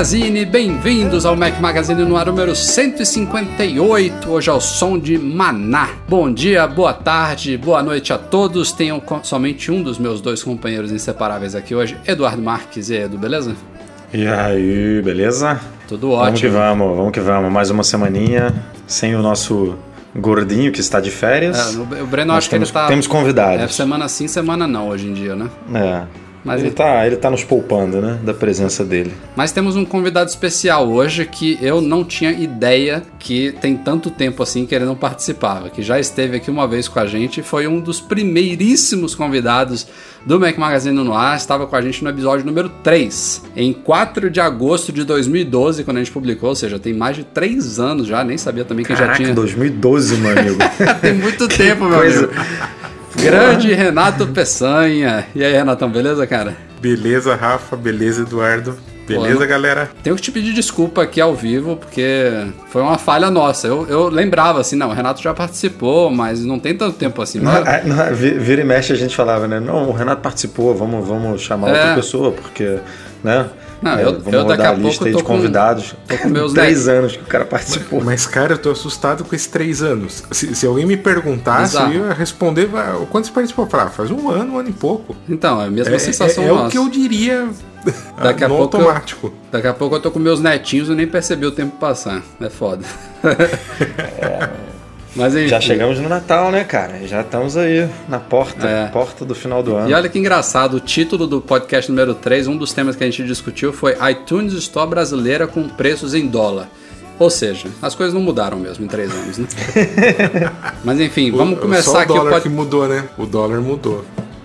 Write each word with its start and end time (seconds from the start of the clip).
Magazine, 0.00 0.46
bem-vindos 0.46 1.26
ao 1.26 1.36
Mac 1.36 1.60
Magazine 1.60 2.02
no 2.06 2.16
ar 2.16 2.24
número 2.24 2.56
158. 2.56 4.30
Hoje 4.30 4.48
é 4.48 4.52
o 4.54 4.58
som 4.58 4.98
de 4.98 5.18
Maná. 5.18 5.90
Bom 6.08 6.32
dia, 6.32 6.66
boa 6.66 6.94
tarde, 6.94 7.58
boa 7.58 7.82
noite 7.82 8.10
a 8.10 8.16
todos. 8.16 8.72
Tenho 8.72 8.98
co- 9.02 9.20
somente 9.22 9.70
um 9.70 9.82
dos 9.82 9.98
meus 9.98 10.22
dois 10.22 10.42
companheiros 10.42 10.90
inseparáveis 10.90 11.54
aqui 11.54 11.74
hoje, 11.74 11.98
Eduardo 12.06 12.40
Marques 12.40 12.88
e 12.88 12.94
Edu, 12.94 13.18
beleza? 13.18 13.54
E 14.10 14.26
aí, 14.26 15.02
beleza? 15.04 15.60
Tudo 15.86 16.12
Vamos 16.16 16.40
que 16.40 16.46
ótimo. 16.46 16.52
vamos, 16.58 16.96
vamos 16.96 17.12
que 17.12 17.20
vamos. 17.20 17.52
Mais 17.52 17.68
uma 17.68 17.84
semaninha 17.84 18.54
sem 18.86 19.14
o 19.14 19.20
nosso 19.20 19.76
gordinho 20.16 20.72
que 20.72 20.80
está 20.80 20.98
de 20.98 21.10
férias. 21.10 21.76
É, 21.76 22.00
o 22.02 22.06
Breno 22.06 22.32
acho 22.32 22.48
que 22.48 22.54
temos, 22.54 22.70
ele 22.70 22.72
tá. 22.72 22.86
temos 22.88 23.04
É 23.04 23.08
convidados. 23.10 23.74
semana 23.74 24.08
sim, 24.08 24.26
semana 24.26 24.66
não 24.66 24.88
hoje 24.88 25.06
em 25.08 25.12
dia, 25.12 25.36
né? 25.36 25.50
É. 25.74 26.29
Mas 26.44 26.60
ele, 26.60 26.68
ele- 26.68 26.74
tá, 26.74 27.06
ele 27.06 27.16
tá 27.16 27.30
nos 27.30 27.44
poupando, 27.44 28.00
né? 28.00 28.18
Da 28.22 28.32
presença 28.32 28.84
dele. 28.84 29.12
Mas 29.36 29.52
temos 29.52 29.76
um 29.76 29.84
convidado 29.84 30.30
especial 30.30 30.88
hoje 30.88 31.26
que 31.26 31.58
eu 31.60 31.80
não 31.80 32.02
tinha 32.04 32.32
ideia 32.32 33.02
que 33.18 33.52
tem 33.60 33.76
tanto 33.76 34.10
tempo 34.10 34.42
assim 34.42 34.64
que 34.64 34.74
ele 34.74 34.84
não 34.86 34.96
participava, 34.96 35.68
que 35.68 35.82
já 35.82 36.00
esteve 36.00 36.36
aqui 36.38 36.50
uma 36.50 36.66
vez 36.66 36.88
com 36.88 36.98
a 36.98 37.06
gente, 37.06 37.42
foi 37.42 37.66
um 37.66 37.78
dos 37.80 38.00
primeiríssimos 38.00 39.14
convidados 39.14 39.86
do 40.24 40.38
Mac 40.40 40.56
Magazine 40.56 40.94
no 40.96 41.14
ar, 41.14 41.36
estava 41.36 41.66
com 41.66 41.76
a 41.76 41.82
gente 41.82 42.02
no 42.02 42.10
episódio 42.10 42.44
número 42.46 42.68
3, 42.82 43.42
em 43.56 43.72
4 43.72 44.30
de 44.30 44.40
agosto 44.40 44.92
de 44.92 45.04
2012, 45.04 45.84
quando 45.84 45.98
a 45.98 46.00
gente 46.00 46.12
publicou, 46.12 46.48
ou 46.50 46.54
seja, 46.56 46.78
tem 46.78 46.92
mais 46.94 47.16
de 47.16 47.24
3 47.24 47.78
anos 47.78 48.06
já, 48.06 48.22
nem 48.24 48.36
sabia 48.38 48.64
também 48.64 48.84
que 48.84 48.92
já 48.92 48.98
Caraca, 49.00 49.16
tinha. 49.22 49.34
2012, 49.34 50.16
meu 50.16 50.30
amigo. 50.38 50.56
tem 51.00 51.12
muito 51.14 51.46
tempo, 51.48 51.84
meu 51.84 51.98
coisa. 51.98 52.24
amigo. 52.26 52.79
Grande 53.16 53.72
Renato 53.74 54.26
Peçanha. 54.28 55.26
E 55.34 55.44
aí, 55.44 55.52
Renatão, 55.52 55.88
beleza, 55.90 56.26
cara? 56.26 56.56
Beleza, 56.80 57.34
Rafa? 57.34 57.76
Beleza, 57.76 58.22
Eduardo? 58.22 58.76
Beleza, 59.06 59.40
Pô, 59.40 59.46
galera? 59.46 59.90
Tenho 60.04 60.14
que 60.14 60.22
te 60.22 60.30
pedir 60.30 60.52
desculpa 60.52 61.02
aqui 61.02 61.20
ao 61.20 61.34
vivo, 61.34 61.76
porque 61.76 62.30
foi 62.70 62.80
uma 62.80 62.96
falha 62.96 63.28
nossa. 63.28 63.66
Eu, 63.66 63.84
eu 63.88 64.08
lembrava 64.08 64.60
assim, 64.60 64.76
não, 64.76 64.88
o 64.90 64.92
Renato 64.92 65.20
já 65.20 65.34
participou, 65.34 66.10
mas 66.10 66.44
não 66.44 66.60
tem 66.60 66.76
tanto 66.76 66.96
tempo 66.96 67.20
assim. 67.20 67.40
Mas- 67.40 67.66
Ah, 67.66 67.80
ah, 68.06 68.10
vi- 68.12 68.38
Vira 68.38 68.60
e 68.60 68.64
mexe 68.64 68.92
a 68.92 68.96
gente 68.96 69.16
falava, 69.16 69.48
né? 69.48 69.58
Não, 69.58 69.88
o 69.88 69.92
Renato 69.92 70.22
participou, 70.22 70.72
vamos, 70.76 71.06
vamos 71.06 71.42
chamar 71.42 71.70
É. 71.70 71.72
outra 71.72 71.94
pessoa, 71.96 72.30
porque, 72.30 72.78
né? 73.24 73.46
Não, 73.82 73.92
É, 73.92 74.04
eu- 74.04 74.12
vamos 74.20 74.32
eu 74.34 74.44
daqui 74.44 74.62
a 74.62 74.70
a 74.70 74.74
lista 74.74 74.88
pouco 74.90 75.04
aí 75.06 75.12
tô 75.12 75.18
de 75.18 75.24
com- 75.24 75.34
convidados. 75.36 75.94
tô 76.06 76.18
com 76.18 76.28
meus 76.28 76.52
Três 76.54 76.86
anos 76.88 77.16
que 77.16 77.22
o 77.22 77.26
cara 77.26 77.44
participou. 77.46 78.02
Mas, 78.04 78.26
cara, 78.26 78.52
eu 78.54 78.58
tô 78.58 78.70
assustado 78.70 79.24
com 79.24 79.34
esses 79.34 79.46
três 79.46 79.82
anos. 79.82 80.22
Se, 80.30 80.54
se 80.54 80.66
alguém 80.66 80.84
me 80.84 80.96
perguntasse, 80.98 81.76
Exato. 81.76 81.92
eu 81.92 82.06
ia 82.06 82.12
responder. 82.12 82.68
"Ah, 82.74 82.98
Quando 83.10 83.24
você 83.24 83.32
participou? 83.32 83.64
Eu 83.64 83.70
falava, 83.70 83.90
faz 83.90 84.10
um 84.10 84.28
ano, 84.30 84.54
um 84.54 84.58
ano 84.58 84.68
e 84.68 84.72
pouco. 84.72 85.16
Então, 85.28 85.60
é 85.62 85.66
a 85.66 85.70
mesma 85.70 85.94
É, 85.94 85.98
sensação 85.98 86.44
é- 86.44 86.46
é 86.48 86.50
nossa. 86.50 86.66
o 86.66 86.70
que 86.70 86.78
eu 86.78 86.88
diria 86.90 87.48
Daqui 88.22 88.44
a 88.44 88.48
no 88.48 88.56
pouco 88.58 88.76
eu- 88.76 88.80
automático. 88.82 89.32
Daqui 89.50 89.66
a 89.66 89.72
pouco 89.72 89.96
eu 89.96 90.00
tô 90.00 90.10
com 90.10 90.18
meus 90.18 90.40
netinhos 90.40 90.88
e 90.90 90.94
nem 90.94 91.06
percebi 91.06 91.46
o 91.46 91.50
tempo 91.50 91.76
passar. 91.78 92.22
É 92.40 92.50
foda. 92.50 92.84
mas 95.16 95.34
enfim. 95.34 95.48
Já 95.48 95.60
chegamos 95.60 95.98
no 95.98 96.08
Natal, 96.08 96.50
né, 96.50 96.64
cara? 96.64 97.06
Já 97.06 97.20
estamos 97.22 97.56
aí 97.56 97.88
na 98.08 98.18
porta, 98.18 98.66
É. 98.66 98.86
porta 98.88 99.24
do 99.24 99.34
final 99.34 99.62
do 99.62 99.74
ano. 99.76 99.90
E 99.90 99.94
olha 99.94 100.08
que 100.08 100.18
engraçado, 100.18 100.74
o 100.74 100.80
título 100.80 101.26
do 101.26 101.40
podcast 101.40 101.90
número 101.90 102.14
3, 102.14 102.46
um 102.46 102.56
dos 102.56 102.72
temas 102.72 102.94
que 102.96 103.02
a 103.04 103.06
gente 103.06 103.24
discutiu 103.24 103.72
foi 103.72 103.96
iTunes 104.10 104.52
Store 104.54 104.88
brasileira 104.88 105.46
com 105.46 105.68
preços 105.68 106.14
em 106.14 106.26
dólar. 106.26 106.68
Ou 107.18 107.28
seja, 107.28 107.68
as 107.82 107.94
coisas 107.94 108.14
não 108.14 108.22
mudaram 108.22 108.58
mesmo 108.58 108.84
em 108.84 108.88
três 108.88 109.10
anos, 109.12 109.36
né? 109.36 109.46
Mas 110.82 110.98
enfim, 111.00 111.30
vamos 111.30 111.58
O- 111.58 111.60
começar 111.62 111.90
só 111.90 112.00
aqui 112.00 112.12
o 112.12 112.14
o 112.14 112.18
dólar 112.18 112.30
pod... 112.32 112.42
que 112.42 112.48
mudou, 112.48 112.88
né? 112.88 113.04
O 113.18 113.26
dólar 113.26 113.60
mudou. 113.60 114.04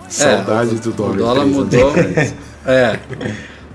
Saudades 0.09 0.80
do 0.81 0.92
dólar. 0.92 1.14
O 1.14 1.18
dólar 1.18 1.42
anos 1.44 1.56
mudou. 1.56 1.94
É. 2.68 2.98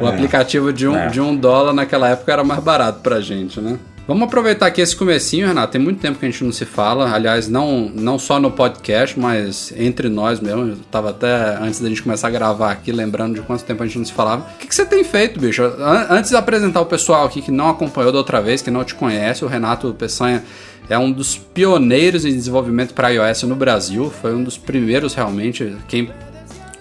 O 0.00 0.06
aplicativo 0.06 0.72
de 0.72 0.88
um, 0.88 0.96
É. 0.96 1.06
de 1.06 1.20
um 1.20 1.36
dólar 1.36 1.72
naquela 1.72 2.08
época 2.08 2.32
era 2.32 2.42
mais 2.42 2.60
barato 2.60 2.98
pra 3.02 3.20
gente, 3.20 3.60
né? 3.60 3.78
Vamos 4.10 4.24
aproveitar 4.24 4.66
aqui 4.66 4.80
esse 4.80 4.96
comecinho, 4.96 5.46
Renato. 5.46 5.70
Tem 5.70 5.80
muito 5.80 6.00
tempo 6.00 6.18
que 6.18 6.26
a 6.26 6.28
gente 6.28 6.42
não 6.42 6.50
se 6.50 6.64
fala. 6.64 7.14
Aliás, 7.14 7.48
não, 7.48 7.88
não 7.94 8.18
só 8.18 8.40
no 8.40 8.50
podcast, 8.50 9.16
mas 9.16 9.72
entre 9.76 10.08
nós 10.08 10.40
mesmo. 10.40 10.62
Eu 10.70 10.76
tava 10.90 11.10
até 11.10 11.56
antes 11.60 11.78
da 11.78 11.88
gente 11.88 12.02
começar 12.02 12.26
a 12.26 12.30
gravar 12.32 12.72
aqui, 12.72 12.90
lembrando 12.90 13.36
de 13.36 13.40
quanto 13.42 13.62
tempo 13.62 13.84
a 13.84 13.86
gente 13.86 13.98
não 13.98 14.04
se 14.04 14.12
falava. 14.12 14.48
O 14.56 14.58
que, 14.58 14.66
que 14.66 14.74
você 14.74 14.84
tem 14.84 15.04
feito, 15.04 15.38
bicho? 15.38 15.62
An- 15.62 16.08
Antes 16.10 16.30
de 16.30 16.36
apresentar 16.36 16.80
o 16.80 16.86
pessoal 16.86 17.24
aqui 17.24 17.40
que 17.40 17.52
não 17.52 17.68
acompanhou 17.68 18.10
da 18.10 18.18
outra 18.18 18.42
vez, 18.42 18.60
que 18.60 18.68
não 18.68 18.82
te 18.82 18.96
conhece, 18.96 19.44
o 19.44 19.48
Renato 19.48 19.94
Peçanha 19.96 20.42
é 20.88 20.98
um 20.98 21.12
dos 21.12 21.36
pioneiros 21.38 22.24
em 22.24 22.32
desenvolvimento 22.34 22.92
para 22.94 23.10
iOS 23.10 23.44
no 23.44 23.54
Brasil. 23.54 24.10
Foi 24.20 24.34
um 24.34 24.42
dos 24.42 24.58
primeiros 24.58 25.14
realmente. 25.14 25.76
Quem 25.86 26.10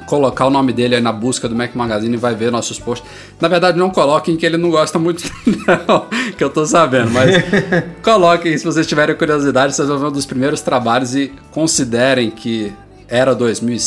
colocar 0.09 0.47
o 0.47 0.49
nome 0.49 0.73
dele 0.73 0.95
aí 0.95 1.01
na 1.01 1.11
busca 1.11 1.47
do 1.47 1.55
Mac 1.55 1.75
Magazine 1.75 2.15
e 2.15 2.17
vai 2.17 2.33
ver 2.33 2.51
nossos 2.51 2.79
posts. 2.79 3.07
Na 3.39 3.47
verdade, 3.47 3.77
não 3.77 3.91
coloquem 3.91 4.35
que 4.35 4.43
ele 4.43 4.57
não 4.57 4.71
gosta 4.71 4.97
muito, 4.97 5.23
não, 5.87 6.07
que 6.35 6.43
eu 6.43 6.49
tô 6.49 6.65
sabendo, 6.65 7.11
mas 7.11 7.35
coloquem 8.01 8.57
se 8.57 8.65
vocês 8.65 8.87
tiverem 8.87 9.15
curiosidade, 9.15 9.75
vocês 9.75 9.87
vão 9.87 9.99
ver 9.99 10.07
um 10.07 10.11
dos 10.11 10.25
primeiros 10.25 10.61
trabalhos 10.61 11.15
e 11.15 11.31
considerem 11.51 12.31
que 12.31 12.73
era 13.07 13.35
2000, 13.35 13.77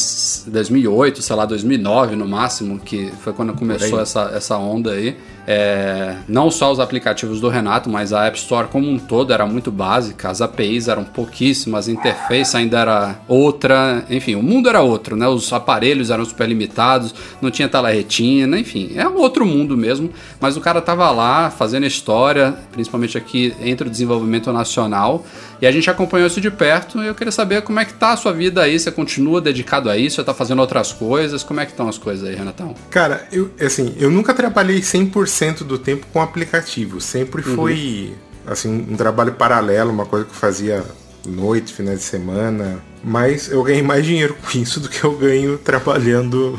2008, 0.46 1.22
sei 1.22 1.36
lá, 1.36 1.44
2009 1.44 2.14
no 2.14 2.26
máximo, 2.26 2.78
que 2.78 3.12
foi 3.20 3.32
quando 3.32 3.52
começou 3.54 4.00
essa, 4.00 4.30
essa 4.32 4.56
onda 4.56 4.92
aí. 4.92 5.16
É, 5.46 6.14
não 6.28 6.50
só 6.50 6.70
os 6.70 6.78
aplicativos 6.78 7.40
do 7.40 7.48
Renato, 7.48 7.90
mas 7.90 8.12
a 8.12 8.26
App 8.26 8.38
Store 8.38 8.68
como 8.68 8.88
um 8.88 8.98
todo 8.98 9.32
era 9.32 9.44
muito 9.44 9.72
básica, 9.72 10.30
as 10.30 10.40
APIs 10.40 10.86
eram 10.86 11.02
pouquíssimas, 11.02 11.88
a 11.88 11.92
interface 11.92 12.56
ainda 12.56 12.78
era 12.78 13.16
outra, 13.26 14.04
enfim, 14.08 14.36
o 14.36 14.42
mundo 14.42 14.68
era 14.68 14.80
outro, 14.80 15.16
né? 15.16 15.26
Os 15.26 15.52
aparelhos 15.52 16.10
eram 16.10 16.24
super 16.24 16.48
limitados, 16.48 17.12
não 17.40 17.50
tinha 17.50 17.68
tela 17.68 17.90
retina, 17.90 18.58
enfim, 18.58 18.92
é 18.94 19.06
um 19.08 19.18
outro 19.18 19.44
mundo 19.44 19.76
mesmo, 19.76 20.10
mas 20.40 20.56
o 20.56 20.60
cara 20.60 20.80
tava 20.80 21.10
lá 21.10 21.50
fazendo 21.50 21.86
história, 21.86 22.54
principalmente 22.70 23.18
aqui 23.18 23.52
entre 23.60 23.88
o 23.88 23.90
desenvolvimento 23.90 24.52
nacional, 24.52 25.24
e 25.60 25.66
a 25.66 25.72
gente 25.72 25.88
acompanhou 25.90 26.26
isso 26.26 26.40
de 26.40 26.50
perto 26.50 27.02
e 27.02 27.06
eu 27.06 27.14
queria 27.14 27.32
saber 27.32 27.62
como 27.62 27.78
é 27.80 27.84
que 27.84 27.94
tá 27.94 28.12
a 28.12 28.16
sua 28.16 28.32
vida 28.32 28.62
aí, 28.62 28.78
você 28.78 28.90
continua 28.90 29.40
dedicado 29.40 29.90
a 29.90 29.96
isso, 29.96 30.16
você 30.16 30.24
tá 30.24 30.34
fazendo 30.34 30.60
outras 30.60 30.92
coisas, 30.92 31.42
como 31.42 31.60
é 31.60 31.64
que 31.64 31.72
estão 31.72 31.88
as 31.88 31.98
coisas 31.98 32.28
aí, 32.28 32.34
Renatão? 32.34 32.74
Cara, 32.90 33.26
eu, 33.32 33.50
assim, 33.60 33.94
eu 33.98 34.10
nunca 34.10 34.34
trabalhei 34.34 34.80
100% 34.80 35.31
do 35.64 35.78
tempo 35.78 36.06
com 36.12 36.20
aplicativo. 36.20 37.00
Sempre 37.00 37.42
Uhum. 37.48 37.56
foi, 37.56 38.14
assim, 38.46 38.86
um 38.90 38.96
trabalho 38.96 39.32
paralelo, 39.32 39.90
uma 39.90 40.06
coisa 40.06 40.24
que 40.24 40.32
eu 40.32 40.36
fazia 40.36 40.84
noite, 41.26 41.72
finais 41.72 41.98
de 42.00 42.04
semana. 42.04 42.82
Mas 43.02 43.50
eu 43.50 43.62
ganhei 43.62 43.82
mais 43.82 44.04
dinheiro 44.04 44.34
com 44.34 44.58
isso 44.58 44.80
do 44.80 44.88
que 44.88 45.02
eu 45.02 45.16
ganho 45.16 45.58
trabalhando 45.58 46.58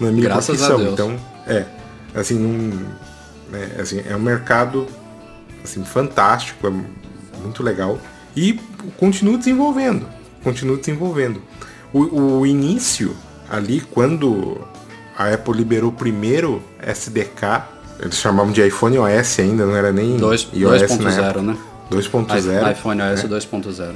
na 0.00 0.10
minha 0.10 0.24
Graças 0.24 0.46
profissão. 0.46 0.92
Então, 0.92 1.16
é, 1.46 1.64
assim, 2.14 2.38
não, 2.38 2.76
né, 3.50 3.70
assim, 3.78 4.02
é 4.08 4.16
um 4.16 4.20
mercado 4.20 4.86
assim, 5.62 5.84
fantástico, 5.84 6.66
é 6.66 6.70
muito 7.42 7.62
legal. 7.62 7.98
E 8.34 8.60
continuo 8.96 9.38
desenvolvendo, 9.38 10.06
continuo 10.42 10.76
desenvolvendo. 10.76 11.42
O, 11.92 12.38
o 12.40 12.46
início 12.46 13.16
ali, 13.48 13.80
quando 13.80 14.58
a 15.16 15.32
Apple 15.32 15.54
liberou 15.54 15.90
o 15.90 15.92
primeiro 15.92 16.62
SDK, 16.82 17.62
eles 18.00 18.16
chamavam 18.16 18.52
de 18.52 18.60
iPhone 18.66 18.98
OS 18.98 19.38
ainda, 19.40 19.64
não 19.64 19.74
era 19.76 19.92
nem 19.92 20.16
Dois- 20.16 20.48
iOS 20.52 20.82
na 20.82 20.86
2.0, 20.88 21.22
época. 21.24 21.42
né? 21.42 21.56
2.0. 21.90 22.72
iPhone 22.72 23.00
OS 23.02 23.22
né? 23.22 23.28
2.0. 23.28 23.94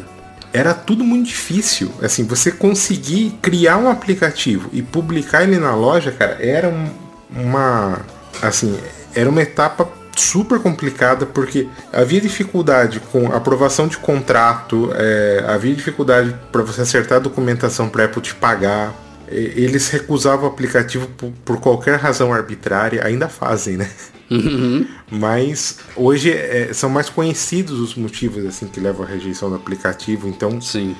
Era 0.52 0.74
tudo 0.74 1.04
muito 1.04 1.26
difícil. 1.28 1.92
Assim, 2.02 2.24
você 2.24 2.50
conseguir 2.50 3.38
criar 3.42 3.76
um 3.76 3.88
aplicativo 3.90 4.68
e 4.72 4.82
publicar 4.82 5.44
ele 5.44 5.58
na 5.58 5.74
loja, 5.74 6.10
cara, 6.10 6.38
era 6.40 6.68
um- 6.68 6.88
uma. 7.30 8.00
Assim, 8.42 8.76
era 9.14 9.28
uma 9.28 9.42
etapa 9.42 9.88
super 10.16 10.58
complicada 10.58 11.24
porque 11.24 11.68
havia 11.92 12.20
dificuldade 12.20 13.00
com 13.12 13.32
aprovação 13.32 13.86
de 13.86 13.96
contrato, 13.98 14.90
é, 14.94 15.44
havia 15.46 15.74
dificuldade 15.74 16.34
para 16.50 16.62
você 16.62 16.80
acertar 16.82 17.18
a 17.18 17.20
documentação 17.20 17.88
para 17.88 18.02
a 18.02 18.06
Apple 18.06 18.20
te 18.22 18.34
pagar. 18.34 18.92
Eles 19.30 19.88
recusavam 19.88 20.48
o 20.48 20.52
aplicativo 20.52 21.06
por, 21.16 21.32
por 21.44 21.60
qualquer 21.60 21.98
razão 21.98 22.32
arbitrária, 22.32 23.04
ainda 23.06 23.28
fazem, 23.28 23.76
né? 23.76 23.88
Uhum. 24.30 24.86
Mas 25.10 25.78
hoje 25.96 26.30
é, 26.30 26.72
são 26.72 26.88
mais 26.88 27.08
conhecidos 27.08 27.80
os 27.80 27.94
motivos 27.94 28.44
assim 28.46 28.66
que 28.66 28.78
levam 28.78 29.04
à 29.04 29.08
rejeição 29.08 29.50
do 29.50 29.56
aplicativo, 29.56 30.28
então 30.28 30.60
Sim. 30.60 30.96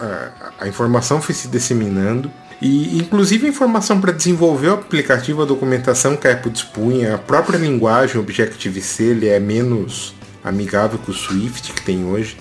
a, 0.00 0.52
a 0.60 0.68
informação 0.68 1.20
foi 1.20 1.34
se 1.34 1.48
disseminando 1.48 2.30
e 2.60 2.98
inclusive 2.98 3.46
a 3.46 3.48
informação 3.48 4.00
para 4.00 4.12
desenvolver 4.12 4.68
o 4.68 4.74
aplicativo, 4.74 5.42
a 5.42 5.44
documentação 5.44 6.16
que 6.16 6.26
a 6.26 6.32
Apple 6.32 6.50
dispunha, 6.50 7.14
a 7.14 7.18
própria 7.18 7.58
linguagem 7.58 8.20
Objective-C 8.20 9.02
ele 9.02 9.28
é 9.28 9.38
menos 9.38 10.14
amigável 10.44 10.98
que 10.98 11.10
o 11.10 11.14
Swift 11.14 11.72
que 11.72 11.82
tem 11.82 12.04
hoje. 12.04 12.36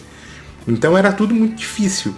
Então 0.67 0.97
era 0.97 1.11
tudo 1.11 1.33
muito 1.33 1.55
difícil. 1.55 2.13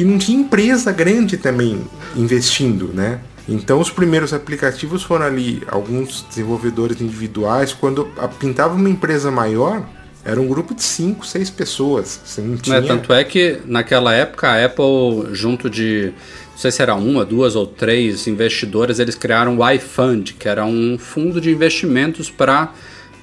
E 0.00 0.04
não 0.04 0.16
tinha 0.16 0.40
empresa 0.40 0.90
grande 0.90 1.36
também 1.36 1.78
investindo, 2.16 2.88
né? 2.94 3.20
Então 3.46 3.78
os 3.78 3.90
primeiros 3.90 4.32
aplicativos 4.32 5.02
foram 5.02 5.26
ali 5.26 5.62
alguns 5.68 6.24
desenvolvedores 6.26 7.02
individuais. 7.02 7.74
Quando 7.74 8.08
pintava 8.38 8.74
uma 8.74 8.88
empresa 8.88 9.30
maior, 9.30 9.86
era 10.24 10.40
um 10.40 10.48
grupo 10.48 10.74
de 10.74 10.82
5, 10.82 11.26
6 11.26 11.50
pessoas. 11.50 12.18
Você 12.24 12.40
não 12.40 12.56
tinha... 12.56 12.76
É, 12.76 12.80
tanto 12.80 13.12
é 13.12 13.22
que 13.22 13.60
naquela 13.66 14.14
época 14.14 14.48
a 14.48 14.64
Apple, 14.64 15.34
junto 15.34 15.68
de, 15.68 16.14
não 16.52 16.58
sei 16.58 16.70
se 16.70 16.80
era 16.80 16.94
uma, 16.94 17.22
duas 17.22 17.54
ou 17.54 17.66
três 17.66 18.26
investidoras, 18.26 18.98
eles 19.00 19.14
criaram 19.14 19.58
o 19.58 19.70
iFund, 19.70 20.32
que 20.32 20.48
era 20.48 20.64
um 20.64 20.96
fundo 20.98 21.42
de 21.42 21.50
investimentos 21.50 22.30
para 22.30 22.72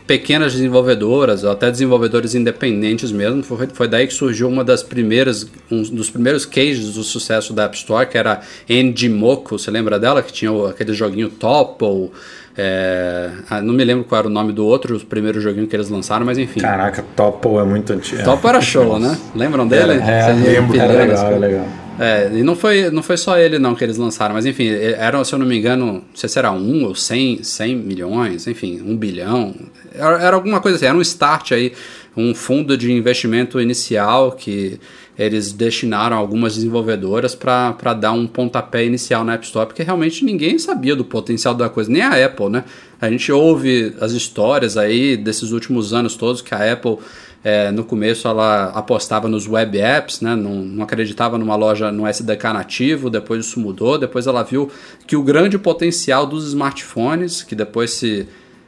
pequenas 0.08 0.54
desenvolvedoras, 0.54 1.44
ou 1.44 1.52
até 1.52 1.70
desenvolvedores 1.70 2.34
independentes 2.34 3.12
mesmo. 3.12 3.44
Foi, 3.44 3.68
foi 3.68 3.88
daí 3.88 4.08
que 4.08 4.14
surgiu 4.14 4.48
uma 4.48 4.64
das 4.64 4.82
primeiras, 4.82 5.46
um 5.70 5.84
dos 5.84 6.10
primeiros 6.10 6.46
cases 6.46 6.94
do 6.94 7.04
sucesso 7.04 7.54
da 7.54 7.66
App 7.66 7.76
Store, 7.76 8.08
que 8.08 8.18
era 8.18 8.40
Endimoco, 8.68 9.60
você 9.60 9.70
lembra 9.70 10.00
dela? 10.00 10.24
Que 10.24 10.32
tinha 10.32 10.52
aquele 10.70 10.94
joguinho 10.94 11.30
Topple, 11.30 12.10
é, 12.58 13.30
não 13.62 13.74
me 13.74 13.84
lembro 13.84 14.04
qual 14.04 14.20
era 14.20 14.28
o 14.28 14.32
nome 14.32 14.52
do 14.52 14.66
outro, 14.66 14.96
o 14.96 15.00
primeiro 15.06 15.40
joguinho 15.40 15.68
que 15.68 15.76
eles 15.76 15.90
lançaram, 15.90 16.26
mas 16.26 16.40
enfim. 16.40 16.60
Caraca, 16.60 17.06
Topple 17.16 17.58
é 17.58 17.64
muito 17.64 17.94
antigo. 17.94 18.24
Topple 18.24 18.50
era 18.50 18.62
show, 18.62 18.98
né? 18.98 19.16
Lembram 19.36 19.68
dele? 19.68 19.94
É, 19.94 20.34
lembro, 20.34 20.80
era 20.80 20.94
legal, 20.94 21.26
era 21.26 21.38
legal. 21.38 21.68
É, 22.00 22.30
e 22.32 22.44
não 22.44 22.56
foi, 22.56 22.90
não 22.92 23.02
foi 23.02 23.18
só 23.18 23.38
ele 23.38 23.58
não 23.58 23.74
que 23.74 23.84
eles 23.84 23.98
lançaram, 23.98 24.36
mas 24.36 24.46
enfim, 24.46 24.70
eram, 24.70 25.24
se 25.24 25.34
eu 25.34 25.40
não 25.40 25.46
me 25.46 25.58
engano, 25.58 25.86
não 25.86 26.04
sei 26.14 26.30
se 26.30 26.38
era 26.38 26.52
um 26.52 26.86
ou 26.86 26.96
cem, 26.96 27.44
cem 27.44 27.76
milhões, 27.76 28.48
enfim, 28.48 28.82
um 28.86 28.96
bilhão. 28.96 29.54
Era, 29.98 30.22
era, 30.22 30.36
alguma 30.36 30.60
coisa 30.60 30.78
assim, 30.78 30.86
era 30.86 30.96
um 30.96 31.02
start 31.02 31.52
aí, 31.52 31.74
um 32.16 32.34
fundo 32.34 32.78
de 32.78 32.92
investimento 32.92 33.60
inicial 33.60 34.32
que 34.32 34.80
eles 35.18 35.52
destinaram 35.52 36.16
algumas 36.16 36.56
desenvolvedoras 36.56 37.34
para 37.34 37.94
dar 37.94 38.12
um 38.12 38.28
pontapé 38.28 38.86
inicial 38.86 39.24
na 39.24 39.34
App 39.34 39.46
Store, 39.46 39.66
porque 39.66 39.82
realmente 39.82 40.24
ninguém 40.24 40.60
sabia 40.60 40.96
do 40.96 41.04
potencial 41.04 41.56
da 41.56 41.70
coisa, 41.70 41.92
nem 41.92 42.04
a 42.04 42.24
Apple, 42.24 42.50
né? 42.50 42.64
A 43.02 43.10
gente 43.10 43.32
ouve 43.32 43.96
as 44.00 44.12
histórias 44.12 44.78
aí 44.78 45.18
desses 45.18 45.52
últimos 45.52 45.94
anos 45.94 46.16
todos 46.16 46.42
que 46.42 46.54
a 46.54 46.72
Apple 46.72 46.98
é, 47.44 47.72
no 47.72 47.84
começo 47.84 48.28
ela 48.28 48.66
apostava 48.72 49.28
nos 49.28 49.48
web 49.48 49.78
apps, 49.80 50.22
né? 50.22 50.36
não, 50.36 50.56
não, 50.56 50.84
acreditava 50.84 51.38
numa 51.38 51.56
loja 51.56 51.92
no 51.92 52.08
SDK 52.08 52.44
nativo, 52.54 53.10
depois 53.10 53.46
isso 53.46 53.60
mudou, 53.60 53.98
depois 53.98 54.28
ela 54.28 54.44
viu 54.44 54.70
que 55.06 55.16
o 55.16 55.24
grande 55.24 55.58
potencial 55.58 56.26
dos 56.26 56.48
smartphones, 56.48 57.44
que 57.44 57.56
depois 57.56 57.92
se 57.92 58.28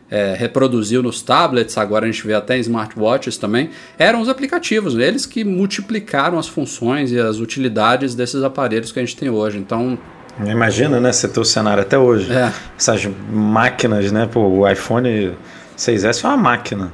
é, 0.10 0.36
reproduziu 0.38 1.04
nos 1.04 1.22
tablets, 1.22 1.78
agora 1.78 2.06
a 2.06 2.12
gente 2.12 2.26
vê 2.26 2.34
até 2.34 2.58
em 2.58 2.62
smartwatches 2.62 3.38
também, 3.38 3.70
eram 3.98 4.22
os 4.22 4.30
aplicativos, 4.30 4.98
eles 4.98 5.26
que 5.26 5.44
multiplicaram 5.44 6.40
as 6.40 6.48
funções 6.48 7.12
e 7.12 7.20
as 7.20 7.40
utilidades 7.40 8.16
desses 8.16 8.44
aparelhos 8.44 8.92
que 8.92 9.00
a 9.00 9.06
gente 9.06 9.16
tem 9.16 9.30
hoje. 9.30 9.58
Então, 9.58 9.98
Imagina, 10.46 11.02
né? 11.02 11.12
Você 11.12 11.28
ter 11.28 11.40
o 11.40 11.44
cenário 11.44 11.84
até 11.84 11.98
hoje. 11.98 12.32
É. 12.32 12.54
Essas 12.78 13.10
máquinas, 13.30 14.10
né? 14.10 14.26
Pô, 14.32 14.42
o 14.48 14.70
iPhone 14.70 15.34
6S 15.78 16.24
é 16.24 16.28
uma 16.28 16.38
máquina. 16.38 16.92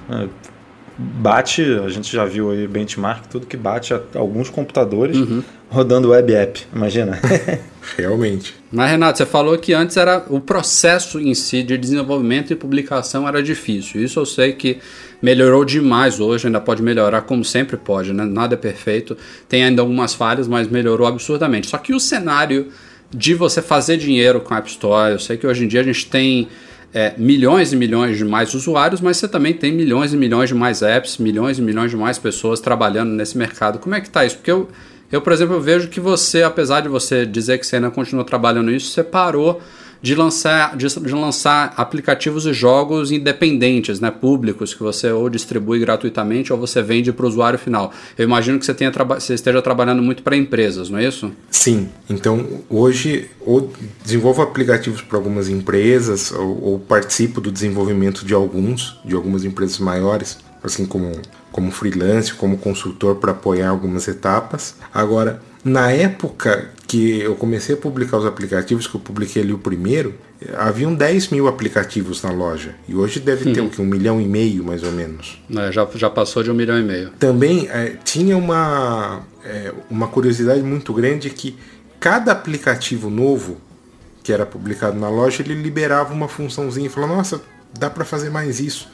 Bate, 0.98 1.62
a 1.84 1.90
gente 1.90 2.12
já 2.12 2.24
viu 2.24 2.52
aí 2.52 2.68
benchmark, 2.68 3.28
tudo 3.28 3.46
que 3.46 3.58
bate 3.58 3.94
a 3.94 4.02
alguns 4.16 4.50
computadores 4.50 5.18
Uhum. 5.18 5.44
rodando 5.70 6.10
web 6.12 6.34
app. 6.34 6.62
Imagina. 6.74 7.20
Realmente. 7.98 8.56
Mas 8.72 8.92
Renato, 8.92 9.18
você 9.18 9.26
falou 9.26 9.58
que 9.58 9.74
antes 9.74 9.98
era 9.98 10.24
o 10.30 10.40
processo 10.40 11.20
em 11.20 11.34
si 11.36 11.62
de 11.64 11.78
desenvolvimento 11.78 12.52
e 12.52 12.56
publicação 12.56 13.28
era 13.28 13.44
difícil. 13.44 14.02
Isso 14.04 14.20
eu 14.20 14.26
sei 14.26 14.54
que 14.54 14.78
melhorou 15.22 15.66
demais 15.66 16.20
hoje, 16.20 16.48
ainda 16.48 16.62
pode 16.62 16.82
melhorar 16.82 17.22
como 17.22 17.44
sempre 17.44 17.78
pode, 17.78 18.14
né? 18.14 18.24
Nada 18.26 18.54
é 18.56 18.58
perfeito. 18.58 19.18
Tem 19.50 19.64
ainda 19.64 19.82
algumas 19.82 20.14
falhas, 20.14 20.48
mas 20.48 20.68
melhorou 20.68 21.06
absurdamente. 21.08 21.68
Só 21.68 21.78
que 21.78 21.94
o 21.94 22.00
cenário 22.00 22.70
de 23.14 23.34
você 23.34 23.62
fazer 23.62 23.98
dinheiro 23.98 24.40
com 24.42 24.54
a 24.54 24.58
App 24.58 24.70
Store, 24.70 25.12
eu 25.12 25.20
sei 25.20 25.38
que 25.38 25.46
hoje 25.46 25.64
em 25.66 25.68
dia 25.68 25.82
a 25.82 25.84
gente 25.84 26.08
tem 26.10 26.48
é, 26.96 27.14
milhões 27.18 27.74
e 27.74 27.76
milhões 27.76 28.18
de 28.18 28.24
mais 28.24 28.54
usuários, 28.54 29.02
mas 29.02 29.18
você 29.18 29.28
também 29.28 29.54
tem 29.54 29.70
milhões 29.70 30.14
e 30.14 30.18
milhões 30.18 30.48
de 30.48 30.56
mais 30.56 30.82
apps, 30.82 31.18
milhões 31.18 31.60
e 31.60 31.62
milhões 31.62 31.92
de 31.92 31.98
mais 31.98 32.18
pessoas 32.18 32.62
trabalhando 32.62 33.12
nesse 33.12 33.38
mercado. 33.38 33.80
Como 33.80 33.94
é 33.94 34.00
que 34.00 34.10
tá 34.10 34.24
isso? 34.24 34.38
Porque 34.38 34.50
eu, 34.50 34.70
eu 35.12 35.22
por 35.22 35.34
exemplo, 35.34 35.56
eu 35.56 35.62
vejo 35.62 35.90
que 35.90 36.00
você, 36.00 36.42
apesar 36.42 36.80
de 36.80 36.88
você 36.88 37.26
dizer 37.26 37.58
que 37.58 37.68
você 37.68 37.76
ainda 37.76 37.92
continua 37.92 38.24
trabalhando 38.24 38.72
nisso, 38.72 38.92
você 38.92 39.04
parou 39.04 39.62
de 40.06 40.14
lançar, 40.14 40.78
de, 40.78 40.86
de, 40.88 41.14
lançar 41.16 41.74
aplicativos 41.76 42.46
e 42.46 42.54
jogos 42.54 43.12
independentes, 43.12 44.00
né, 44.00 44.12
públicos, 44.12 44.72
que 44.72 44.84
você 44.84 45.12
ou 45.12 45.28
distribui 45.32 45.80
gratuitamente 45.80 46.54
ou 46.54 46.60
você 46.60 46.80
vende 46.80 47.12
para 47.12 47.26
o 47.26 47.28
usuário 47.28 47.58
final. 47.58 47.92
Eu 48.16 48.24
imagino 48.24 48.60
que 48.60 48.68
você, 48.68 48.74
tenha 48.76 48.92
você 48.92 49.34
esteja 49.34 49.64
trabalhando 49.64 50.04
muito 50.04 50.22
para 50.22 50.38
empresas, 50.38 50.92
não 50.92 51.00
é 51.00 51.08
isso? 51.08 51.32
Sim. 51.50 51.90
Então, 52.08 52.46
hoje, 52.70 53.32
ou 53.42 53.74
desenvolvo 54.04 54.44
aplicativos 54.44 55.02
para 55.02 55.18
algumas 55.18 55.50
empresas, 55.50 56.32
ou, 56.32 56.64
ou 56.64 56.80
participo 56.80 57.42
do 57.42 57.52
desenvolvimento 57.52 58.24
de 58.24 58.36
alguns, 58.36 59.00
de 59.04 59.16
algumas 59.16 59.44
empresas 59.44 59.80
maiores, 59.80 60.38
assim 60.64 60.86
como, 60.86 61.14
como 61.52 61.72
freelance, 61.72 62.32
como 62.32 62.60
consultor 62.60 63.16
para 63.16 63.32
apoiar 63.32 63.70
algumas 63.70 64.08
etapas. 64.08 64.76
Agora, 64.94 65.42
na 65.64 65.92
época 65.92 66.75
que 66.88 67.20
eu 67.20 67.36
comecei 67.36 67.76
a 67.76 67.78
publicar 67.78 68.18
os 68.18 68.26
aplicativos, 68.26 68.86
que 68.88 68.96
eu 68.96 69.02
publiquei 69.02 69.42
ali 69.42 69.52
o 69.52 69.58
primeiro, 69.58 70.14
haviam 70.56 70.94
10 70.94 71.30
mil 71.30 71.48
aplicativos 71.48 72.22
na 72.22 72.32
loja. 72.32 72.76
E 72.88 72.96
hoje 72.96 73.20
deve 73.20 73.52
ter 73.52 73.60
uhum. 73.60 73.68
o 73.68 73.70
que? 73.70 73.82
Um 73.82 73.86
milhão 73.86 74.22
e 74.22 74.26
meio, 74.26 74.64
mais 74.64 74.84
ou 74.84 74.92
menos. 74.92 75.42
É, 75.50 75.72
já, 75.72 75.88
já 75.96 76.10
passou 76.10 76.44
de 76.44 76.52
um 76.52 76.54
milhão 76.54 76.80
e 76.80 76.84
meio. 76.84 77.10
Também 77.20 77.68
é, 77.70 77.96
tinha 78.04 78.38
uma, 78.38 79.24
é, 79.44 79.74
uma 79.90 80.08
curiosidade 80.08 80.62
muito 80.62 80.94
grande 80.94 81.30
que 81.32 81.56
cada 82.00 82.32
aplicativo 82.32 83.10
novo 83.10 83.58
que 84.26 84.34
era 84.34 84.44
publicado 84.44 85.00
na 85.00 85.08
loja, 85.08 85.44
ele 85.44 85.54
liberava 85.54 86.12
uma 86.12 86.28
funçãozinha 86.28 86.88
e 86.88 86.90
falava, 86.90 87.16
nossa, 87.16 87.40
dá 87.78 87.92
para 87.92 88.04
fazer 88.04 88.32
mais 88.32 88.60
isso. 88.60 88.90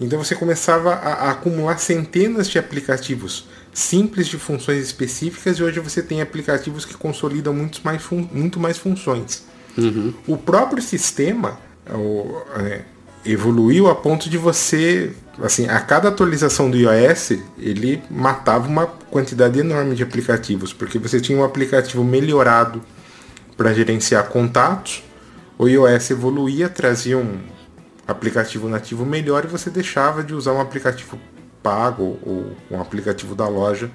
Então 0.00 0.18
você 0.18 0.34
começava 0.34 0.94
a, 0.94 1.12
a 1.12 1.30
acumular 1.32 1.76
centenas 1.76 2.48
de 2.48 2.58
aplicativos 2.58 3.46
simples 3.72 4.26
de 4.26 4.36
funções 4.36 4.82
específicas 4.82 5.58
e 5.58 5.62
hoje 5.62 5.80
você 5.80 6.02
tem 6.02 6.20
aplicativos 6.20 6.84
que 6.84 6.94
consolidam 6.94 7.54
muito 7.54 7.80
mais, 7.82 8.02
muito 8.10 8.60
mais 8.60 8.78
funções. 8.78 9.44
Uhum. 9.76 10.12
O 10.26 10.36
próprio 10.36 10.82
sistema 10.82 11.58
o, 11.90 12.42
é, 12.60 12.82
evoluiu 13.24 13.88
a 13.88 13.94
ponto 13.94 14.28
de 14.28 14.36
você, 14.36 15.12
assim, 15.42 15.68
a 15.68 15.80
cada 15.80 16.08
atualização 16.08 16.70
do 16.70 16.76
iOS, 16.76 17.38
ele 17.58 18.02
matava 18.10 18.68
uma 18.68 18.86
quantidade 18.86 19.58
enorme 19.58 19.94
de 19.94 20.02
aplicativos, 20.02 20.72
porque 20.72 20.98
você 20.98 21.20
tinha 21.20 21.38
um 21.38 21.44
aplicativo 21.44 22.04
melhorado 22.04 22.82
para 23.56 23.72
gerenciar 23.72 24.28
contatos, 24.28 25.02
o 25.58 25.68
iOS 25.68 26.10
evoluía, 26.10 26.68
trazia 26.68 27.16
um 27.16 27.38
aplicativo 28.06 28.68
nativo 28.68 29.06
melhor 29.06 29.44
e 29.44 29.48
você 29.48 29.70
deixava 29.70 30.24
de 30.24 30.34
usar 30.34 30.52
um 30.52 30.60
aplicativo 30.60 31.18
pago 31.62 32.18
ou 32.22 32.52
um 32.70 32.80
aplicativo 32.80 33.34
da 33.34 33.48
loja 33.48 33.90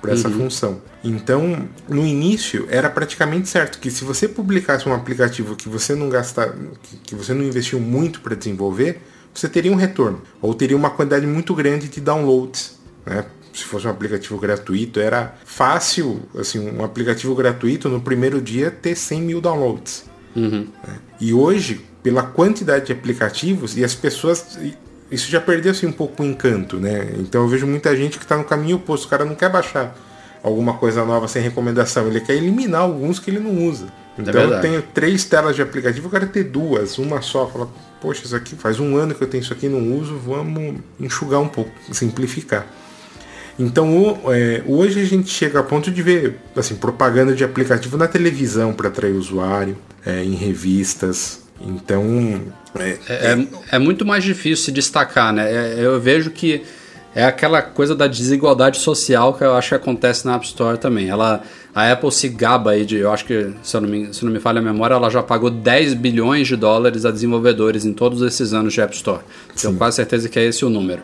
para 0.00 0.12
essa 0.12 0.28
uhum. 0.28 0.44
função. 0.44 0.82
Então, 1.04 1.68
no 1.88 2.06
início 2.06 2.66
era 2.70 2.88
praticamente 2.88 3.48
certo 3.48 3.78
que 3.78 3.90
se 3.90 4.02
você 4.04 4.26
publicasse 4.26 4.88
um 4.88 4.94
aplicativo 4.94 5.54
que 5.54 5.68
você 5.68 5.94
não 5.94 6.08
gastar, 6.08 6.54
que 7.02 7.14
você 7.14 7.34
não 7.34 7.44
investiu 7.44 7.78
muito 7.78 8.20
para 8.20 8.34
desenvolver, 8.34 9.00
você 9.32 9.48
teria 9.48 9.70
um 9.70 9.76
retorno 9.76 10.22
ou 10.40 10.54
teria 10.54 10.76
uma 10.76 10.90
quantidade 10.90 11.26
muito 11.26 11.54
grande 11.54 11.88
de 11.88 12.00
downloads, 12.00 12.78
né? 13.04 13.26
Se 13.52 13.64
fosse 13.64 13.86
um 13.86 13.90
aplicativo 13.90 14.38
gratuito, 14.38 15.00
era 15.00 15.34
fácil, 15.44 16.22
assim, 16.38 16.70
um 16.70 16.84
aplicativo 16.84 17.34
gratuito 17.34 17.88
no 17.88 18.00
primeiro 18.00 18.40
dia 18.40 18.70
ter 18.70 18.94
100 18.94 19.22
mil 19.22 19.40
downloads. 19.40 20.04
Uhum. 20.36 20.68
Né? 20.86 20.98
E 21.20 21.34
hoje, 21.34 21.84
pela 22.00 22.22
quantidade 22.22 22.86
de 22.86 22.92
aplicativos 22.92 23.76
e 23.76 23.84
as 23.84 23.92
pessoas 23.92 24.56
isso 25.10 25.30
já 25.30 25.40
perdeu 25.40 25.72
assim, 25.72 25.86
um 25.86 25.92
pouco 25.92 26.22
o 26.22 26.26
encanto, 26.26 26.76
né? 26.76 27.08
Então 27.18 27.42
eu 27.42 27.48
vejo 27.48 27.66
muita 27.66 27.94
gente 27.96 28.18
que 28.18 28.24
está 28.24 28.36
no 28.36 28.44
caminho 28.44 28.76
oposto. 28.76 29.06
O 29.06 29.08
cara 29.08 29.24
não 29.24 29.34
quer 29.34 29.50
baixar 29.50 29.96
alguma 30.42 30.74
coisa 30.74 31.04
nova 31.04 31.28
sem 31.28 31.42
recomendação, 31.42 32.06
ele 32.06 32.20
quer 32.20 32.34
eliminar 32.34 32.82
alguns 32.82 33.18
que 33.18 33.30
ele 33.30 33.40
não 33.40 33.66
usa. 33.66 33.86
Então 34.18 34.40
eu 34.40 34.60
tenho 34.60 34.82
três 34.82 35.24
telas 35.24 35.56
de 35.56 35.62
aplicativo, 35.62 36.06
eu 36.06 36.10
quero 36.10 36.26
ter 36.28 36.44
duas, 36.44 36.98
uma 36.98 37.22
só. 37.22 37.46
Fala, 37.46 37.68
poxa, 38.00 38.24
isso 38.24 38.36
aqui 38.36 38.54
faz 38.54 38.78
um 38.78 38.96
ano 38.96 39.14
que 39.14 39.22
eu 39.22 39.28
tenho 39.28 39.42
isso 39.42 39.52
aqui 39.52 39.68
não 39.68 39.96
uso, 39.98 40.16
vamos 40.16 40.76
enxugar 40.98 41.40
um 41.40 41.48
pouco, 41.48 41.70
simplificar. 41.92 42.66
Então 43.58 43.96
o, 43.96 44.32
é, 44.32 44.62
hoje 44.66 45.00
a 45.00 45.04
gente 45.04 45.28
chega 45.28 45.60
a 45.60 45.62
ponto 45.62 45.90
de 45.90 46.02
ver 46.02 46.38
assim, 46.56 46.74
propaganda 46.74 47.34
de 47.34 47.44
aplicativo 47.44 47.96
na 47.96 48.08
televisão 48.08 48.72
para 48.72 48.88
atrair 48.88 49.12
usuário, 49.12 49.76
é, 50.04 50.24
em 50.24 50.34
revistas. 50.34 51.42
Então. 51.60 52.40
É, 52.78 52.88
é, 52.88 52.98
é, 53.08 53.46
é, 53.72 53.78
muito 53.78 54.04
mais 54.04 54.24
difícil 54.24 54.64
se 54.64 54.72
destacar, 54.72 55.32
né? 55.32 55.50
É, 55.50 55.74
eu 55.84 56.00
vejo 56.00 56.30
que 56.30 56.62
é 57.14 57.24
aquela 57.24 57.60
coisa 57.60 57.94
da 57.94 58.06
desigualdade 58.06 58.78
social 58.78 59.34
que 59.34 59.42
eu 59.42 59.54
acho 59.54 59.70
que 59.70 59.74
acontece 59.74 60.24
na 60.24 60.36
App 60.36 60.46
Store 60.46 60.78
também. 60.78 61.08
Ela, 61.08 61.42
a 61.74 61.90
Apple 61.90 62.12
se 62.12 62.28
gaba 62.28 62.70
aí 62.70 62.84
de, 62.84 62.98
eu 62.98 63.12
acho 63.12 63.24
que, 63.24 63.52
se, 63.62 63.76
eu 63.76 63.80
não 63.80 63.88
me, 63.88 64.14
se 64.14 64.24
não 64.24 64.32
me 64.32 64.38
falha 64.38 64.60
a 64.60 64.62
memória, 64.62 64.94
ela 64.94 65.10
já 65.10 65.22
pagou 65.22 65.50
10 65.50 65.94
bilhões 65.94 66.46
de 66.46 66.56
dólares 66.56 67.04
a 67.04 67.10
desenvolvedores 67.10 67.84
em 67.84 67.92
todos 67.92 68.22
esses 68.22 68.52
anos 68.52 68.72
de 68.72 68.80
App 68.80 68.94
Store. 68.94 69.22
Tenho 69.60 69.74
quase 69.74 69.96
certeza 69.96 70.28
que 70.28 70.38
é 70.38 70.44
esse 70.44 70.64
o 70.64 70.70
número. 70.70 71.02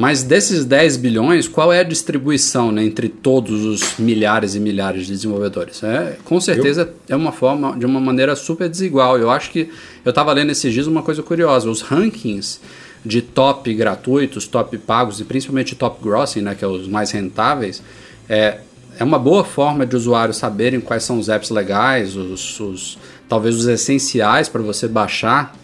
Mas 0.00 0.22
desses 0.22 0.64
10 0.64 0.96
bilhões, 0.96 1.46
qual 1.46 1.70
é 1.70 1.80
a 1.80 1.82
distribuição 1.82 2.72
né, 2.72 2.82
entre 2.82 3.06
todos 3.06 3.66
os 3.66 3.98
milhares 3.98 4.54
e 4.54 4.58
milhares 4.58 5.02
de 5.02 5.12
desenvolvedores? 5.12 5.82
É, 5.82 6.16
com 6.24 6.40
certeza 6.40 6.90
eu... 7.06 7.14
é 7.14 7.16
uma 7.16 7.32
forma, 7.32 7.76
de 7.76 7.84
uma 7.84 8.00
maneira 8.00 8.34
super 8.34 8.66
desigual. 8.66 9.18
Eu 9.18 9.30
acho 9.30 9.50
que 9.50 9.68
eu 10.02 10.08
estava 10.08 10.32
lendo 10.32 10.52
esses 10.52 10.72
dias 10.72 10.86
uma 10.86 11.02
coisa 11.02 11.22
curiosa. 11.22 11.68
Os 11.68 11.82
rankings 11.82 12.62
de 13.04 13.20
top 13.20 13.74
gratuitos, 13.74 14.46
top 14.46 14.78
pagos 14.78 15.20
e 15.20 15.24
principalmente 15.24 15.74
top 15.74 16.02
grossing, 16.02 16.40
né, 16.40 16.54
que 16.54 16.64
é 16.64 16.66
os 16.66 16.88
mais 16.88 17.10
rentáveis, 17.10 17.82
é, 18.26 18.60
é 18.98 19.04
uma 19.04 19.18
boa 19.18 19.44
forma 19.44 19.84
de 19.84 19.96
usuários 19.96 20.38
saberem 20.38 20.80
quais 20.80 21.04
são 21.04 21.18
os 21.18 21.28
apps 21.28 21.50
legais, 21.50 22.16
os, 22.16 22.58
os 22.58 22.98
talvez 23.28 23.54
os 23.54 23.66
essenciais 23.66 24.48
para 24.48 24.62
você 24.62 24.88
baixar 24.88 25.54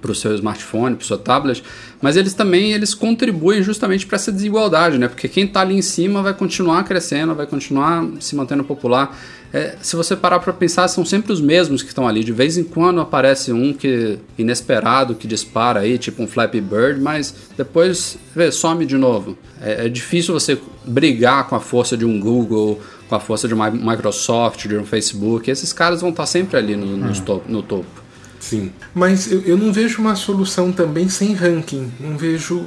para 0.00 0.10
o 0.10 0.14
seu 0.14 0.34
smartphone, 0.34 0.96
para 0.96 1.04
o 1.04 1.06
seu 1.06 1.18
tablet, 1.18 1.62
mas 2.00 2.16
eles 2.16 2.34
também 2.34 2.72
eles 2.72 2.94
contribuem 2.94 3.62
justamente 3.62 4.06
para 4.06 4.16
essa 4.16 4.32
desigualdade, 4.32 4.98
né? 4.98 5.08
Porque 5.08 5.28
quem 5.28 5.44
está 5.44 5.60
ali 5.60 5.76
em 5.76 5.82
cima 5.82 6.22
vai 6.22 6.34
continuar 6.34 6.84
crescendo, 6.84 7.34
vai 7.34 7.46
continuar 7.46 8.06
se 8.20 8.34
mantendo 8.36 8.64
popular. 8.64 9.18
É, 9.52 9.74
se 9.82 9.96
você 9.96 10.14
parar 10.14 10.38
para 10.38 10.52
pensar, 10.52 10.86
são 10.86 11.04
sempre 11.04 11.32
os 11.32 11.40
mesmos 11.40 11.82
que 11.82 11.88
estão 11.88 12.06
ali. 12.06 12.22
De 12.22 12.32
vez 12.32 12.56
em 12.56 12.62
quando 12.62 13.00
aparece 13.00 13.52
um 13.52 13.72
que 13.72 14.18
inesperado 14.38 15.14
que 15.14 15.26
dispara 15.26 15.80
aí, 15.80 15.98
tipo 15.98 16.22
um 16.22 16.26
Flappy 16.26 16.60
Bird, 16.60 17.00
mas 17.00 17.34
depois 17.56 18.16
vê, 18.34 18.52
some 18.52 18.86
de 18.86 18.96
novo. 18.96 19.36
É, 19.60 19.86
é 19.86 19.88
difícil 19.88 20.32
você 20.32 20.56
brigar 20.84 21.48
com 21.48 21.56
a 21.56 21.60
força 21.60 21.96
de 21.96 22.04
um 22.04 22.20
Google, 22.20 22.80
com 23.08 23.14
a 23.16 23.20
força 23.20 23.48
de 23.48 23.54
uma 23.54 23.70
Microsoft, 23.70 24.68
de 24.68 24.76
um 24.76 24.84
Facebook. 24.84 25.50
Esses 25.50 25.72
caras 25.72 26.00
vão 26.00 26.10
estar 26.10 26.22
tá 26.22 26.26
sempre 26.26 26.56
ali 26.56 26.76
no, 26.76 26.96
no, 26.96 27.20
topo, 27.20 27.50
no 27.50 27.60
topo. 27.60 27.99
Sim, 28.40 28.72
mas 28.94 29.30
eu, 29.30 29.42
eu 29.42 29.56
não 29.56 29.72
vejo 29.72 30.00
uma 30.00 30.16
solução 30.16 30.72
também 30.72 31.08
sem 31.08 31.34
ranking. 31.34 31.92
Não 32.00 32.16
vejo 32.16 32.66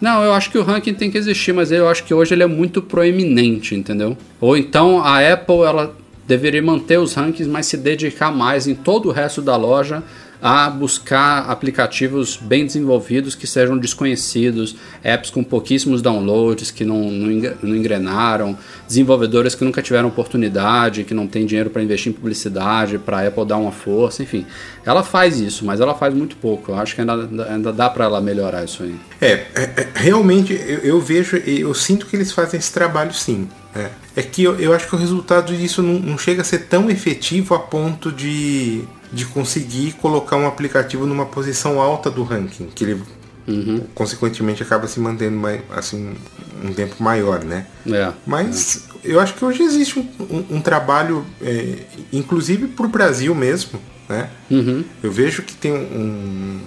não, 0.00 0.22
eu 0.22 0.34
acho 0.34 0.50
que 0.50 0.58
o 0.58 0.62
ranking 0.62 0.92
tem 0.92 1.10
que 1.10 1.16
existir, 1.16 1.54
mas 1.54 1.72
eu 1.72 1.88
acho 1.88 2.04
que 2.04 2.12
hoje 2.12 2.34
ele 2.34 2.42
é 2.42 2.46
muito 2.46 2.82
proeminente, 2.82 3.74
entendeu? 3.74 4.14
Ou 4.38 4.54
então 4.54 5.02
a 5.02 5.18
Apple 5.32 5.62
ela 5.62 5.96
deveria 6.26 6.62
manter 6.62 6.98
os 6.98 7.14
rankings, 7.14 7.48
mas 7.48 7.64
se 7.66 7.78
dedicar 7.78 8.30
mais 8.30 8.66
em 8.66 8.74
todo 8.74 9.08
o 9.08 9.12
resto 9.12 9.40
da 9.40 9.56
loja 9.56 10.02
a 10.44 10.68
buscar 10.68 11.48
aplicativos 11.48 12.36
bem 12.36 12.66
desenvolvidos 12.66 13.34
que 13.34 13.46
sejam 13.46 13.78
desconhecidos, 13.78 14.76
apps 15.02 15.30
com 15.30 15.42
pouquíssimos 15.42 16.02
downloads, 16.02 16.70
que 16.70 16.84
não, 16.84 17.10
não 17.10 17.74
engrenaram, 17.74 18.54
desenvolvedores 18.86 19.54
que 19.54 19.64
nunca 19.64 19.80
tiveram 19.80 20.08
oportunidade, 20.08 21.02
que 21.04 21.14
não 21.14 21.26
têm 21.26 21.46
dinheiro 21.46 21.70
para 21.70 21.82
investir 21.82 22.12
em 22.12 22.14
publicidade, 22.14 22.98
para 22.98 23.26
Apple 23.26 23.46
dar 23.46 23.56
uma 23.56 23.72
força, 23.72 24.22
enfim. 24.22 24.44
Ela 24.84 25.02
faz 25.02 25.40
isso, 25.40 25.64
mas 25.64 25.80
ela 25.80 25.94
faz 25.94 26.12
muito 26.12 26.36
pouco. 26.36 26.72
Eu 26.72 26.74
acho 26.76 26.94
que 26.94 27.00
ainda, 27.00 27.46
ainda 27.48 27.72
dá 27.72 27.88
para 27.88 28.04
ela 28.04 28.20
melhorar 28.20 28.64
isso 28.64 28.82
aí. 28.82 28.96
É, 29.22 29.32
é, 29.32 29.46
é 29.54 29.88
realmente 29.94 30.52
eu, 30.52 30.80
eu, 30.80 31.00
vejo, 31.00 31.38
eu 31.38 31.72
sinto 31.72 32.04
que 32.04 32.16
eles 32.16 32.32
fazem 32.32 32.60
esse 32.60 32.70
trabalho 32.70 33.14
sim. 33.14 33.48
É, 33.74 33.88
é 34.14 34.22
que 34.22 34.44
eu, 34.44 34.60
eu 34.60 34.74
acho 34.74 34.90
que 34.90 34.94
o 34.94 34.98
resultado 34.98 35.56
disso 35.56 35.82
não, 35.82 35.94
não 35.94 36.18
chega 36.18 36.42
a 36.42 36.44
ser 36.44 36.66
tão 36.66 36.90
efetivo 36.90 37.54
a 37.54 37.58
ponto 37.58 38.12
de 38.12 38.84
de 39.14 39.24
conseguir 39.26 39.92
colocar 39.94 40.36
um 40.36 40.46
aplicativo 40.46 41.06
numa 41.06 41.24
posição 41.24 41.80
alta 41.80 42.10
do 42.10 42.24
ranking, 42.24 42.66
que 42.74 42.84
ele 42.84 43.02
uhum. 43.46 43.86
consequentemente 43.94 44.62
acaba 44.62 44.86
se 44.86 44.98
mantendo 44.98 45.36
mais, 45.36 45.60
assim 45.70 46.14
um 46.62 46.72
tempo 46.72 47.02
maior, 47.02 47.44
né? 47.44 47.66
É, 47.86 48.12
Mas 48.26 48.88
é. 49.04 49.12
eu 49.12 49.20
acho 49.20 49.34
que 49.34 49.44
hoje 49.44 49.62
existe 49.62 49.98
um, 49.98 50.08
um, 50.20 50.56
um 50.56 50.60
trabalho, 50.60 51.24
é, 51.40 51.78
inclusive 52.12 52.66
para 52.68 52.86
o 52.86 52.88
Brasil 52.88 53.34
mesmo, 53.34 53.80
né? 54.08 54.30
Uhum. 54.50 54.84
Eu 55.02 55.12
vejo 55.12 55.42
que 55.42 55.54
tem 55.54 55.72
um, 55.72 56.60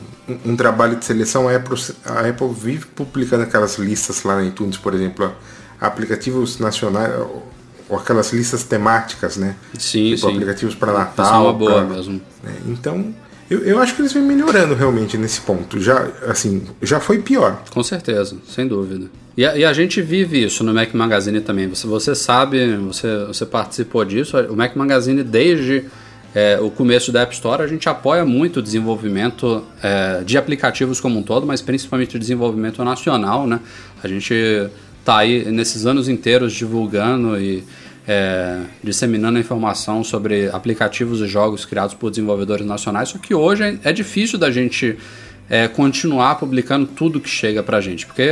um, 0.46 0.56
trabalho 0.56 0.96
de 0.96 1.06
seleção. 1.06 1.48
A 1.48 1.56
Apple, 1.56 1.80
a 2.06 2.28
Apple 2.28 2.50
vive 2.54 2.86
publicando 2.88 3.44
aquelas 3.44 3.78
listas 3.78 4.24
lá 4.24 4.36
na 4.36 4.46
iTunes, 4.46 4.78
por 4.78 4.94
exemplo, 4.94 5.34
aplicativos 5.80 6.60
nacionais 6.60 7.14
ou 7.90 7.98
aquelas 7.98 8.34
listas 8.34 8.64
temáticas, 8.64 9.38
né? 9.38 9.56
Sim, 9.78 10.16
tipo 10.16 10.28
sim. 10.28 10.34
aplicativos 10.34 10.76
para 10.76 10.94
Natal. 10.94 11.34
É 11.34 11.48
uma 11.48 11.54
boa 11.54 11.86
pra, 11.86 11.96
mesmo. 11.96 12.22
Né? 12.44 12.54
Então, 12.68 13.14
eu, 13.50 13.60
eu 13.64 13.80
acho 13.80 13.96
que 13.96 14.02
eles 14.02 14.12
vêm 14.12 14.24
melhorando 14.24 14.76
realmente 14.76 15.18
nesse 15.18 15.42
ponto. 15.42 15.80
Já, 15.80 16.10
assim, 16.28 16.64
já 16.82 17.00
foi 17.00 17.20
pior. 17.20 17.64
Com 17.70 17.82
certeza, 17.82 18.36
sem 18.48 18.68
dúvida. 18.68 19.10
E 19.38 19.46
a, 19.46 19.56
e 19.56 19.64
a, 19.64 19.72
gente 19.72 20.02
vive 20.02 20.44
isso 20.44 20.64
no 20.64 20.74
Mac 20.74 20.94
Magazine 20.94 21.40
também. 21.40 21.68
Você, 21.68 21.88
você 21.88 22.14
sabe, 22.14 22.76
você, 22.78 23.26
você 23.26 23.46
participou 23.46 24.04
disso. 24.04 24.36
O 24.50 24.56
Mac 24.56 24.76
Magazine, 24.76 25.24
desde 25.24 25.86
é, 26.36 26.60
o 26.60 26.70
começo 26.70 27.12
da 27.12 27.22
App 27.22 27.34
Store, 27.34 27.64
a 27.64 27.68
gente 27.68 27.88
apoia 27.88 28.26
muito 28.26 28.58
o 28.58 28.62
desenvolvimento 28.62 29.64
é, 29.82 30.24
de 30.26 30.38
aplicativos 30.38 31.00
como 31.00 31.20
um 31.20 31.24
todo, 31.24 31.48
mas 31.48 31.62
principalmente 31.62 32.18
o 32.18 32.20
desenvolvimento 32.20 32.84
nacional. 32.84 33.48
Né? 33.48 33.60
A 34.04 34.08
gente 34.08 34.70
está 35.08 35.20
aí 35.20 35.50
nesses 35.50 35.86
anos 35.86 36.10
inteiros 36.10 36.52
divulgando 36.52 37.40
e 37.40 37.64
é, 38.06 38.60
disseminando 38.84 39.40
informação 39.40 40.04
sobre 40.04 40.50
aplicativos 40.50 41.22
e 41.22 41.28
jogos 41.28 41.64
criados 41.64 41.96
por 41.96 42.10
desenvolvedores 42.10 42.66
nacionais, 42.66 43.10
só 43.10 43.18
que 43.18 43.34
hoje 43.34 43.64
é, 43.64 43.80
é 43.86 43.94
difícil 43.94 44.38
da 44.38 44.52
gente 44.52 44.98
é, 45.50 45.66
continuar 45.70 46.36
publicando 46.36 46.86
tudo 46.86 47.22
que 47.22 47.30
chega 47.30 47.64
para 47.64 47.78
a 47.78 47.82
gente, 47.82 48.06
porque 48.06 48.30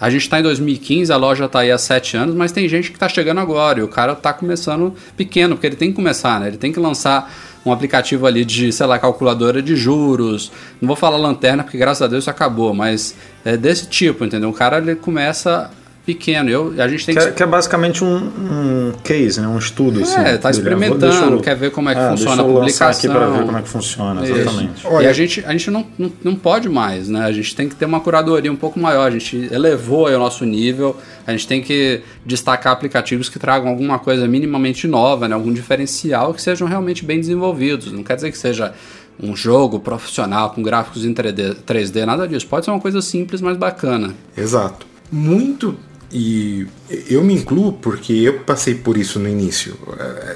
a 0.00 0.08
gente 0.08 0.22
está 0.22 0.40
em 0.40 0.42
2015, 0.42 1.12
a 1.12 1.16
loja 1.16 1.44
está 1.44 1.60
aí 1.60 1.70
há 1.70 1.76
sete 1.76 2.16
anos, 2.16 2.34
mas 2.34 2.50
tem 2.50 2.66
gente 2.66 2.88
que 2.88 2.96
está 2.96 3.08
chegando 3.08 3.40
agora 3.40 3.80
e 3.80 3.82
o 3.82 3.88
cara 3.88 4.12
está 4.12 4.32
começando 4.32 4.94
pequeno, 5.18 5.54
porque 5.54 5.66
ele 5.66 5.76
tem 5.76 5.90
que 5.90 5.96
começar, 5.96 6.40
né? 6.40 6.48
Ele 6.48 6.56
tem 6.56 6.72
que 6.72 6.80
lançar 6.80 7.30
um 7.64 7.72
aplicativo 7.72 8.26
ali 8.26 8.44
de, 8.44 8.72
sei 8.72 8.86
lá, 8.86 8.98
calculadora 8.98 9.62
de 9.62 9.74
juros. 9.74 10.52
Não 10.80 10.86
vou 10.86 10.96
falar 10.96 11.16
lanterna, 11.16 11.62
porque 11.62 11.78
graças 11.78 12.02
a 12.02 12.06
Deus 12.06 12.24
isso 12.24 12.30
acabou, 12.30 12.74
mas 12.74 13.14
é 13.44 13.56
desse 13.56 13.86
tipo, 13.86 14.24
entendeu? 14.24 14.50
O 14.50 14.52
cara 14.52 14.78
ele 14.78 14.94
começa 14.94 15.70
pequeno. 16.04 16.50
Eu, 16.50 16.74
a 16.78 16.86
gente 16.86 17.06
tem 17.06 17.14
que, 17.14 17.20
que, 17.20 17.28
é, 17.28 17.32
que 17.32 17.42
é 17.42 17.46
basicamente 17.46 18.04
um, 18.04 18.16
um, 18.16 18.92
case, 19.02 19.40
né? 19.40 19.48
um 19.48 19.58
estudo. 19.58 20.02
Assim, 20.02 20.20
é, 20.20 20.36
tá 20.36 20.50
experimentando, 20.50 21.36
eu, 21.36 21.40
quer 21.40 21.56
ver 21.56 21.70
como 21.70 21.88
é 21.88 21.94
que 21.94 22.00
ah, 22.00 22.10
funciona 22.10 22.42
a 22.42 22.44
publicação. 22.44 22.88
aqui 22.88 23.08
para 23.08 23.26
ver 23.30 23.46
como 23.46 23.58
é 23.58 23.62
que 23.62 23.68
funciona, 23.68 24.26
exatamente. 24.26 24.86
Olha, 24.86 25.04
e 25.04 25.08
a 25.08 25.12
gente, 25.12 25.44
a 25.46 25.52
gente 25.52 25.70
não, 25.70 25.86
não, 25.98 26.12
não 26.22 26.34
pode 26.34 26.68
mais, 26.68 27.08
né? 27.08 27.24
A 27.24 27.32
gente 27.32 27.54
tem 27.56 27.68
que 27.68 27.74
ter 27.74 27.86
uma 27.86 28.00
curadoria 28.00 28.52
um 28.52 28.56
pouco 28.56 28.78
maior. 28.78 29.06
A 29.06 29.10
gente 29.10 29.48
elevou 29.50 30.06
o 30.08 30.18
nosso 30.18 30.44
nível, 30.44 30.96
a 31.26 31.32
gente 31.32 31.46
tem 31.46 31.62
que 31.62 32.02
destacar 32.24 32.72
aplicativos 32.72 33.28
que 33.28 33.38
tragam 33.38 33.68
alguma 33.68 33.98
coisa 33.98 34.28
minimamente 34.28 34.86
nova, 34.86 35.26
né? 35.26 35.34
algum 35.34 35.52
diferencial 35.52 36.34
que 36.34 36.42
sejam 36.42 36.68
realmente 36.68 37.04
bem 37.04 37.18
desenvolvidos. 37.18 37.90
Não 37.92 38.02
quer 38.02 38.16
dizer 38.16 38.30
que 38.30 38.38
seja 38.38 38.74
um 39.22 39.34
jogo 39.34 39.78
profissional 39.78 40.50
com 40.50 40.62
gráficos 40.62 41.04
em 41.04 41.14
3D, 41.14 41.56
3D, 41.66 42.04
nada 42.04 42.26
disso. 42.26 42.46
Pode 42.46 42.64
ser 42.64 42.72
uma 42.72 42.80
coisa 42.80 43.00
simples, 43.00 43.40
mas 43.40 43.56
bacana. 43.56 44.12
Exato. 44.36 44.86
Muito 45.10 45.76
e 46.16 46.64
eu 47.10 47.24
me 47.24 47.34
incluo 47.34 47.72
porque 47.72 48.12
eu 48.12 48.38
passei 48.38 48.72
por 48.72 48.96
isso 48.96 49.18
no 49.18 49.28
início. 49.28 49.76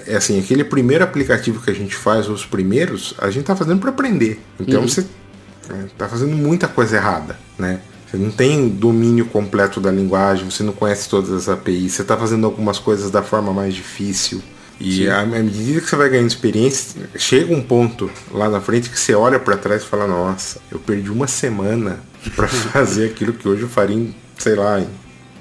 É 0.08 0.16
assim, 0.16 0.36
aquele 0.40 0.64
primeiro 0.64 1.04
aplicativo 1.04 1.62
que 1.62 1.70
a 1.70 1.74
gente 1.74 1.94
faz, 1.94 2.28
os 2.28 2.44
primeiros, 2.44 3.14
a 3.16 3.30
gente 3.30 3.44
tá 3.44 3.54
fazendo 3.54 3.78
para 3.78 3.90
aprender. 3.90 4.40
Então 4.58 4.80
uhum. 4.80 4.88
você 4.88 5.06
é, 5.70 5.84
tá 5.96 6.08
fazendo 6.08 6.34
muita 6.34 6.66
coisa 6.66 6.96
errada, 6.96 7.38
né? 7.56 7.78
Você 8.10 8.16
não 8.16 8.32
tem 8.32 8.68
domínio 8.68 9.26
completo 9.26 9.80
da 9.80 9.92
linguagem, 9.92 10.50
você 10.50 10.64
não 10.64 10.72
conhece 10.72 11.08
todas 11.08 11.30
as 11.30 11.48
APIs, 11.48 11.92
você 11.92 12.02
está 12.02 12.16
fazendo 12.16 12.46
algumas 12.46 12.80
coisas 12.80 13.08
da 13.08 13.22
forma 13.22 13.52
mais 13.52 13.72
difícil. 13.72 14.42
E 14.80 15.08
à 15.08 15.24
medida 15.24 15.80
que 15.80 15.88
você 15.88 15.94
vai 15.94 16.08
ganhando 16.08 16.26
experiência, 16.26 17.08
chega 17.16 17.54
um 17.54 17.62
ponto 17.62 18.10
lá 18.32 18.48
na 18.48 18.60
frente 18.60 18.90
que 18.90 18.98
você 18.98 19.14
olha 19.14 19.38
para 19.38 19.56
trás 19.56 19.84
e 19.84 19.86
fala: 19.86 20.08
Nossa, 20.08 20.60
eu 20.72 20.80
perdi 20.80 21.10
uma 21.10 21.28
semana 21.28 22.00
para 22.34 22.48
fazer 22.50 23.10
aquilo 23.10 23.32
que 23.32 23.46
hoje 23.46 23.62
eu 23.62 23.68
faria 23.68 23.96
em, 23.96 24.12
sei 24.36 24.56
lá, 24.56 24.80
em 24.80 24.88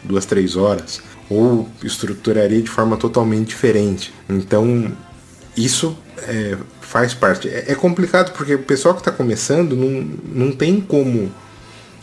duas, 0.08 0.26
três 0.26 0.56
horas, 0.56 1.02
ou 1.30 1.68
estruturaria 1.84 2.62
de 2.62 2.70
forma 2.70 2.98
totalmente 2.98 3.50
diferente. 3.50 4.14
Então, 4.30 4.92
isso 5.56 5.98
é, 6.20 6.58
faz 6.82 7.14
parte. 7.14 7.50
É, 7.50 7.72
é, 7.72 7.76
complicado 7.76 8.32
porque 8.34 8.56
o 8.56 8.64
pessoal 8.64 8.94
que 8.94 9.02
está 9.02 9.12
começando 9.12 9.76
não, 9.76 10.08
não 10.34 10.52
tem 10.52 10.80
como 10.80 11.32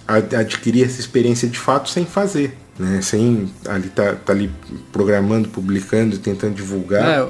adquirir 0.06 0.84
essa 0.84 1.00
experiência 1.00 1.48
de 1.48 1.58
fato 1.58 1.88
sem 1.88 2.04
fazer. 2.04 2.58
Né, 2.76 3.00
sem 3.00 3.48
ali 3.68 3.88
tá, 3.88 4.14
tá 4.14 4.32
ali 4.32 4.50
programando, 4.92 5.48
publicando, 5.48 6.18
tentando 6.18 6.54
divulgar. 6.54 7.20
É, 7.20 7.28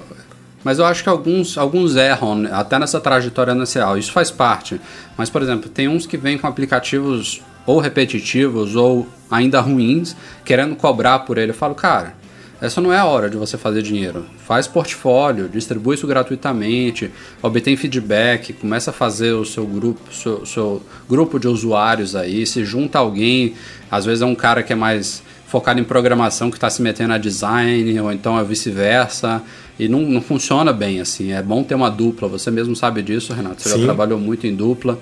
Mas 0.64 0.78
eu 0.78 0.86
acho 0.86 1.02
que 1.02 1.08
alguns, 1.10 1.58
alguns 1.58 1.96
erram, 1.96 2.36
né, 2.36 2.50
até 2.50 2.78
nessa 2.78 2.98
trajetória 2.98 3.52
inicial. 3.52 3.98
Isso 3.98 4.10
faz 4.10 4.30
parte. 4.30 4.80
Mas, 5.18 5.28
por 5.28 5.42
exemplo, 5.42 5.68
tem 5.68 5.86
uns 5.86 6.06
que 6.06 6.16
vêm 6.16 6.38
com 6.38 6.46
aplicativos 6.46 7.42
ou 7.66 7.80
repetitivos 7.80 8.76
ou 8.76 9.06
ainda 9.30 9.61
ruins, 9.61 10.16
querendo 10.44 10.76
cobrar 10.76 11.21
por 11.21 11.38
ele. 11.38 11.50
Eu 11.50 11.54
falo, 11.54 11.75
cara, 11.75 12.14
essa 12.61 12.80
não 12.80 12.92
é 12.92 12.99
a 12.99 13.04
hora 13.04 13.28
de 13.28 13.37
você 13.37 13.59
fazer 13.59 13.83
dinheiro. 13.83 14.25
Faz 14.47 14.66
portfólio, 14.66 15.49
distribui 15.49 15.97
isso 15.97 16.06
gratuitamente, 16.06 17.11
obtém 17.42 17.76
feedback, 17.76 18.52
começa 18.52 18.90
a 18.90 18.92
fazer 18.92 19.33
o 19.33 19.44
seu 19.44 19.66
grupo, 19.66 20.00
seu, 20.12 20.47
seu 20.47 20.83
grupo 21.09 21.38
de 21.38 21.49
usuários 21.49 22.14
aí, 22.14 22.47
se 22.47 22.64
junta 22.64 22.99
alguém, 22.99 23.54
às 23.90 24.04
vezes 24.04 24.23
é 24.23 24.26
um 24.26 24.35
cara 24.35 24.62
que 24.62 24.73
é 24.73 24.76
mais 24.76 25.23
focado 25.47 25.78
em 25.78 25.85
programação 25.85 26.50
que 26.50 26.56
está 26.56 26.68
se 26.71 26.83
metendo 26.83 27.12
a 27.12 27.18
design, 27.18 28.00
ou 28.00 28.11
então 28.11 28.38
é 28.38 28.42
vice-versa, 28.42 29.42
e 29.78 29.87
não, 29.88 30.00
não 30.00 30.21
funciona 30.21 30.73
bem 30.73 31.00
assim. 31.00 31.33
É 31.33 31.42
bom 31.42 31.62
ter 31.62 31.75
uma 31.75 31.90
dupla, 31.90 32.28
você 32.28 32.50
mesmo 32.50 32.75
sabe 32.75 33.02
disso, 33.02 33.33
Renato. 33.33 33.62
Você 33.62 33.68
Sim. 33.71 33.78
já 33.78 33.85
trabalhou 33.85 34.18
muito 34.18 34.47
em 34.47 34.54
dupla. 34.54 34.99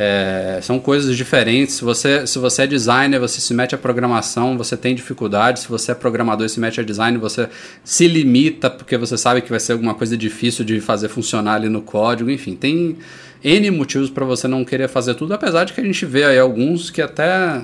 É, 0.00 0.60
são 0.62 0.78
coisas 0.78 1.16
diferentes. 1.16 1.74
Se 1.74 1.84
você, 1.84 2.24
se 2.24 2.38
você 2.38 2.62
é 2.62 2.66
designer, 2.68 3.18
você 3.18 3.40
se 3.40 3.52
mete 3.52 3.74
a 3.74 3.78
programação, 3.78 4.56
você 4.56 4.76
tem 4.76 4.94
dificuldade. 4.94 5.58
Se 5.58 5.68
você 5.68 5.90
é 5.90 5.94
programador 5.94 6.46
e 6.46 6.48
se 6.48 6.60
mete 6.60 6.80
a 6.80 6.84
design, 6.84 7.18
você 7.18 7.48
se 7.82 8.06
limita 8.06 8.70
porque 8.70 8.96
você 8.96 9.18
sabe 9.18 9.42
que 9.42 9.50
vai 9.50 9.58
ser 9.58 9.72
alguma 9.72 9.94
coisa 9.94 10.16
difícil 10.16 10.64
de 10.64 10.80
fazer 10.80 11.08
funcionar 11.08 11.54
ali 11.54 11.68
no 11.68 11.82
código. 11.82 12.30
Enfim, 12.30 12.54
tem 12.54 12.96
N 13.42 13.70
motivos 13.72 14.08
para 14.08 14.24
você 14.24 14.46
não 14.46 14.64
querer 14.64 14.88
fazer 14.88 15.14
tudo, 15.14 15.34
apesar 15.34 15.64
de 15.64 15.72
que 15.72 15.80
a 15.80 15.84
gente 15.84 16.06
vê 16.06 16.24
aí 16.24 16.38
alguns 16.38 16.90
que 16.90 17.02
até 17.02 17.62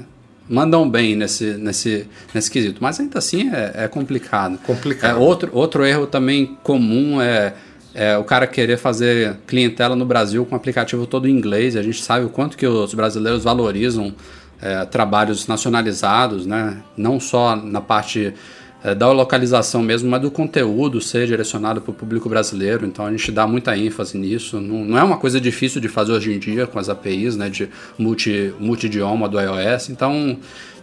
mandam 0.49 0.91
bem 0.91 1.15
nesse, 1.15 1.55
nesse, 1.55 2.07
nesse 2.35 2.51
quesito. 2.51 2.83
Mas 2.83 2.99
ainda 2.99 3.19
assim 3.19 3.51
é, 3.51 3.85
é 3.85 3.89
complicado. 3.89 4.59
Complicado. 4.59 5.13
É, 5.13 5.15
outro, 5.15 5.51
outro 5.53 5.85
erro 5.85 6.07
também 6.09 6.59
comum 6.65 7.23
é 7.23 7.55
é, 7.95 8.19
o 8.19 8.25
cara 8.25 8.47
querer 8.47 8.77
fazer 8.77 9.37
clientela 9.47 9.95
no 9.95 10.05
Brasil 10.05 10.45
com 10.45 10.55
o 10.55 10.57
aplicativo 10.57 11.07
todo 11.07 11.29
em 11.29 11.31
inglês. 11.31 11.77
A 11.77 11.83
gente 11.83 12.03
sabe 12.03 12.27
o 12.27 12.29
quanto 12.29 12.57
que 12.57 12.67
os 12.67 12.93
brasileiros 12.93 13.45
valorizam 13.45 14.13
é, 14.61 14.85
trabalhos 14.85 15.47
nacionalizados, 15.47 16.45
né? 16.45 16.83
não 16.97 17.21
só 17.21 17.55
na 17.55 17.81
parte 17.81 18.35
é, 18.83 18.95
da 18.95 19.11
localização 19.11 19.83
mesmo, 19.83 20.11
mas 20.11 20.21
do 20.21 20.31
conteúdo 20.31 21.01
ser 21.01 21.27
direcionado 21.27 21.81
para 21.81 21.91
o 21.91 21.95
público 21.95 22.29
brasileiro. 22.29 22.85
Então 22.85 23.07
a 23.07 23.11
gente 23.11 23.31
dá 23.31 23.47
muita 23.47 23.77
ênfase 23.77 24.19
nisso. 24.19 24.61
Não, 24.61 24.85
não, 24.85 24.99
é 24.99 25.03
uma 25.03 25.17
coisa 25.17 25.41
difícil 25.41 25.81
de 25.81 25.89
fazer 25.89 26.13
hoje 26.13 26.33
em 26.33 26.39
dia 26.39 26.67
com 26.67 26.79
as 26.79 26.89
APIs 26.89 27.37
né, 27.37 27.49
de 27.49 27.69
multi, 27.97 28.53
multi-idioma 28.59 29.29
do 29.29 29.41
iOS. 29.41 29.89
Então 29.89 30.37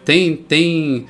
tem. 0.06 0.36
tem 0.36 1.06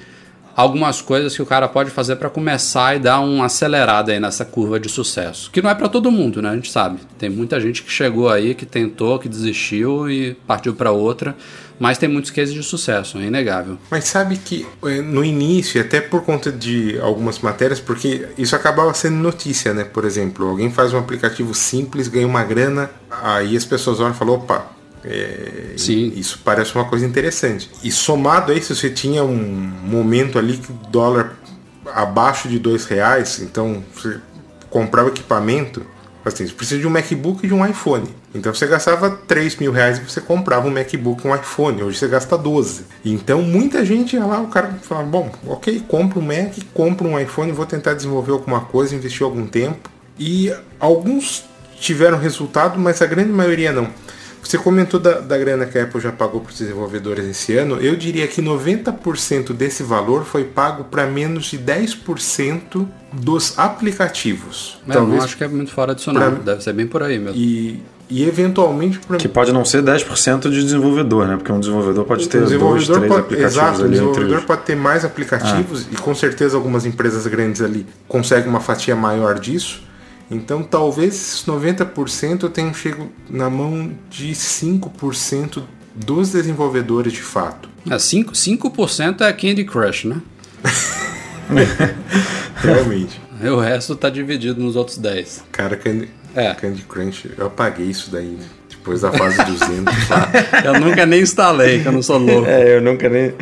algumas 0.56 1.02
coisas 1.02 1.36
que 1.36 1.42
o 1.42 1.46
cara 1.46 1.68
pode 1.68 1.90
fazer 1.90 2.16
para 2.16 2.30
começar 2.30 2.96
e 2.96 3.00
dar 3.00 3.20
uma 3.20 3.46
acelerada 3.46 4.12
aí 4.12 4.20
nessa 4.20 4.46
curva 4.46 4.80
de 4.80 4.90
sucesso. 4.90 5.50
Que 5.52 5.62
não 5.62 5.70
é 5.70 5.76
para 5.76 5.90
todo 5.90 6.12
mundo, 6.12 6.42
né? 6.42 6.50
A 6.50 6.56
gente 6.56 6.72
sabe. 6.72 7.00
Tem 7.18 7.30
muita 7.30 7.60
gente 7.60 7.84
que 7.84 7.92
chegou 7.92 8.30
aí, 8.30 8.54
que 8.54 8.66
tentou, 8.66 9.20
que 9.20 9.30
desistiu 9.30 10.10
e 10.10 10.34
partiu 10.48 10.74
para 10.74 10.92
outra. 10.92 11.36
Mas 11.80 11.98
tem 11.98 12.08
muitos 12.08 12.30
cases 12.30 12.54
de 12.54 12.62
sucesso, 12.62 13.18
é 13.18 13.24
inegável. 13.24 13.76
Mas 13.90 14.04
sabe 14.04 14.38
que 14.38 14.68
eh, 14.84 15.02
no 15.02 15.26
início, 15.26 15.82
até 15.82 16.00
por 16.00 16.24
conta 16.24 16.52
de 16.52 17.00
algumas 17.00 17.40
matérias, 17.40 17.80
porque 17.80 18.28
isso 18.38 18.56
acabava 18.56 18.94
sendo 18.94 19.16
notícia, 19.16 19.74
né? 19.74 19.84
Por 19.84 20.06
exemplo, 20.06 20.48
alguém 20.48 20.70
faz 20.70 20.94
um 20.94 21.00
aplicativo 21.00 21.56
simples, 21.56 22.08
ganha 22.08 22.28
uma 22.28 22.44
grana, 22.44 22.92
aí 23.10 23.58
as 23.58 23.66
pessoas 23.66 24.00
olham 24.00 24.12
e 24.12 24.14
falam, 24.14 24.36
opa, 24.36 24.68
é, 25.04 25.74
Sim. 25.78 26.14
Isso 26.16 26.40
parece 26.44 26.76
uma 26.76 26.86
coisa 26.86 27.06
interessante. 27.06 27.70
E 27.84 27.92
somado 27.92 28.52
a 28.52 28.56
isso, 28.56 28.76
você 28.76 28.90
tinha 28.90 29.24
um 29.24 29.36
momento 29.36 30.38
ali 30.38 30.58
que 30.58 30.72
o 30.72 30.76
dólar 30.90 31.36
abaixo 31.94 32.48
de 32.48 32.60
dois 32.60 32.86
reais, 32.86 33.40
então 33.40 33.84
você 33.94 34.20
comprava 34.70 35.10
equipamento. 35.10 35.86
Assim, 36.24 36.46
você 36.46 36.54
precisa 36.54 36.80
de 36.80 36.86
um 36.86 36.92
MacBook 36.92 37.44
e 37.44 37.48
de 37.48 37.54
um 37.54 37.66
iPhone. 37.66 38.08
Então 38.34 38.54
você 38.54 38.68
gastava 38.68 39.10
3 39.10 39.56
mil 39.58 39.72
reais 39.72 39.98
e 39.98 40.02
você 40.02 40.22
comprava 40.22 40.68
um 40.68 40.72
MacBook 40.72 41.26
e 41.26 41.28
um 41.28 41.36
iPhone. 41.36 41.82
Hoje 41.82 41.98
você 41.98 42.08
gasta 42.08 42.38
12. 42.38 42.86
Então 43.04 43.42
muita 43.42 43.84
gente 43.84 44.16
ia 44.16 44.24
lá, 44.24 44.40
o 44.40 44.48
cara 44.48 44.70
fala, 44.84 45.04
bom, 45.04 45.32
ok, 45.48 45.84
compra 45.88 46.20
um 46.20 46.22
Mac, 46.22 46.54
compra 46.76 47.08
um 47.08 47.20
iPhone, 47.20 47.52
vou 47.52 47.66
tentar 47.66 47.96
desenvolver 47.96 48.32
alguma 48.32 48.62
coisa, 48.62 48.96
investir 48.96 49.24
algum 49.24 49.48
tempo. 49.48 49.90
E 50.20 50.54
alguns 50.80 51.44
tiveram 51.80 52.20
resultado, 52.20 52.80
mas 52.80 53.02
a 53.02 53.08
grande 53.08 53.32
maioria 53.32 53.72
não. 53.72 53.88
Você 54.44 54.58
comentou 54.58 55.00
da, 55.00 55.20
da 55.20 55.38
grana 55.38 55.66
que 55.66 55.78
a 55.78 55.84
Apple 55.84 56.02
já 56.02 56.12
pagou 56.12 56.42
para 56.42 56.52
os 56.52 56.58
desenvolvedores 56.58 57.26
esse 57.26 57.56
ano. 57.56 57.76
Eu 57.78 57.96
diria 57.96 58.28
que 58.28 58.42
90% 58.42 59.54
desse 59.54 59.84
valor 59.84 60.26
foi 60.26 60.44
pago 60.44 60.84
para 60.86 61.06
menos 61.06 61.46
de 61.46 61.58
10% 61.58 62.86
dos 63.14 63.58
aplicativos. 63.58 64.80
É, 64.90 64.96
eu 64.96 65.08
não 65.08 65.22
acho 65.22 65.38
que 65.38 65.44
é 65.44 65.48
muito 65.48 65.72
fora 65.72 65.96
não. 66.08 66.14
pra- 66.14 66.30
Deve 66.30 66.64
ser 66.64 66.74
bem 66.74 66.88
por 66.88 67.04
aí 67.04 67.20
mesmo. 67.20 67.38
E, 67.40 67.82
e 68.10 68.24
eventualmente 68.24 69.00
para 69.00 69.18
Que 69.18 69.28
pode 69.28 69.54
não 69.54 69.64
ser 69.64 69.82
10% 69.84 70.50
de 70.50 70.64
desenvolvedor, 70.64 71.28
né? 71.28 71.38
Porque 71.38 71.52
um 71.52 71.60
desenvolvedor 71.60 72.06
pode 72.06 72.28
ter 72.28 72.38
o 72.38 72.42
dois, 72.42 72.52
desenvolvedor 72.52 72.96
três 72.98 73.08
pode, 73.10 73.22
aplicativos 73.22 73.54
exato, 73.58 73.78
entre 73.80 73.90
desenvolvedor 73.92 74.38
os... 74.40 74.46
pode 74.46 74.62
ter 74.64 74.76
mais 74.76 75.06
aplicativos 75.06 75.88
e 75.92 75.96
com 75.96 76.14
certeza 76.16 76.58
algumas 76.58 76.86
empresas 76.86 77.26
grandes 77.28 77.62
ali 77.62 77.86
conseguem 78.08 78.50
uma 78.50 78.60
fatia 78.60 78.96
maior 78.96 79.40
disso. 79.40 79.82
Então 80.32 80.64
talvez 80.64 81.14
esses 81.14 81.46
90% 81.46 82.50
tenham 82.50 82.74
chego 82.74 83.10
na 83.30 83.50
mão 83.50 83.92
de 84.10 84.32
5% 84.32 85.62
dos 85.94 86.32
desenvolvedores 86.32 87.12
de 87.14 87.22
fato. 87.22 87.70
É, 87.90 87.96
5%, 87.96 88.32
5% 88.32 89.22
é 89.22 89.34
Candy 89.34 89.66
Crush, 89.66 90.06
né? 90.06 90.22
Realmente. 92.56 93.20
O 93.44 93.60
resto 93.60 93.96
tá 93.96 94.10
dividido 94.10 94.62
nos 94.62 94.76
outros 94.76 94.98
10. 94.98 95.44
Cara, 95.52 95.76
Candy, 95.76 96.08
É. 96.36 96.54
Candy 96.54 96.84
Crunch, 96.84 97.30
eu 97.38 97.48
apaguei 97.48 97.88
isso 97.88 98.10
daí, 98.12 98.28
né? 98.28 98.46
Depois 98.70 99.02
da 99.02 99.12
fase 99.12 99.44
200 99.44 100.10
lá. 100.10 100.32
Eu 100.66 100.80
nunca 100.80 101.06
nem 101.06 101.22
instalei, 101.22 101.82
que 101.82 101.88
eu 101.88 101.92
não 101.92 102.02
sou 102.02 102.18
louco. 102.18 102.48
É, 102.48 102.78
eu 102.78 102.82
nunca 102.82 103.08
nem... 103.10 103.34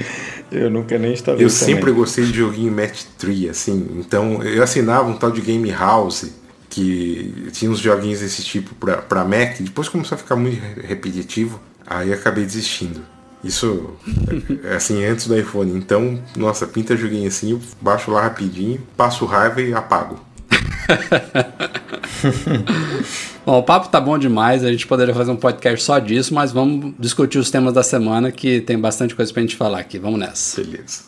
Eu 0.51 0.69
nunca 0.69 0.97
nem 0.97 1.13
instalei 1.13 1.45
Eu 1.45 1.49
também. 1.49 1.63
sempre 1.75 1.91
gostei 1.93 2.25
de 2.25 2.33
joguinho 2.37 2.71
Match 2.73 3.03
3, 3.17 3.49
assim. 3.49 3.87
Então 3.99 4.43
eu 4.43 4.61
assinava 4.63 5.07
um 5.07 5.13
tal 5.13 5.31
de 5.31 5.39
Game 5.39 5.69
House, 5.71 6.25
que 6.69 7.49
tinha 7.51 7.69
uns 7.71 7.79
joguinhos 7.79 8.19
desse 8.19 8.43
tipo 8.43 8.73
pra, 8.75 8.97
pra 8.97 9.23
Mac. 9.25 9.57
Depois 9.59 9.89
começou 9.89 10.15
a 10.15 10.19
ficar 10.19 10.35
muito 10.35 10.59
re- 10.59 10.87
repetitivo, 10.87 11.59
aí 11.85 12.13
acabei 12.13 12.45
desistindo. 12.45 13.01
Isso, 13.43 13.91
assim, 14.75 15.03
antes 15.05 15.27
do 15.27 15.37
iPhone. 15.37 15.71
Então, 15.75 16.21
nossa, 16.35 16.67
pinta 16.67 16.95
joguinho 16.97 17.27
assim, 17.27 17.51
eu 17.51 17.61
baixo 17.81 18.11
lá 18.11 18.21
rapidinho, 18.21 18.81
passo 18.97 19.25
raiva 19.25 19.61
e 19.61 19.73
apago. 19.73 20.19
Bom, 23.45 23.59
o 23.59 23.63
papo 23.63 23.87
tá 23.89 23.99
bom 23.99 24.17
demais, 24.17 24.63
a 24.63 24.71
gente 24.71 24.85
poderia 24.85 25.13
fazer 25.13 25.31
um 25.31 25.35
podcast 25.35 25.83
só 25.83 25.97
disso, 25.99 26.33
mas 26.33 26.51
vamos 26.51 26.93
discutir 26.99 27.39
os 27.39 27.49
temas 27.49 27.73
da 27.73 27.81
semana 27.81 28.31
que 28.31 28.61
tem 28.61 28.77
bastante 28.77 29.15
coisa 29.15 29.31
pra 29.33 29.41
gente 29.41 29.55
falar 29.55 29.79
aqui. 29.79 29.97
Vamos 29.97 30.19
nessa. 30.19 30.61
Beleza. 30.61 30.99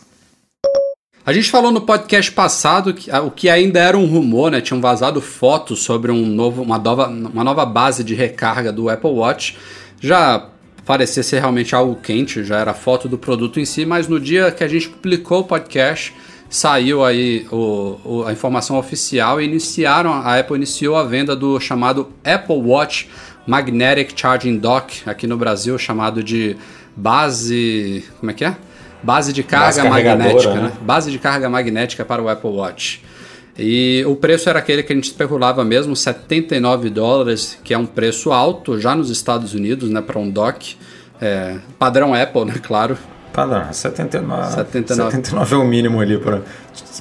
A 1.32 1.34
gente 1.34 1.50
falou 1.50 1.72
no 1.72 1.80
podcast 1.80 2.30
passado 2.30 2.94
que 2.94 3.10
ah, 3.10 3.22
o 3.22 3.32
que 3.32 3.48
ainda 3.50 3.80
era 3.80 3.98
um 3.98 4.06
rumor, 4.06 4.52
né? 4.52 4.60
Tinham 4.60 4.82
vazado 4.82 5.22
fotos 5.22 5.82
sobre 5.82 6.12
um 6.12 6.26
novo, 6.26 6.62
uma, 6.62 6.78
nova, 6.78 7.08
uma 7.08 7.42
nova 7.42 7.66
base 7.66 8.04
de 8.04 8.14
recarga 8.14 8.70
do 8.70 8.90
Apple 8.90 9.12
Watch. 9.12 9.56
Já 10.02 10.50
parecia 10.86 11.24
ser 11.24 11.40
realmente 11.40 11.74
algo 11.74 11.96
quente, 11.96 12.44
já 12.44 12.58
era 12.60 12.74
foto 12.74 13.08
do 13.08 13.18
produto 13.18 13.62
em 13.62 13.64
si, 13.66 13.86
mas 13.86 14.10
no 14.10 14.20
dia 14.20 14.52
que 14.52 14.62
a 14.62 14.68
gente 14.68 14.90
publicou 14.90 15.40
o 15.40 15.44
podcast, 15.46 16.14
saiu 16.50 17.02
aí 17.02 17.48
o, 17.50 17.98
o- 18.04 18.24
a 18.28 18.34
informação 18.34 18.78
oficial 18.78 19.40
e 19.40 19.46
iniciaram, 19.46 20.12
a 20.12 20.38
Apple 20.38 20.58
iniciou 20.58 20.98
a 20.98 21.06
venda 21.06 21.34
do 21.34 21.58
chamado 21.62 22.10
Apple 22.26 22.58
Watch 22.58 23.08
Magnetic 23.48 24.20
Charging 24.20 24.58
Dock, 24.58 25.04
aqui 25.06 25.26
no 25.28 25.38
Brasil, 25.38 25.78
chamado 25.78 26.22
de 26.22 26.58
base. 26.94 28.04
Como 28.20 28.32
é 28.32 28.34
que 28.34 28.44
é? 28.44 28.58
Base 29.04 29.34
de 29.34 29.44
carga 29.44 29.84
magnética, 29.86 30.54
né? 30.54 30.62
né? 30.62 30.72
Base 30.82 31.12
de 31.12 31.20
carga 31.20 31.50
magnética 31.50 32.06
para 32.06 32.22
o 32.22 32.30
Apple 32.30 32.50
Watch. 32.50 33.02
E 33.58 34.04
o 34.08 34.16
preço 34.16 34.50
era 34.50 34.60
aquele 34.60 34.82
que 34.82 34.94
a 34.94 34.96
gente 34.96 35.06
especulava 35.06 35.64
mesmo, 35.64 35.96
79 35.96 36.90
dólares, 36.90 37.60
que 37.64 37.74
é 37.74 37.78
um 37.78 37.86
preço 37.86 38.32
alto 38.32 38.80
já 38.80 38.96
nos 38.96 39.10
Estados 39.10 39.54
Unidos, 39.54 39.90
né, 39.90 40.02
para 40.02 40.18
um 40.18 40.30
dock. 40.30 40.76
É, 41.20 41.58
padrão 41.78 42.14
Apple, 42.14 42.46
né, 42.46 42.56
claro. 42.64 42.98
Padrão, 43.34 43.72
79. 43.72 44.56
79. 44.56 45.12
79 45.12 45.56
é 45.56 45.58
o 45.58 45.66
mínimo 45.66 46.02
ali 46.02 46.18
para 46.18 46.42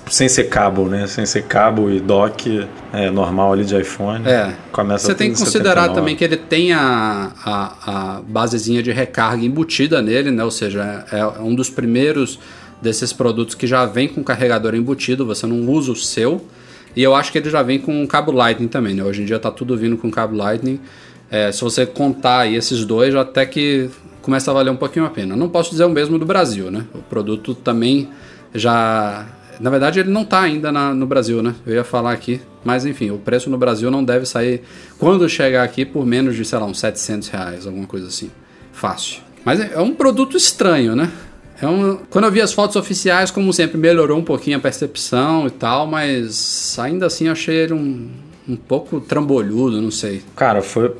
sem 0.08 0.28
ser 0.28 0.44
cabo, 0.44 0.86
né? 0.86 1.06
Sem 1.06 1.26
ser 1.26 1.42
cabo 1.42 1.90
e 1.90 2.00
dock 2.00 2.66
é, 2.92 3.10
normal 3.10 3.52
ali 3.52 3.64
de 3.64 3.78
iPhone. 3.80 4.26
É. 4.28 4.54
Começa 4.72 5.06
Você 5.06 5.14
tem 5.14 5.32
que 5.32 5.38
considerar 5.38 5.88
79. 5.88 5.94
também 5.94 6.16
que 6.16 6.24
ele 6.24 6.36
tem 6.36 6.72
a, 6.72 7.32
a, 7.44 8.16
a 8.16 8.20
basezinha 8.22 8.82
de 8.82 8.92
recarga 8.92 9.44
embutida 9.44 10.00
nele, 10.00 10.30
né? 10.30 10.44
Ou 10.44 10.50
seja, 10.50 11.04
é 11.12 11.20
é 11.20 11.26
um 11.40 11.54
dos 11.54 11.68
primeiros 11.68 12.38
desses 12.80 13.12
produtos 13.12 13.54
que 13.54 13.66
já 13.66 13.84
vem 13.84 14.08
com 14.08 14.24
carregador 14.24 14.74
embutido, 14.74 15.26
você 15.26 15.46
não 15.46 15.68
usa 15.68 15.92
o 15.92 15.96
seu. 15.96 16.44
E 16.96 17.02
eu 17.02 17.14
acho 17.14 17.30
que 17.30 17.38
ele 17.38 17.50
já 17.50 17.62
vem 17.62 17.78
com 17.78 18.06
cabo 18.06 18.32
Lightning 18.32 18.68
também, 18.68 18.94
né? 18.94 19.04
Hoje 19.04 19.22
em 19.22 19.24
dia 19.24 19.38
tá 19.38 19.50
tudo 19.50 19.76
vindo 19.76 19.96
com 19.96 20.10
cabo 20.10 20.34
Lightning. 20.36 20.80
É, 21.30 21.52
se 21.52 21.60
você 21.60 21.86
contar 21.86 22.40
aí 22.40 22.56
esses 22.56 22.84
dois, 22.84 23.14
até 23.14 23.46
que 23.46 23.88
começa 24.22 24.50
a 24.50 24.54
valer 24.54 24.70
um 24.70 24.76
pouquinho 24.76 25.04
a 25.04 25.10
pena. 25.10 25.36
Não 25.36 25.48
posso 25.48 25.70
dizer 25.70 25.84
o 25.84 25.90
mesmo 25.90 26.18
do 26.18 26.26
Brasil, 26.26 26.70
né? 26.70 26.84
O 26.94 26.98
produto 26.98 27.54
também 27.54 28.08
já 28.54 29.26
Na 29.60 29.70
verdade, 29.70 30.00
ele 30.00 30.10
não 30.10 30.22
está 30.22 30.40
ainda 30.40 30.72
na, 30.72 30.94
no 30.94 31.06
Brasil, 31.06 31.42
né? 31.42 31.54
Eu 31.66 31.74
ia 31.74 31.84
falar 31.84 32.12
aqui. 32.12 32.40
Mas 32.64 32.84
enfim, 32.84 33.10
o 33.10 33.18
preço 33.18 33.48
no 33.48 33.56
Brasil 33.58 33.90
não 33.90 34.04
deve 34.04 34.26
sair, 34.26 34.62
quando 34.98 35.28
chegar 35.28 35.62
aqui, 35.62 35.84
por 35.84 36.04
menos 36.04 36.36
de, 36.36 36.44
sei 36.44 36.58
lá, 36.58 36.66
uns 36.66 36.78
700 36.78 37.28
reais, 37.28 37.66
alguma 37.66 37.86
coisa 37.86 38.08
assim. 38.08 38.30
Fácil. 38.72 39.20
Mas 39.44 39.60
é, 39.60 39.72
é 39.74 39.80
um 39.80 39.94
produto 39.94 40.36
estranho, 40.36 40.94
né? 40.94 41.10
É 41.60 41.66
um, 41.66 41.98
quando 42.08 42.24
eu 42.24 42.30
vi 42.30 42.40
as 42.40 42.52
fotos 42.52 42.76
oficiais, 42.76 43.30
como 43.30 43.52
sempre, 43.52 43.76
melhorou 43.76 44.18
um 44.18 44.24
pouquinho 44.24 44.56
a 44.56 44.60
percepção 44.60 45.46
e 45.46 45.50
tal, 45.50 45.86
mas 45.86 46.78
ainda 46.78 47.06
assim 47.06 47.28
achei 47.28 47.54
ele 47.54 47.74
um, 47.74 48.08
um 48.50 48.56
pouco 48.56 49.00
trambolhudo, 49.00 49.80
não 49.80 49.90
sei. 49.90 50.22
Cara, 50.34 50.62
foi. 50.62 50.92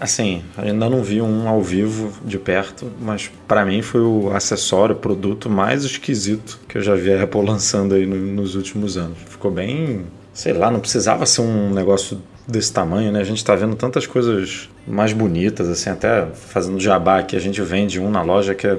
Assim, 0.00 0.42
ainda 0.56 0.88
não 0.88 1.02
vi 1.02 1.20
um 1.20 1.48
ao 1.48 1.62
vivo 1.62 2.12
de 2.24 2.38
perto, 2.38 2.90
mas 3.00 3.30
para 3.46 3.64
mim 3.64 3.82
foi 3.82 4.00
o 4.00 4.30
acessório, 4.32 4.94
o 4.94 4.98
produto 4.98 5.50
mais 5.50 5.84
esquisito 5.84 6.58
que 6.68 6.78
eu 6.78 6.82
já 6.82 6.94
vi 6.94 7.12
a 7.12 7.22
Apple 7.22 7.44
lançando 7.44 7.94
aí 7.94 8.06
no, 8.06 8.16
nos 8.16 8.54
últimos 8.54 8.96
anos. 8.96 9.18
Ficou 9.28 9.50
bem. 9.50 10.04
Sei 10.32 10.52
lá, 10.52 10.70
não 10.70 10.80
precisava 10.80 11.26
ser 11.26 11.42
um 11.42 11.70
negócio 11.70 12.20
desse 12.46 12.72
tamanho, 12.72 13.12
né? 13.12 13.20
A 13.20 13.24
gente 13.24 13.44
tá 13.44 13.54
vendo 13.54 13.76
tantas 13.76 14.06
coisas 14.06 14.70
mais 14.86 15.12
bonitas, 15.12 15.68
assim, 15.68 15.90
até 15.90 16.26
fazendo 16.26 16.80
jabá 16.80 17.22
que 17.22 17.36
a 17.36 17.40
gente 17.40 17.60
vende 17.62 18.00
um 18.00 18.10
na 18.10 18.22
loja 18.22 18.54
que 18.54 18.66
é 18.66 18.78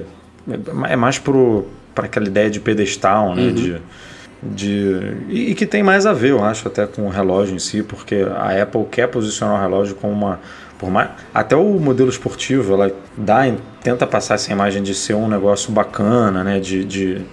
é 0.88 0.96
mais 0.96 1.18
para 1.18 2.06
aquela 2.06 2.26
ideia 2.26 2.50
de 2.50 2.60
pedestal, 2.60 3.34
né? 3.34 3.42
Uhum. 3.42 3.54
De, 3.54 3.82
de, 4.42 5.16
e, 5.28 5.50
e, 5.50 5.54
que 5.54 5.64
tem 5.64 5.82
mais 5.82 6.04
a 6.04 6.12
ver, 6.12 6.30
eu 6.30 6.44
acho, 6.44 6.66
até 6.66 6.84
com 6.86 7.02
o 7.02 7.08
relógio 7.08 7.54
em 7.54 7.60
si, 7.60 7.82
porque 7.82 8.26
a 8.34 8.60
Apple 8.60 8.84
quer 8.90 9.06
posicionar 9.06 9.58
o 9.58 9.60
relógio 9.60 9.94
como 9.94 10.12
uma. 10.12 10.40
Por 10.78 10.90
mais, 10.90 11.10
até 11.32 11.54
o 11.54 11.78
modelo 11.78 12.10
esportivo, 12.10 12.74
ela 12.74 12.92
dá, 13.16 13.42
tenta 13.82 14.04
passar 14.04 14.34
essa 14.34 14.50
imagem 14.50 14.82
de 14.82 14.96
ser 14.96 15.14
um 15.14 15.28
negócio 15.28 15.70
bacana, 15.70 16.42
né? 16.42 16.58
De, 16.58 16.84
de 16.84 17.24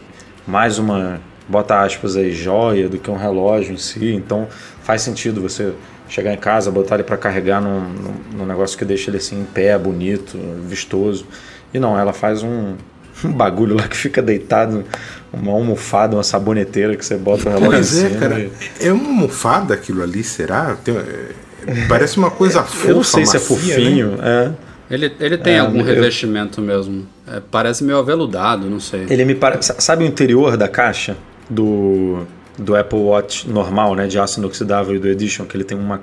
mais 0.45 0.77
uma, 0.77 1.19
bota 1.47 1.81
aspas 1.81 2.15
aí, 2.15 2.31
joia 2.31 2.87
do 2.87 2.99
que 2.99 3.09
um 3.09 3.17
relógio 3.17 3.73
em 3.73 3.77
si. 3.77 4.13
Então 4.13 4.47
faz 4.83 5.01
sentido 5.01 5.41
você 5.41 5.73
chegar 6.07 6.31
em 6.31 6.37
casa, 6.37 6.69
botar 6.69 6.95
ele 6.95 7.03
para 7.03 7.17
carregar 7.17 7.59
num, 7.59 7.79
num, 7.79 8.37
num 8.37 8.45
negócio 8.45 8.77
que 8.77 8.85
deixa 8.85 9.09
ele 9.09 9.17
assim 9.17 9.41
em 9.41 9.45
pé, 9.45 9.75
bonito, 9.79 10.37
vistoso. 10.63 11.25
E 11.73 11.79
não, 11.79 11.97
ela 11.97 12.13
faz 12.13 12.43
um, 12.43 12.75
um 13.23 13.31
bagulho 13.33 13.75
lá 13.75 13.87
que 13.87 13.97
fica 13.97 14.21
deitado, 14.21 14.83
uma 15.31 15.51
almofada, 15.51 16.15
uma 16.15 16.23
saboneteira 16.23 16.95
que 16.95 17.05
você 17.05 17.17
bota 17.17 17.49
o 17.49 17.51
relógio 17.51 17.71
Mas 17.71 18.03
é, 18.03 18.09
cara, 18.11 18.49
é 18.79 18.91
uma 18.91 19.07
almofada 19.07 19.73
aquilo 19.73 20.03
ali, 20.03 20.23
será? 20.23 20.75
Tem, 20.83 20.95
é, 20.95 21.87
parece 21.87 22.17
uma 22.17 22.31
coisa 22.31 22.63
fofa, 22.63 22.87
Eu 22.89 22.95
não 22.95 23.03
sei 23.03 23.23
macia, 23.23 23.39
se 23.39 23.45
é 23.45 23.47
fofinho, 23.47 24.17
né? 24.17 24.55
é. 24.65 24.69
Ele, 24.89 25.13
ele 25.19 25.37
tem 25.37 25.53
é, 25.53 25.59
algum 25.59 25.79
eu... 25.79 25.85
revestimento 25.85 26.61
mesmo. 26.61 27.07
É, 27.27 27.39
parece 27.51 27.83
meio 27.83 27.99
aveludado, 27.99 28.67
não 28.67 28.79
sei. 28.79 29.05
Ele 29.07 29.23
me 29.23 29.35
parece. 29.35 29.73
Sabe 29.77 30.03
o 30.03 30.07
interior 30.07 30.57
da 30.57 30.67
caixa 30.67 31.15
do, 31.47 32.25
do 32.57 32.75
Apple 32.75 32.97
Watch 32.97 33.47
normal, 33.47 33.93
né? 33.93 34.07
De 34.07 34.17
aço 34.17 34.39
inoxidável 34.39 34.95
e 34.95 34.99
do 34.99 35.07
Edition, 35.07 35.45
que 35.45 35.55
ele 35.55 35.63
tem 35.63 35.77
uma. 35.77 36.01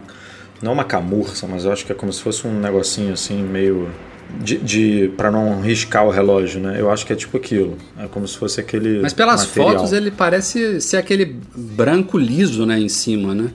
Não 0.62 0.72
uma 0.72 0.84
camurça, 0.84 1.46
mas 1.46 1.64
eu 1.64 1.72
acho 1.72 1.84
que 1.84 1.92
é 1.92 1.94
como 1.94 2.12
se 2.12 2.22
fosse 2.22 2.46
um 2.46 2.60
negocinho 2.60 3.12
assim, 3.12 3.42
meio 3.42 3.88
de, 4.40 4.58
de 4.58 5.12
para 5.16 5.30
não 5.30 5.60
riscar 5.60 6.06
o 6.06 6.10
relógio, 6.10 6.60
né? 6.60 6.76
Eu 6.78 6.90
acho 6.90 7.06
que 7.06 7.12
é 7.12 7.16
tipo 7.16 7.36
aquilo. 7.36 7.76
É 7.98 8.06
como 8.06 8.26
se 8.26 8.36
fosse 8.36 8.60
aquele. 8.60 9.00
Mas 9.00 9.12
pelas 9.12 9.46
material. 9.46 9.70
fotos 9.70 9.92
ele 9.92 10.10
parece 10.10 10.80
ser 10.80 10.96
aquele 10.96 11.36
branco 11.54 12.18
liso, 12.18 12.66
né, 12.66 12.78
em 12.78 12.88
cima, 12.88 13.34
né? 13.34 13.50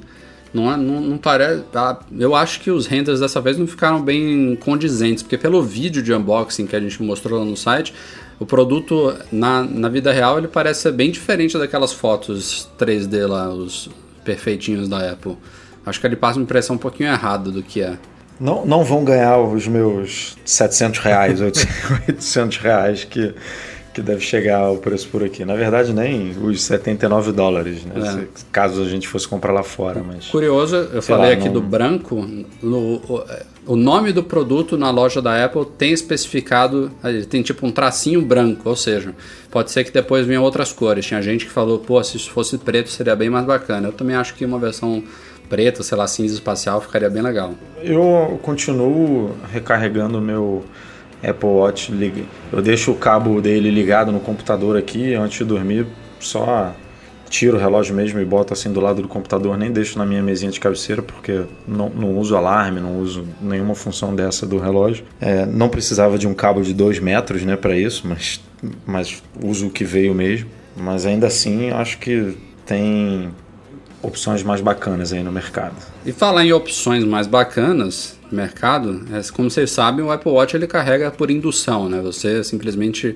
Não, 0.53 0.75
não, 0.75 1.01
não 1.01 1.17
parece. 1.17 1.63
Ah, 1.73 1.99
eu 2.17 2.35
acho 2.35 2.59
que 2.59 2.69
os 2.69 2.85
renders 2.85 3.19
dessa 3.19 3.39
vez 3.39 3.57
não 3.57 3.67
ficaram 3.67 4.01
bem 4.01 4.55
condizentes, 4.57 5.23
porque 5.23 5.37
pelo 5.37 5.61
vídeo 5.63 6.01
de 6.03 6.13
unboxing 6.13 6.67
que 6.67 6.75
a 6.75 6.79
gente 6.79 7.01
mostrou 7.01 7.39
lá 7.39 7.45
no 7.45 7.55
site, 7.55 7.93
o 8.39 8.45
produto 8.45 9.15
na, 9.31 9.63
na 9.63 9.87
vida 9.87 10.11
real 10.11 10.37
ele 10.37 10.47
parece 10.47 10.81
ser 10.81 10.91
bem 10.91 11.09
diferente 11.09 11.57
daquelas 11.57 11.93
fotos 11.93 12.67
3D 12.77 13.27
lá, 13.27 13.49
os 13.49 13.89
perfeitinhos 14.25 14.89
da 14.89 15.11
Apple. 15.11 15.37
Acho 15.85 15.99
que 15.99 16.07
ele 16.07 16.15
passa 16.15 16.37
uma 16.37 16.43
impressão 16.43 16.75
um 16.75 16.79
pouquinho 16.79 17.09
errada 17.09 17.49
do 17.49 17.63
que 17.63 17.81
é. 17.81 17.97
Não, 18.41 18.65
não 18.65 18.83
vão 18.83 19.03
ganhar 19.03 19.37
os 19.37 19.67
meus 19.67 20.35
700 20.43 20.99
reais, 20.99 21.39
800 21.39 22.57
reais 22.57 23.03
que, 23.03 23.35
que 23.93 24.01
deve 24.01 24.21
chegar 24.21 24.71
o 24.71 24.77
preço 24.79 25.07
por 25.09 25.23
aqui. 25.23 25.45
Na 25.45 25.53
verdade, 25.53 25.93
nem 25.93 26.31
os 26.31 26.63
79 26.63 27.33
dólares, 27.33 27.85
né? 27.85 28.23
É. 28.23 28.27
Caso 28.51 28.81
a 28.81 28.89
gente 28.89 29.07
fosse 29.07 29.27
comprar 29.27 29.51
lá 29.53 29.61
fora. 29.61 30.01
Mas, 30.03 30.25
Curioso, 30.25 30.75
eu 30.75 31.03
falei 31.03 31.27
lá, 31.27 31.33
aqui 31.33 31.45
não... 31.45 31.53
do 31.53 31.61
branco. 31.61 32.27
No, 32.63 32.95
o, 32.95 33.23
o, 33.67 33.75
nome 33.75 34.11
do 34.11 34.23
produto 34.23 34.75
na 34.75 34.89
loja 34.89 35.21
da 35.21 35.45
Apple 35.45 35.67
tem 35.77 35.93
especificado, 35.93 36.91
tem 37.29 37.43
tipo 37.43 37.67
um 37.67 37.71
tracinho 37.71 38.23
branco, 38.23 38.67
ou 38.67 38.75
seja, 38.75 39.13
pode 39.51 39.69
ser 39.69 39.83
que 39.83 39.91
depois 39.91 40.25
venham 40.25 40.41
outras 40.41 40.73
cores. 40.73 41.05
Tinha 41.05 41.21
gente 41.21 41.45
que 41.45 41.51
falou, 41.51 41.77
pô, 41.77 42.03
se 42.03 42.17
isso 42.17 42.31
fosse 42.31 42.57
preto 42.57 42.89
seria 42.89 43.15
bem 43.15 43.29
mais 43.29 43.45
bacana. 43.45 43.89
Eu 43.89 43.93
também 43.93 44.15
acho 44.15 44.33
que 44.33 44.43
uma 44.43 44.57
versão 44.57 45.03
preta, 45.51 45.83
sei 45.83 45.97
lá, 45.97 46.07
cinza 46.07 46.33
espacial, 46.33 46.79
ficaria 46.79 47.09
bem 47.09 47.21
legal. 47.21 47.53
Eu 47.83 48.39
continuo 48.41 49.35
recarregando 49.51 50.17
o 50.17 50.21
meu 50.21 50.63
Apple 51.21 51.49
Watch. 51.49 51.91
Eu 52.53 52.61
deixo 52.61 52.91
o 52.91 52.95
cabo 52.95 53.41
dele 53.41 53.69
ligado 53.69 54.13
no 54.13 54.21
computador 54.21 54.77
aqui 54.77 55.13
antes 55.13 55.39
de 55.39 55.43
dormir, 55.43 55.85
só 56.21 56.73
tiro 57.29 57.57
o 57.57 57.59
relógio 57.59 57.93
mesmo 57.93 58.19
e 58.19 58.25
boto 58.25 58.53
assim 58.53 58.71
do 58.71 58.79
lado 58.79 59.01
do 59.01 59.09
computador, 59.09 59.57
nem 59.57 59.71
deixo 59.71 59.97
na 59.97 60.05
minha 60.05 60.23
mesinha 60.23 60.51
de 60.51 60.59
cabeceira 60.59 61.01
porque 61.01 61.41
não, 61.67 61.89
não 61.89 62.17
uso 62.17 62.35
alarme, 62.35 62.79
não 62.79 62.99
uso 62.99 63.25
nenhuma 63.41 63.75
função 63.75 64.15
dessa 64.15 64.45
do 64.45 64.57
relógio. 64.57 65.03
É, 65.19 65.45
não 65.45 65.67
precisava 65.67 66.17
de 66.17 66.27
um 66.27 66.33
cabo 66.33 66.61
de 66.61 66.73
2 66.73 66.99
metros 66.99 67.43
né, 67.43 67.57
para 67.57 67.77
isso, 67.77 68.07
mas, 68.07 68.41
mas 68.85 69.21
uso 69.43 69.67
o 69.67 69.69
que 69.69 69.83
veio 69.83 70.15
mesmo. 70.15 70.49
Mas 70.77 71.05
ainda 71.05 71.27
assim, 71.27 71.71
acho 71.71 71.99
que 71.99 72.37
tem 72.65 73.31
opções 74.01 74.43
mais 74.43 74.61
bacanas 74.61 75.13
aí 75.13 75.23
no 75.23 75.31
mercado. 75.31 75.75
E 76.05 76.11
falar 76.11 76.45
em 76.45 76.53
opções 76.53 77.03
mais 77.03 77.27
bacanas 77.27 78.17
no 78.31 78.37
mercado, 78.37 79.05
é, 79.11 79.21
como 79.31 79.49
vocês 79.49 79.71
sabem, 79.71 80.03
o 80.03 80.11
Apple 80.11 80.31
Watch 80.31 80.55
ele 80.55 80.67
carrega 80.67 81.11
por 81.11 81.29
indução, 81.29 81.87
né? 81.87 82.01
Você 82.01 82.43
simplesmente 82.43 83.15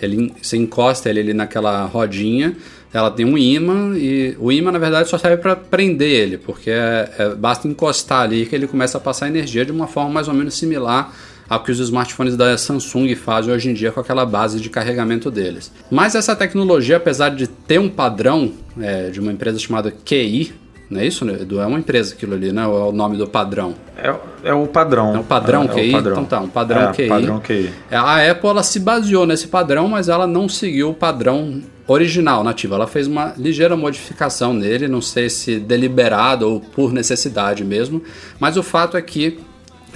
ele, 0.00 0.34
você 0.40 0.56
encosta 0.56 1.08
ele, 1.08 1.20
ele 1.20 1.34
naquela 1.34 1.84
rodinha, 1.86 2.56
ela 2.92 3.10
tem 3.10 3.24
um 3.26 3.36
imã 3.36 3.96
e 3.96 4.36
o 4.38 4.52
imã 4.52 4.70
na 4.70 4.78
verdade 4.78 5.08
só 5.08 5.18
serve 5.18 5.38
para 5.38 5.56
prender 5.56 6.10
ele, 6.10 6.38
porque 6.38 6.70
é, 6.70 7.10
é, 7.18 7.34
basta 7.34 7.66
encostar 7.66 8.22
ali 8.22 8.46
que 8.46 8.54
ele 8.54 8.66
começa 8.66 8.98
a 8.98 9.00
passar 9.00 9.28
energia 9.28 9.64
de 9.64 9.72
uma 9.72 9.86
forma 9.86 10.10
mais 10.10 10.28
ou 10.28 10.34
menos 10.34 10.54
similar 10.54 11.14
ao 11.48 11.62
que 11.62 11.70
os 11.70 11.78
smartphones 11.78 12.36
da 12.36 12.56
Samsung 12.56 13.14
fazem 13.14 13.52
hoje 13.52 13.70
em 13.70 13.74
dia 13.74 13.92
com 13.92 14.00
aquela 14.00 14.26
base 14.26 14.60
de 14.60 14.68
carregamento 14.68 15.30
deles. 15.30 15.72
Mas 15.90 16.14
essa 16.14 16.34
tecnologia, 16.34 16.96
apesar 16.96 17.30
de 17.30 17.46
ter 17.46 17.78
um 17.78 17.88
padrão 17.88 18.52
é, 18.80 19.10
de 19.10 19.20
uma 19.20 19.32
empresa 19.32 19.58
chamada 19.58 19.90
QI, 19.90 20.52
não 20.88 21.00
é 21.00 21.06
isso, 21.06 21.24
né, 21.24 21.38
Edu? 21.40 21.60
É 21.60 21.66
uma 21.66 21.78
empresa 21.78 22.14
aquilo 22.14 22.34
ali, 22.34 22.52
né? 22.52 22.64
Ou 22.64 22.78
é 22.78 22.88
o 22.90 22.92
nome 22.92 23.16
do 23.16 23.26
padrão? 23.26 23.74
É, 23.96 24.14
é 24.44 24.54
o 24.54 24.66
padrão. 24.68 25.16
É 25.16 25.18
o 25.18 25.24
padrão 25.24 25.62
é, 25.64 25.68
QI? 25.68 25.86
É 25.86 25.88
o 25.88 25.92
padrão. 25.92 26.12
Então 26.12 26.24
tá, 26.24 26.40
um 26.40 26.48
padrão 26.48 26.82
é, 26.82 26.92
QI. 26.92 27.08
Padrão 27.08 27.40
QI. 27.40 27.70
É, 27.90 27.96
a 27.96 28.30
Apple 28.30 28.48
ela 28.48 28.62
se 28.62 28.78
baseou 28.78 29.26
nesse 29.26 29.48
padrão, 29.48 29.88
mas 29.88 30.08
ela 30.08 30.26
não 30.28 30.48
seguiu 30.48 30.90
o 30.90 30.94
padrão 30.94 31.60
original, 31.88 32.44
nativo. 32.44 32.74
Ela 32.74 32.86
fez 32.86 33.08
uma 33.08 33.34
ligeira 33.36 33.76
modificação 33.76 34.54
nele, 34.54 34.86
não 34.86 35.00
sei 35.00 35.28
se 35.28 35.58
deliberado 35.58 36.48
ou 36.48 36.60
por 36.60 36.92
necessidade 36.92 37.64
mesmo, 37.64 38.02
mas 38.38 38.56
o 38.56 38.62
fato 38.62 38.96
é 38.96 39.02
que 39.02 39.40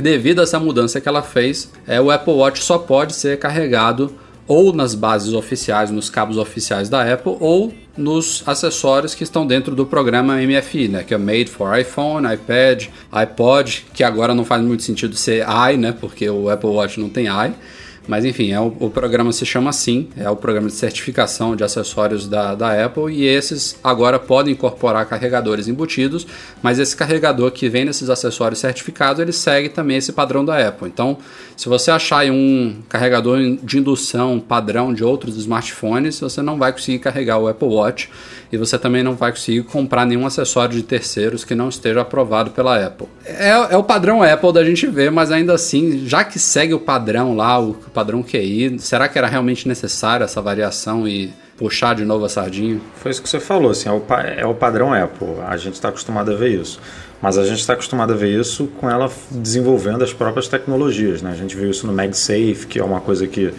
devido 0.01 0.41
a 0.41 0.43
essa 0.43 0.59
mudança 0.59 1.01
que 1.01 1.09
ela 1.09 1.23
fez, 1.23 1.71
é, 1.87 2.01
o 2.01 2.11
Apple 2.11 2.35
Watch 2.35 2.63
só 2.63 2.79
pode 2.79 3.15
ser 3.15 3.39
carregado 3.39 4.15
ou 4.47 4.73
nas 4.73 4.97
bases 4.97 5.33
oficiais, 5.33 5.93
nos 5.93 6.11
cabos 6.11 6.37
oficiais 6.37 6.89
da 6.89 7.03
Apple, 7.13 7.37
ou 7.39 7.73
nos 7.97 8.43
acessórios 8.47 9.15
que 9.15 9.23
estão 9.23 9.47
dentro 9.47 9.77
do 9.77 9.87
programa 9.87 10.37
MFI, 10.37 10.89
né, 10.89 11.05
que 11.05 11.15
é 11.15 11.19
Made 11.19 11.47
for 11.47 11.79
iPhone, 11.79 12.27
iPad, 12.33 12.87
iPod, 13.13 13.87
que 13.95 14.03
agora 14.03 14.35
não 14.35 14.45
faz 14.45 14.61
muito 14.63 14.83
sentido 14.83 15.15
ser 15.15 15.47
i, 15.47 15.77
né, 15.77 15.95
porque 16.01 16.29
o 16.29 16.49
Apple 16.49 16.71
Watch 16.71 16.99
não 16.99 17.09
tem 17.09 17.27
i. 17.27 17.53
Mas 18.09 18.25
enfim, 18.25 18.51
é 18.51 18.59
o, 18.59 18.75
o, 18.81 18.91
programa 18.91 19.31
se 19.33 19.45
chama 19.45 19.71
assim, 19.71 20.09
é 20.17 20.29
o 20.29 20.35
programa 20.35 20.69
de 20.69 20.75
certificação 20.75 21.55
de 21.55 21.63
acessórios 21.63 22.27
da, 22.27 22.55
da 22.55 22.85
Apple 22.85 23.13
e 23.13 23.25
esses 23.25 23.77
agora 23.85 24.19
podem 24.19 24.55
incorporar 24.55 25.07
carregadores 25.07 25.69
embutidos, 25.69 26.27
mas 26.63 26.79
esse 26.79 26.97
carregador 26.97 27.51
que 27.51 27.69
vem 27.69 27.85
nesses 27.85 28.11
acessórios 28.11 28.59
certificados, 28.59 29.21
ele 29.21 29.33
segue 29.33 29.69
também 29.69 29.99
esse 29.99 30.13
padrão 30.13 30.45
da 30.45 30.67
Apple. 30.67 30.89
Então, 30.89 31.19
se 31.57 31.69
você 31.69 31.91
achar 31.91 32.25
um 32.27 32.77
carregador 32.89 33.39
de 33.63 33.79
indução 33.79 34.41
padrão 34.41 34.93
de 34.93 35.05
outros 35.05 35.37
smartphones, 35.37 36.19
você 36.19 36.43
não 36.43 36.59
vai 36.59 36.73
conseguir 36.73 36.99
carregar 36.99 37.39
o 37.39 37.49
Apple 37.49 37.69
Watch 37.69 38.11
e 38.53 38.57
você 38.57 38.79
também 38.79 39.03
não 39.03 39.15
vai 39.15 39.31
conseguir 39.31 39.63
comprar 39.63 40.05
nenhum 40.05 40.27
acessório 40.27 40.75
de 40.75 40.83
terceiros 40.83 41.45
que 41.45 41.55
não 41.55 41.69
esteja 41.69 42.01
aprovado 42.01 42.51
pela 42.51 42.85
Apple. 42.85 43.07
É, 43.25 43.51
é 43.51 43.77
o 43.77 43.85
padrão 43.85 44.23
Apple 44.23 44.53
da 44.53 44.65
gente 44.65 44.87
ver, 44.87 45.11
mas 45.11 45.31
ainda 45.31 45.55
assim, 45.55 46.07
já 46.07 46.25
que 46.25 46.39
segue 46.39 46.75
o 46.75 46.81
padrão 46.81 47.37
lá, 47.37 47.61
o 47.61 47.75
QI, 48.25 48.79
será 48.79 49.09
que 49.09 49.19
era 49.19 49.27
realmente 49.27 49.67
necessário 49.67 50.25
essa 50.25 50.41
variação 50.41 51.07
e 51.07 51.33
puxar 51.57 51.95
de 51.95 52.05
novo 52.05 52.25
a 52.25 52.29
sardinha? 52.29 52.81
Foi 52.97 53.11
isso 53.11 53.23
que 53.23 53.29
você 53.29 53.41
falou, 53.41 53.71
assim, 53.71 53.89
é 53.89 53.93
o, 53.93 54.03
é 54.37 54.47
o 54.47 54.55
padrão 54.55 54.93
Apple, 54.93 55.41
a 55.47 55.57
gente 55.57 55.75
está 55.75 55.89
acostumado 55.89 56.33
a 56.33 56.37
ver 56.37 56.61
isso. 56.61 56.81
Mas 57.23 57.37
a 57.37 57.45
gente 57.45 57.61
está 57.61 57.75
acostumado 57.75 58.15
a 58.15 58.17
ver 58.17 58.41
isso 58.41 58.67
com 58.81 58.89
ela 58.89 59.11
desenvolvendo 59.31 60.03
as 60.03 60.13
próprias 60.13 60.49
tecnologias. 60.49 61.21
Né? 61.21 61.31
A 61.31 61.35
gente 61.35 61.55
viu 61.55 61.71
isso 61.71 61.87
no 61.87 61.93
MagSafe, 61.93 62.67
que 62.67 62.79
é 62.79 62.85
uma 62.85 63.01
coisa 63.01 63.27
que 63.27 63.53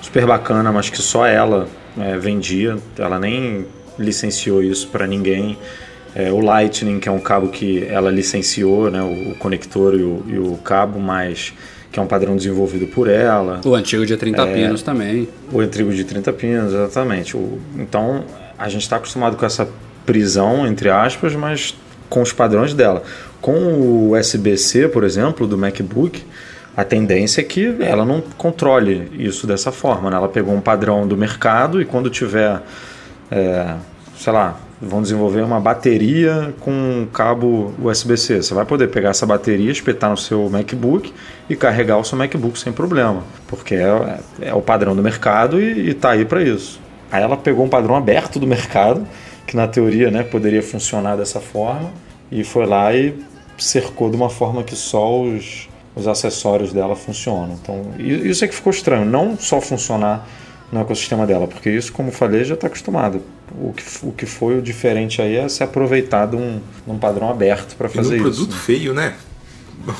super 0.00 0.26
bacana, 0.26 0.72
mas 0.72 0.88
que 0.88 0.96
só 0.96 1.26
ela 1.26 1.68
é, 1.98 2.16
vendia. 2.16 2.78
Ela 2.98 3.18
nem 3.18 3.66
licenciou 3.98 4.62
isso 4.62 4.88
para 4.88 5.06
ninguém. 5.06 5.58
É, 6.14 6.30
o 6.32 6.40
Lightning, 6.40 7.00
que 7.00 7.08
é 7.08 7.12
um 7.12 7.20
cabo 7.20 7.48
que 7.48 7.84
ela 7.84 8.10
licenciou, 8.10 8.90
né, 8.90 9.02
o, 9.02 9.34
conector 9.38 9.94
e 9.94 10.02
o, 10.02 10.24
e 10.26 10.38
o, 10.38 10.56
cabo, 10.58 10.98
mas 10.98 11.54
que 11.92 12.00
é 12.00 12.02
um 12.02 12.06
padrão 12.06 12.34
desenvolvido 12.34 12.86
por 12.86 13.06
ela. 13.06 13.60
O 13.64 13.74
antigo 13.74 14.06
de 14.06 14.16
30 14.16 14.42
é, 14.42 14.54
pinos 14.54 14.82
também. 14.82 15.28
O 15.52 15.60
antigo 15.60 15.92
de 15.92 16.02
30 16.04 16.32
pinos, 16.32 16.72
exatamente. 16.72 17.36
O, 17.36 17.60
então, 17.78 18.24
a 18.58 18.68
gente 18.70 18.82
está 18.82 18.96
acostumado 18.96 19.36
com 19.36 19.44
essa 19.44 19.68
prisão, 20.06 20.66
entre 20.66 20.88
aspas, 20.88 21.34
mas 21.36 21.76
com 22.08 22.22
os 22.22 22.32
padrões 22.32 22.72
dela. 22.72 23.02
Com 23.42 23.52
o 23.52 24.18
USB-C, 24.18 24.88
por 24.88 25.04
exemplo, 25.04 25.46
do 25.46 25.58
MacBook, 25.58 26.24
a 26.74 26.82
tendência 26.82 27.42
é 27.42 27.44
que 27.44 27.76
ela 27.80 28.04
não 28.06 28.22
controle 28.38 29.12
isso 29.18 29.46
dessa 29.46 29.70
forma. 29.70 30.08
Né? 30.08 30.16
Ela 30.16 30.28
pegou 30.28 30.54
um 30.54 30.60
padrão 30.60 31.06
do 31.06 31.16
mercado 31.16 31.80
e 31.80 31.84
quando 31.84 32.08
tiver, 32.08 32.62
é, 33.30 33.74
sei 34.16 34.32
lá, 34.32 34.58
vão 34.82 35.00
desenvolver 35.00 35.42
uma 35.42 35.60
bateria 35.60 36.52
com 36.58 36.72
um 36.72 37.06
cabo 37.06 37.72
USB-C. 37.80 38.42
Você 38.42 38.52
vai 38.52 38.66
poder 38.66 38.88
pegar 38.88 39.10
essa 39.10 39.24
bateria, 39.24 39.70
espetar 39.70 40.10
no 40.10 40.16
seu 40.16 40.50
MacBook 40.50 41.12
e 41.48 41.54
carregar 41.54 41.98
o 41.98 42.04
seu 42.04 42.18
MacBook 42.18 42.58
sem 42.58 42.72
problema, 42.72 43.22
porque 43.46 43.76
é, 43.76 44.18
é 44.40 44.54
o 44.54 44.60
padrão 44.60 44.96
do 44.96 45.02
mercado 45.02 45.62
e 45.62 45.90
está 45.90 46.10
aí 46.10 46.24
para 46.24 46.42
isso. 46.42 46.80
Aí 47.12 47.22
ela 47.22 47.36
pegou 47.36 47.64
um 47.64 47.68
padrão 47.68 47.94
aberto 47.94 48.40
do 48.40 48.46
mercado, 48.46 49.06
que 49.46 49.56
na 49.56 49.68
teoria 49.68 50.10
né, 50.10 50.24
poderia 50.24 50.62
funcionar 50.62 51.16
dessa 51.16 51.40
forma, 51.40 51.90
e 52.30 52.42
foi 52.42 52.66
lá 52.66 52.92
e 52.92 53.14
cercou 53.58 54.10
de 54.10 54.16
uma 54.16 54.30
forma 54.30 54.64
que 54.64 54.74
só 54.74 55.20
os, 55.20 55.68
os 55.94 56.08
acessórios 56.08 56.72
dela 56.72 56.96
funcionam. 56.96 57.56
Então, 57.62 57.92
isso 57.98 58.44
é 58.44 58.48
que 58.48 58.54
ficou 58.54 58.72
estranho, 58.72 59.04
não 59.04 59.36
só 59.38 59.60
funcionar 59.60 60.26
no 60.72 60.80
ecossistema 60.80 61.26
dela, 61.26 61.46
porque 61.46 61.68
isso, 61.68 61.92
como 61.92 62.10
falei, 62.10 62.44
já 62.44 62.54
está 62.54 62.66
acostumado. 62.66 63.20
O 63.54 63.74
que, 63.74 63.84
o 64.02 64.10
que 64.10 64.24
foi 64.24 64.58
o 64.58 64.62
diferente 64.62 65.20
aí 65.20 65.36
é 65.36 65.46
se 65.46 65.62
aproveitar 65.62 66.26
de 66.26 66.36
um, 66.36 66.60
de 66.86 66.90
um 66.90 66.98
padrão 66.98 67.28
aberto 67.28 67.76
para 67.76 67.90
fazer 67.90 68.16
isso. 68.16 68.26
um 68.26 68.30
produto 68.30 68.52
né? 68.52 68.58
feio, 68.58 68.94
né? 68.94 69.14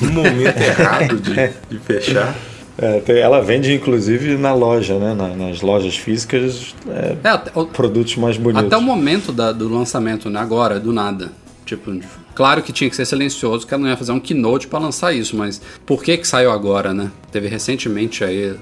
Um 0.01 0.11
momento 0.11 0.57
errado 0.57 1.21
de, 1.21 1.51
de 1.69 1.79
fechar. 1.79 2.35
É, 2.79 3.21
ela 3.21 3.43
vende 3.43 3.75
inclusive 3.75 4.39
na 4.39 4.55
loja, 4.55 4.99
né? 4.99 5.15
nas 5.37 5.61
lojas 5.61 5.95
físicas, 5.95 6.75
é, 6.89 7.17
é, 7.23 7.59
o, 7.59 7.67
produtos 7.67 8.17
mais 8.17 8.39
bonitos. 8.39 8.65
Até 8.65 8.77
o 8.77 8.81
momento 8.81 9.31
da, 9.31 9.53
do 9.53 9.69
lançamento, 9.69 10.31
né? 10.31 10.41
agora, 10.41 10.81
do 10.81 10.91
nada. 10.91 11.31
Tipo, 11.67 12.01
claro 12.35 12.63
que 12.63 12.73
tinha 12.73 12.89
que 12.89 12.97
ser 12.97 13.05
silencioso, 13.05 13.67
que 13.67 13.75
ela 13.75 13.83
não 13.83 13.91
ia 13.91 13.97
fazer 13.97 14.13
um 14.13 14.19
keynote 14.19 14.69
para 14.69 14.79
lançar 14.79 15.13
isso, 15.13 15.37
mas 15.37 15.61
por 15.85 16.03
que 16.03 16.17
que 16.17 16.27
saiu 16.27 16.51
agora, 16.51 16.95
né? 16.95 17.11
Teve 17.31 17.47
recentemente 17.47 18.25
aí 18.25 18.57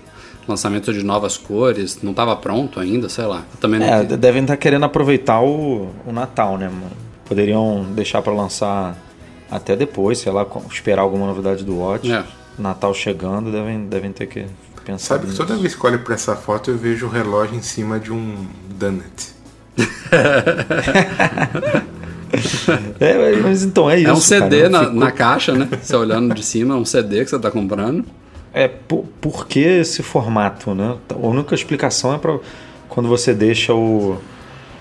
lançamento 0.51 0.93
de 0.93 1.03
novas 1.03 1.37
cores, 1.37 2.01
não 2.03 2.11
estava 2.11 2.37
pronto 2.37 2.79
ainda, 2.79 3.09
sei 3.09 3.25
lá. 3.25 3.45
Eu 3.53 3.59
também 3.59 3.81
não 3.81 3.87
é, 3.87 4.05
devem 4.05 4.43
estar 4.43 4.55
tá 4.55 4.57
querendo 4.57 4.85
aproveitar 4.85 5.41
o, 5.41 5.89
o 6.07 6.13
Natal, 6.13 6.59
né? 6.59 6.71
Poderiam 7.25 7.87
deixar 7.95 8.23
para 8.23 8.33
lançar 8.33 8.97
até 9.51 9.75
depois, 9.75 10.19
sei 10.19 10.33
lá, 10.33 10.47
esperar 10.71 11.03
alguma 11.03 11.27
novidade 11.27 11.65
do 11.65 11.79
Watch. 11.79 12.11
É. 12.11 12.25
Natal 12.59 12.93
chegando, 12.93 13.51
devem, 13.51 13.87
devem 13.87 14.13
ter 14.13 14.27
que 14.27 14.45
pensar. 14.85 15.17
Sabe 15.17 15.29
que 15.29 15.37
toda 15.37 15.57
vez 15.57 15.75
que 15.75 15.87
olho 15.87 16.01
para 16.01 16.15
essa 16.15 16.37
foto 16.37 16.71
eu 16.71 16.77
vejo 16.77 17.07
o 17.07 17.09
relógio 17.09 17.57
em 17.57 17.63
cima 17.63 17.99
de 17.99 18.13
um 18.13 18.47
donut. 18.79 19.41
é, 23.01 23.37
mas 23.37 23.63
então 23.63 23.91
é 23.91 24.01
isso. 24.01 24.11
É 24.11 24.13
um 24.13 24.17
CD 24.17 24.59
cara, 24.59 24.71
na, 24.71 24.81
ficou... 24.81 24.95
na 24.95 25.13
caixa, 25.13 25.55
né? 25.55 25.69
Você 25.81 25.97
olhando 25.97 26.35
de 26.35 26.45
cima, 26.45 26.75
é 26.75 26.77
um 26.77 26.85
CD 26.85 27.25
que 27.25 27.31
você 27.31 27.37
está 27.37 27.51
comprando. 27.51 28.05
É, 28.53 28.69
por, 28.69 29.05
por 29.21 29.47
que 29.47 29.61
esse 29.61 30.03
formato, 30.03 30.75
né? 30.75 30.97
A 31.09 31.27
única 31.27 31.55
explicação 31.55 32.15
é 32.15 32.19
para 32.19 32.39
quando 32.89 33.09
você 33.09 33.33
deixa 33.33 33.73
o, 33.73 34.19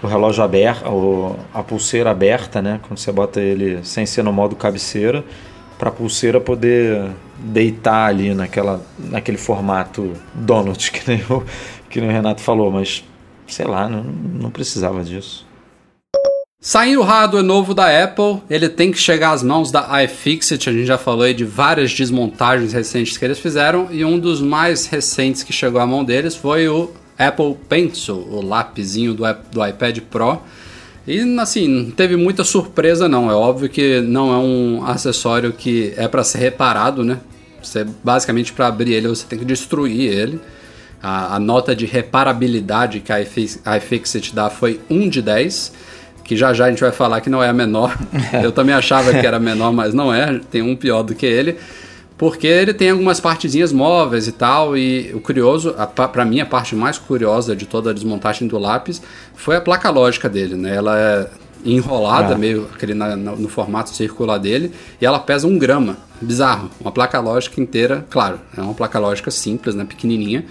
o 0.02 0.08
relógio 0.08 0.44
aberto, 0.44 1.36
a 1.54 1.62
pulseira 1.62 2.10
aberta, 2.10 2.62
né? 2.62 2.80
Quando 2.88 2.98
você 2.98 3.12
bota 3.12 3.40
ele 3.40 3.84
sem 3.84 4.06
ser 4.06 4.24
no 4.24 4.34
modo 4.34 4.56
cabeceira, 4.56 5.24
para 5.78 5.90
a 5.90 5.92
pulseira 5.92 6.42
poder 6.42 7.12
deitar 7.38 8.10
ali 8.10 8.34
naquela, 8.34 8.82
naquele 8.98 9.38
formato 9.38 10.14
donut 10.34 10.92
que 10.92 11.10
nem, 11.10 11.24
o, 11.30 11.44
que 11.90 12.02
nem 12.02 12.10
o 12.10 12.12
Renato 12.12 12.42
falou, 12.42 12.70
mas 12.70 13.04
sei 13.48 13.66
lá, 13.66 13.88
não, 13.88 14.04
não 14.04 14.52
precisava 14.52 15.04
disso. 15.04 15.48
Saindo 16.62 17.00
o 17.00 17.04
hardware 17.04 17.42
novo 17.42 17.74
da 17.74 18.04
Apple, 18.04 18.44
ele 18.50 18.68
tem 18.68 18.92
que 18.92 18.98
chegar 18.98 19.32
às 19.32 19.42
mãos 19.42 19.72
da 19.72 20.04
iFixit. 20.04 20.70
A 20.70 20.74
gente 20.74 20.86
já 20.86 20.98
falou 20.98 21.24
aí 21.24 21.34
de 21.34 21.46
várias 21.46 21.94
desmontagens 21.94 22.74
recentes 22.74 23.18
que 23.18 23.24
eles 23.24 23.40
fizeram 23.40 23.88
e 23.90 24.04
um 24.04 24.20
dos 24.20 24.42
mais 24.42 24.86
recentes 24.86 25.42
que 25.42 25.54
chegou 25.54 25.80
à 25.80 25.88
mão 25.88 26.04
deles 26.04 26.36
foi 26.36 26.68
o 26.68 26.92
Apple 27.18 27.56
Pencil, 27.70 28.18
o 28.30 28.46
lápisinho 28.46 29.14
do, 29.14 29.24
do 29.50 29.66
iPad 29.66 30.00
Pro. 30.12 30.42
E 31.08 31.22
assim, 31.40 31.66
não 31.66 31.92
teve 31.92 32.18
muita 32.18 32.44
surpresa 32.44 33.08
não. 33.08 33.32
É 33.32 33.34
óbvio 33.34 33.70
que 33.70 34.02
não 34.02 34.34
é 34.34 34.38
um 34.38 34.86
acessório 34.86 35.54
que 35.54 35.94
é 35.96 36.10
para 36.10 36.26
ser 36.26 36.40
reparado, 36.40 37.06
né? 37.06 37.20
Você 37.64 37.86
basicamente 38.04 38.52
para 38.52 38.68
abrir 38.68 38.96
ele 38.96 39.08
você 39.08 39.26
tem 39.26 39.40
que 39.40 39.46
destruir 39.46 40.12
ele. 40.12 40.42
A, 41.02 41.38
a 41.38 41.40
nota 41.40 41.74
de 41.74 41.86
reparabilidade 41.86 43.00
que 43.00 43.14
a 43.14 43.78
iFixit 43.78 44.36
dá 44.36 44.50
foi 44.50 44.82
1 44.90 45.08
de 45.08 45.22
10 45.22 45.99
que 46.30 46.38
já 46.38 46.54
já 46.54 46.66
a 46.66 46.70
gente 46.70 46.82
vai 46.82 46.92
falar 46.92 47.22
que 47.22 47.30
não 47.30 47.42
é 47.42 47.50
a 47.50 47.54
menor. 47.54 47.98
Eu 48.44 48.52
também 48.52 48.76
achava 48.76 49.12
que 49.12 49.26
era 49.26 49.40
menor, 49.40 49.74
mas 49.74 49.96
não 49.96 50.14
é, 50.14 50.40
tem 50.52 50.62
um 50.62 50.76
pior 50.76 51.02
do 51.02 51.16
que 51.16 51.26
ele. 51.26 51.58
Porque 52.20 52.46
ele 52.46 52.72
tem 52.72 52.92
algumas 52.92 53.20
partezinhas 53.20 53.74
móveis 53.74 54.28
e 54.28 54.32
tal, 54.32 54.78
e 54.78 55.12
o 55.16 55.20
curioso, 55.22 55.74
para 55.96 56.24
mim 56.26 56.40
a 56.40 56.46
parte 56.46 56.76
mais 56.76 57.00
curiosa 57.00 57.56
de 57.56 57.66
toda 57.66 57.90
a 57.90 57.94
desmontagem 57.94 58.48
do 58.48 58.60
lápis 58.60 59.02
foi 59.34 59.56
a 59.56 59.62
placa 59.62 59.90
lógica 59.90 60.30
dele, 60.30 60.54
né? 60.54 60.76
Ela 60.76 61.00
é 61.00 61.28
enrolada, 61.66 62.36
é. 62.36 62.38
meio 62.38 62.70
aquele 62.76 62.94
na, 62.94 63.16
no 63.16 63.50
formato 63.50 63.90
circular 63.90 64.38
dele, 64.38 64.72
e 65.02 65.06
ela 65.08 65.18
pesa 65.18 65.48
um 65.48 65.58
grama. 65.58 65.98
Bizarro. 66.22 66.70
Uma 66.80 66.92
placa 66.92 67.20
lógica 67.20 67.60
inteira, 67.60 68.06
claro, 68.08 68.40
é 68.56 68.62
uma 68.62 68.76
placa 68.76 69.00
lógica 69.00 69.32
simples, 69.32 69.74
né? 69.74 69.84
Pequenininha, 69.84 70.46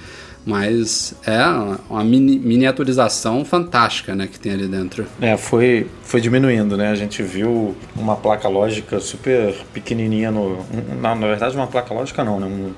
mas 0.49 1.15
é 1.27 1.45
uma 1.91 2.03
mini, 2.03 2.39
miniaturização 2.39 3.45
fantástica, 3.45 4.15
né, 4.15 4.27
que 4.27 4.41
tem 4.41 4.53
ali 4.53 4.67
dentro. 4.67 5.07
É, 5.21 5.37
foi, 5.37 5.87
foi 6.03 6.23
diminuindo, 6.23 6.75
né? 6.75 6.89
A 6.89 6.95
gente 6.95 7.23
viu 7.23 7.77
uma 7.95 8.17
placa 8.17 8.49
lógica 8.49 8.99
super 8.99 9.55
pequenininha 9.75 10.31
no, 10.31 10.65
na, 11.03 11.15
na 11.15 11.27
verdade 11.27 11.55
uma 11.55 11.67
placa 11.67 11.93
lógica 11.93 12.25
não, 12.25 12.41
né? 12.41 12.47
Um, 12.47 12.73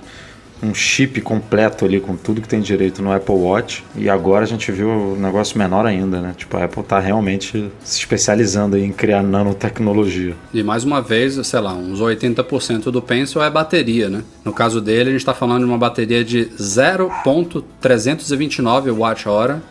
um 0.62 0.74
chip 0.74 1.20
completo 1.20 1.84
ali 1.84 2.00
com 2.00 2.16
tudo 2.16 2.40
que 2.40 2.48
tem 2.48 2.60
direito 2.60 3.02
no 3.02 3.12
Apple 3.12 3.34
Watch 3.34 3.84
e 3.96 4.08
agora 4.08 4.44
a 4.44 4.46
gente 4.46 4.70
viu 4.70 4.88
um 4.88 5.16
negócio 5.16 5.58
menor 5.58 5.84
ainda, 5.86 6.20
né? 6.20 6.32
Tipo, 6.36 6.56
a 6.56 6.62
Apple 6.64 6.82
está 6.82 7.00
realmente 7.00 7.68
se 7.82 7.98
especializando 7.98 8.76
em 8.76 8.92
criar 8.92 9.22
nanotecnologia. 9.22 10.36
E 10.52 10.62
mais 10.62 10.84
uma 10.84 11.00
vez, 11.00 11.34
sei 11.46 11.60
lá, 11.60 11.72
uns 11.74 11.98
80% 12.00 12.90
do 12.90 13.00
Pencil 13.00 13.42
é 13.42 13.48
bateria, 13.50 14.10
né? 14.10 14.22
No 14.44 14.52
caso 14.52 14.80
dele, 14.80 15.10
a 15.10 15.12
gente 15.12 15.20
está 15.20 15.34
falando 15.34 15.60
de 15.60 15.66
uma 15.66 15.78
bateria 15.78 16.24
de 16.24 16.46
0.329 16.58 18.90
watt-hora, 18.96 19.62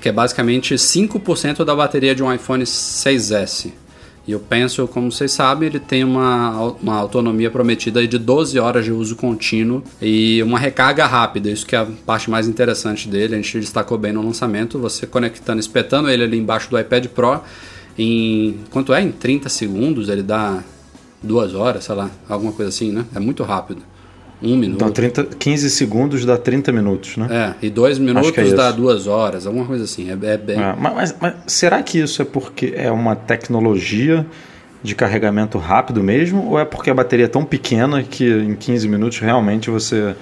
que 0.00 0.08
é 0.08 0.12
basicamente 0.12 0.74
5% 0.74 1.64
da 1.64 1.74
bateria 1.74 2.14
de 2.14 2.22
um 2.22 2.32
iPhone 2.32 2.62
6S. 2.64 3.72
E 4.28 4.34
o 4.34 4.38
Pencil, 4.38 4.86
como 4.86 5.10
vocês 5.10 5.32
sabem, 5.32 5.70
ele 5.70 5.80
tem 5.80 6.04
uma, 6.04 6.74
uma 6.82 6.96
autonomia 6.96 7.50
prometida 7.50 8.06
de 8.06 8.18
12 8.18 8.58
horas 8.58 8.84
de 8.84 8.92
uso 8.92 9.16
contínuo 9.16 9.82
e 10.02 10.42
uma 10.42 10.58
recarga 10.58 11.06
rápida. 11.06 11.48
Isso 11.48 11.64
que 11.64 11.74
é 11.74 11.78
a 11.78 11.86
parte 12.04 12.28
mais 12.28 12.46
interessante 12.46 13.08
dele. 13.08 13.34
A 13.34 13.38
gente 13.38 13.58
destacou 13.58 13.96
bem 13.96 14.12
no 14.12 14.20
lançamento. 14.20 14.78
Você 14.80 15.06
conectando, 15.06 15.58
espetando 15.60 16.10
ele 16.10 16.24
ali 16.24 16.36
embaixo 16.36 16.68
do 16.68 16.78
iPad 16.78 17.06
Pro 17.06 17.40
em 17.98 18.58
quanto 18.68 18.92
é? 18.92 19.00
Em 19.00 19.10
30 19.10 19.48
segundos 19.48 20.10
ele 20.10 20.22
dá 20.22 20.62
duas 21.22 21.54
horas, 21.54 21.84
sei 21.84 21.94
lá, 21.94 22.10
alguma 22.28 22.52
coisa 22.52 22.68
assim, 22.68 22.92
né? 22.92 23.06
É 23.14 23.18
muito 23.18 23.42
rápido. 23.44 23.80
Um 24.42 24.56
minuto. 24.56 24.76
Então 24.76 24.90
30, 24.90 25.24
15 25.24 25.70
segundos 25.70 26.24
dá 26.24 26.36
30 26.38 26.72
minutos, 26.72 27.16
né? 27.16 27.54
É, 27.60 27.66
e 27.66 27.70
dois 27.70 27.98
minutos 27.98 28.36
é 28.36 28.54
dá 28.54 28.70
duas 28.70 29.06
horas, 29.06 29.46
alguma 29.46 29.66
coisa 29.66 29.84
assim. 29.84 30.08
É, 30.10 30.12
é 30.12 30.36
bem... 30.36 30.56
É, 30.56 30.74
mas, 30.78 30.94
mas, 30.94 31.16
mas, 31.20 31.34
será 31.46 31.82
que 31.82 31.98
isso 31.98 32.22
é 32.22 32.24
porque 32.24 32.72
é 32.76 32.90
uma 32.90 33.16
tecnologia 33.16 34.24
de 34.82 34.94
carregamento 34.94 35.58
rápido 35.58 36.02
mesmo? 36.02 36.50
Ou 36.50 36.58
é 36.58 36.64
porque 36.64 36.90
a 36.90 36.94
bateria 36.94 37.24
é 37.24 37.28
tão 37.28 37.44
pequena 37.44 38.02
que 38.02 38.28
em 38.28 38.54
15 38.54 38.88
minutos 38.88 39.18
realmente 39.18 39.70
você 39.70 40.14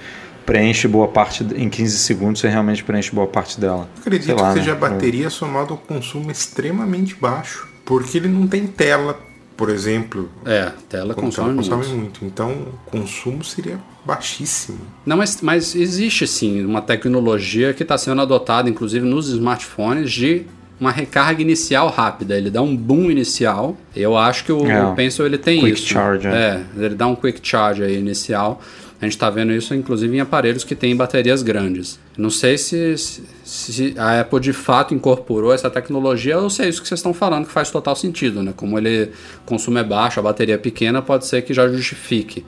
preenche 0.45 0.87
boa 0.87 1.09
parte, 1.09 1.45
em 1.55 1.69
15 1.69 1.97
segundos 1.99 2.41
você 2.41 2.47
realmente 2.47 2.83
preenche 2.83 3.13
boa 3.13 3.27
parte 3.27 3.59
dela? 3.59 3.87
acredito 3.99 4.33
lá, 4.33 4.53
que 4.53 4.59
seja 4.59 4.71
né? 4.71 4.77
a 4.77 4.79
bateria 4.79 5.29
somada 5.29 5.71
ao 5.71 5.77
consumo 5.77 6.31
extremamente 6.31 7.15
baixo. 7.15 7.67
Porque 7.83 8.17
ele 8.17 8.27
não 8.27 8.47
tem 8.47 8.65
tela 8.67 9.17
por 9.57 9.69
exemplo. 9.69 10.29
É, 10.45 10.71
tela 10.87 11.13
consome, 11.15 11.55
consome 11.55 11.87
muito. 11.87 11.97
muito. 11.97 12.25
Então, 12.25 12.51
o 12.51 12.91
consumo 12.91 13.43
seria 13.43 13.79
baixíssimo. 14.05 14.79
Não, 15.05 15.17
mas, 15.17 15.41
mas 15.41 15.75
existe 15.75 16.25
sim 16.27 16.63
uma 16.63 16.81
tecnologia 16.81 17.73
que 17.73 17.83
está 17.83 17.97
sendo 17.97 18.21
adotada, 18.21 18.69
inclusive 18.69 19.05
nos 19.05 19.27
smartphones, 19.27 20.11
de 20.11 20.45
uma 20.79 20.91
recarga 20.91 21.41
inicial 21.41 21.89
rápida. 21.89 22.37
Ele 22.37 22.51
dá 22.51 22.61
um 22.61 22.75
boom 22.75 23.09
inicial. 23.09 23.75
Eu 23.95 24.15
acho 24.15 24.45
que 24.45 24.51
o, 24.51 24.69
É, 24.69 24.85
o 24.85 24.93
Pencil 24.95 25.25
ele 25.25 25.37
tem 25.37 25.59
quick 25.59 25.73
isso. 25.73 25.87
charge, 25.87 26.27
é. 26.27 26.31
é, 26.31 26.65
ele 26.85 26.95
dá 26.95 27.07
um 27.07 27.15
quick 27.15 27.39
charge 27.41 27.83
aí 27.83 27.97
inicial. 27.97 28.61
A 28.99 29.05
gente 29.05 29.13
está 29.13 29.29
vendo 29.29 29.51
isso, 29.53 29.75
inclusive, 29.75 30.17
em 30.17 30.19
aparelhos 30.19 30.63
que 30.63 30.73
têm 30.73 30.95
baterias 30.95 31.43
grandes. 31.43 31.99
Não 32.17 32.31
sei 32.31 32.57
se, 32.57 32.97
se, 32.97 33.23
se 33.43 33.93
a 33.95 34.21
Apple 34.21 34.39
de 34.39 34.53
fato 34.53 34.93
incorporou 34.93 35.53
essa 35.53 35.69
tecnologia 35.69 36.39
ou 36.39 36.49
se 36.49 36.63
é 36.63 36.69
isso 36.69 36.81
que 36.81 36.87
vocês 36.87 36.99
estão 36.99 37.13
falando 37.13 37.45
que 37.45 37.51
faz 37.51 37.69
total 37.69 37.95
sentido, 37.95 38.41
né? 38.41 38.53
Como 38.55 38.77
ele 38.77 39.11
consumo 39.45 39.77
é 39.77 39.83
baixo, 39.83 40.19
a 40.19 40.23
bateria 40.23 40.55
é 40.55 40.57
pequena, 40.57 40.99
pode 41.01 41.27
ser 41.27 41.43
que 41.43 41.53
já 41.53 41.67
justifique. 41.67 42.43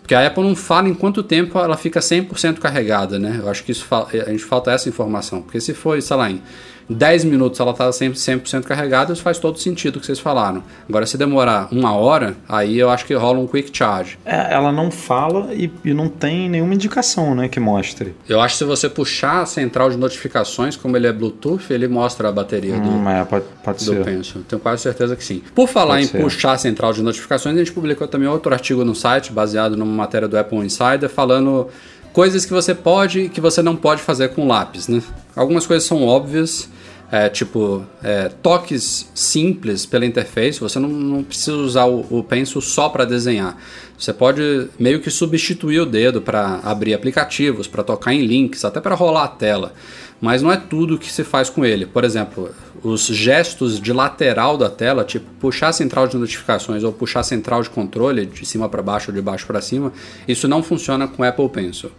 Porque 0.00 0.14
a 0.14 0.26
Apple 0.26 0.42
não 0.44 0.54
fala 0.54 0.88
em 0.88 0.94
quanto 0.94 1.22
tempo 1.22 1.58
ela 1.58 1.76
fica 1.76 1.98
100% 1.98 2.58
carregada, 2.58 3.18
né? 3.18 3.40
Eu 3.42 3.50
acho 3.50 3.64
que 3.64 3.72
isso 3.72 3.84
a 3.92 4.30
gente 4.30 4.44
falta 4.44 4.70
essa 4.70 4.88
informação. 4.88 5.42
Porque 5.42 5.60
se 5.60 5.74
for, 5.74 6.00
sei 6.00 6.16
lá, 6.16 6.30
em 6.30 6.40
10 6.88 7.24
minutos 7.24 7.60
ela 7.60 7.72
está 7.72 7.90
sempre 7.92 8.18
100% 8.18 8.64
carregada, 8.64 9.12
isso 9.12 9.22
faz 9.22 9.38
todo 9.38 9.58
sentido 9.58 9.96
o 9.96 10.00
que 10.00 10.06
vocês 10.06 10.18
falaram. 10.18 10.62
Agora, 10.88 11.06
se 11.06 11.18
demorar 11.18 11.68
uma 11.70 11.94
hora, 11.94 12.36
aí 12.48 12.78
eu 12.78 12.90
acho 12.90 13.04
que 13.04 13.14
rola 13.14 13.38
um 13.38 13.46
quick 13.46 13.70
charge. 13.76 14.18
É, 14.24 14.54
ela 14.54 14.72
não 14.72 14.90
fala 14.90 15.52
e, 15.54 15.70
e 15.84 15.92
não 15.92 16.08
tem 16.08 16.48
nenhuma 16.48 16.74
indicação 16.74 17.34
né, 17.34 17.48
que 17.48 17.60
mostre. 17.60 18.14
Eu 18.28 18.40
acho 18.40 18.54
que 18.54 18.58
se 18.58 18.64
você 18.64 18.88
puxar 18.88 19.42
a 19.42 19.46
central 19.46 19.90
de 19.90 19.96
notificações, 19.96 20.76
como 20.76 20.96
ele 20.96 21.06
é 21.06 21.12
Bluetooth, 21.12 21.70
ele 21.70 21.88
mostra 21.88 22.28
a 22.28 22.32
bateria 22.32 22.78
do, 22.78 22.88
Hum, 22.88 23.08
é, 23.08 23.24
pode, 23.24 23.44
pode 23.62 23.84
do 23.84 23.92
ser. 23.92 24.04
Pencil. 24.04 24.42
Tenho 24.48 24.60
quase 24.60 24.82
certeza 24.82 25.14
que 25.14 25.24
sim. 25.24 25.42
Por 25.54 25.68
falar 25.68 25.94
Pode 25.94 26.04
em 26.04 26.08
ser. 26.08 26.22
puxar 26.22 26.52
a 26.52 26.58
central 26.58 26.92
de 26.92 27.02
notificações, 27.02 27.54
a 27.54 27.58
gente 27.58 27.72
publicou 27.72 28.08
também 28.08 28.28
outro 28.28 28.52
artigo 28.52 28.84
no 28.84 28.94
site, 28.94 29.32
baseado 29.32 29.76
numa 29.76 29.92
matéria 29.92 30.26
do 30.26 30.38
Apple 30.38 30.58
Insider, 30.58 31.08
falando 31.08 31.68
coisas 32.12 32.44
que 32.44 32.52
você 32.52 32.74
pode 32.74 33.20
e 33.20 33.28
que 33.28 33.40
você 33.40 33.62
não 33.62 33.76
pode 33.76 34.02
fazer 34.02 34.28
com 34.30 34.46
lápis, 34.46 34.88
né? 34.88 35.02
Algumas 35.36 35.66
coisas 35.66 35.86
são 35.86 36.02
óbvias, 36.04 36.68
é, 37.10 37.28
tipo 37.28 37.84
é, 38.02 38.28
toques 38.42 39.10
simples 39.14 39.86
pela 39.86 40.04
interface, 40.04 40.60
você 40.60 40.78
não, 40.78 40.88
não 40.88 41.24
precisa 41.24 41.56
usar 41.56 41.86
o, 41.86 42.06
o 42.10 42.22
Pencil 42.22 42.60
só 42.60 42.88
para 42.88 43.04
desenhar. 43.04 43.56
Você 43.98 44.12
pode 44.12 44.68
meio 44.78 45.00
que 45.00 45.10
substituir 45.10 45.80
o 45.80 45.86
dedo 45.86 46.20
para 46.20 46.60
abrir 46.62 46.94
aplicativos, 46.94 47.66
para 47.66 47.82
tocar 47.82 48.12
em 48.12 48.24
links, 48.24 48.64
até 48.64 48.80
para 48.80 48.94
rolar 48.94 49.24
a 49.24 49.28
tela. 49.28 49.72
Mas 50.20 50.42
não 50.42 50.52
é 50.52 50.56
tudo 50.56 50.98
que 50.98 51.10
se 51.10 51.24
faz 51.24 51.48
com 51.48 51.64
ele. 51.64 51.86
Por 51.86 52.04
exemplo, 52.04 52.50
os 52.82 53.06
gestos 53.06 53.80
de 53.80 53.92
lateral 53.92 54.56
da 54.56 54.68
tela, 54.68 55.04
tipo 55.04 55.26
puxar 55.40 55.68
a 55.68 55.72
central 55.72 56.06
de 56.06 56.16
notificações 56.16 56.84
ou 56.84 56.92
puxar 56.92 57.20
a 57.20 57.24
central 57.24 57.62
de 57.62 57.70
controle 57.70 58.26
de 58.26 58.46
cima 58.46 58.68
para 58.68 58.82
baixo 58.82 59.10
ou 59.10 59.14
de 59.14 59.22
baixo 59.22 59.46
para 59.46 59.60
cima, 59.60 59.92
isso 60.26 60.46
não 60.46 60.62
funciona 60.62 61.08
com 61.08 61.24
Apple 61.24 61.48
Pencil. 61.48 61.90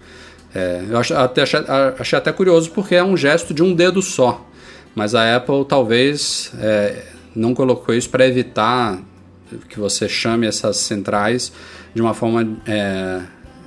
É, 0.54 0.84
eu 0.90 1.18
até, 1.18 1.44
achei, 1.44 1.60
achei 2.00 2.18
até 2.18 2.32
curioso 2.32 2.72
porque 2.72 2.96
é 2.96 3.04
um 3.04 3.16
gesto 3.16 3.54
de 3.54 3.62
um 3.62 3.74
dedo 3.74 4.02
só. 4.02 4.49
Mas 5.00 5.16
a 5.16 5.38
Apple 5.38 5.64
talvez 5.64 6.52
é, 6.60 7.06
não 7.34 7.56
colocou 7.56 7.96
isso 7.96 8.10
para 8.10 8.28
evitar 8.28 9.00
que 9.70 9.80
você 9.80 10.10
chame 10.10 10.46
essas 10.46 10.76
centrais 10.76 11.54
de 11.94 12.02
uma 12.02 12.14
forma 12.14 12.58
é, 12.68 13.22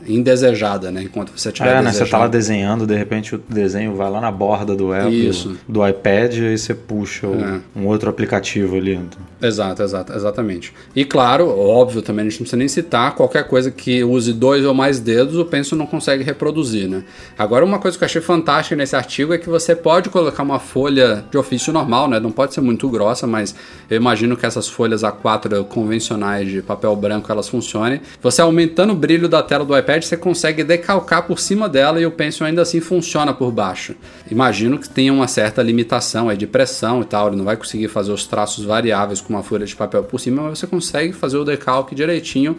indesejada, 0.06 0.90
né? 0.90 1.02
Enquanto 1.02 1.32
você 1.36 1.48
estiver 1.48 1.70
É, 1.70 1.74
né? 1.76 1.82
desejando. 1.82 2.04
Você 2.06 2.10
tá 2.10 2.18
lá 2.18 2.28
desenhando, 2.28 2.86
de 2.86 2.94
repente 2.96 3.34
o 3.34 3.42
desenho 3.48 3.94
vai 3.94 4.10
lá 4.10 4.20
na 4.20 4.30
borda 4.30 4.74
do, 4.74 4.92
Apple, 4.92 5.28
Isso. 5.28 5.56
do 5.68 5.86
iPad 5.86 6.34
e 6.36 6.56
você 6.58 6.74
puxa 6.74 7.26
É. 7.26 7.60
um 7.78 7.86
outro 7.86 8.08
aplicativo 8.10 8.76
ali. 8.76 8.98
Exato, 9.40 9.82
exato, 9.82 10.12
exatamente. 10.12 10.72
E 10.94 11.04
claro, 11.04 11.48
óbvio 11.48 12.00
também, 12.02 12.26
a 12.26 12.28
gente 12.28 12.34
não 12.40 12.44
precisa 12.44 12.56
nem 12.56 12.68
citar, 12.68 13.14
qualquer 13.14 13.44
coisa 13.48 13.70
que 13.70 14.04
use 14.04 14.32
dois 14.32 14.64
ou 14.64 14.72
mais 14.72 15.00
dedos, 15.00 15.36
o 15.36 15.44
Pencil 15.44 15.76
não 15.76 15.86
consegue 15.86 16.22
reproduzir, 16.22 16.88
né? 16.88 17.02
Agora, 17.36 17.64
uma 17.64 17.78
coisa 17.78 17.98
que 17.98 18.04
eu 18.04 18.06
achei 18.06 18.20
fantástica 18.22 18.76
nesse 18.76 18.94
artigo 18.94 19.32
é 19.34 19.38
que 19.38 19.48
você 19.48 19.74
pode 19.74 20.08
colocar 20.10 20.42
uma 20.42 20.60
folha 20.60 21.24
de 21.30 21.36
ofício 21.36 21.72
normal, 21.72 22.08
né? 22.08 22.20
Não 22.20 22.30
pode 22.30 22.54
ser 22.54 22.60
muito 22.60 22.88
grossa, 22.88 23.26
mas 23.26 23.54
eu 23.90 23.96
imagino 23.96 24.36
que 24.36 24.46
essas 24.46 24.68
folhas 24.68 25.02
A4 25.02 25.64
convencionais 25.64 26.48
de 26.48 26.62
papel 26.62 26.94
branco, 26.94 27.30
elas 27.32 27.48
funcionem. 27.48 28.00
Você 28.22 28.40
aumentando 28.40 28.92
o 28.92 28.96
brilho 28.96 29.28
da 29.28 29.42
tela 29.42 29.64
do 29.64 29.76
iPad, 29.76 29.91
você 30.00 30.16
consegue 30.16 30.64
decalcar 30.64 31.26
por 31.26 31.38
cima 31.38 31.68
dela 31.68 32.00
e 32.00 32.06
o 32.06 32.10
Pencil 32.10 32.46
ainda 32.46 32.62
assim 32.62 32.80
funciona 32.80 33.34
por 33.34 33.50
baixo. 33.52 33.94
Imagino 34.30 34.78
que 34.78 34.88
tenha 34.88 35.12
uma 35.12 35.28
certa 35.28 35.62
limitação 35.62 36.28
aí 36.28 36.36
de 36.36 36.46
pressão 36.46 37.02
e 37.02 37.04
tal, 37.04 37.28
ele 37.28 37.36
não 37.36 37.44
vai 37.44 37.56
conseguir 37.56 37.88
fazer 37.88 38.12
os 38.12 38.26
traços 38.26 38.64
variáveis 38.64 39.20
com 39.20 39.34
uma 39.34 39.42
folha 39.42 39.66
de 39.66 39.76
papel 39.76 40.02
por 40.04 40.18
cima, 40.18 40.42
mas 40.44 40.58
você 40.58 40.66
consegue 40.66 41.12
fazer 41.12 41.36
o 41.36 41.44
decalque 41.44 41.94
direitinho, 41.94 42.56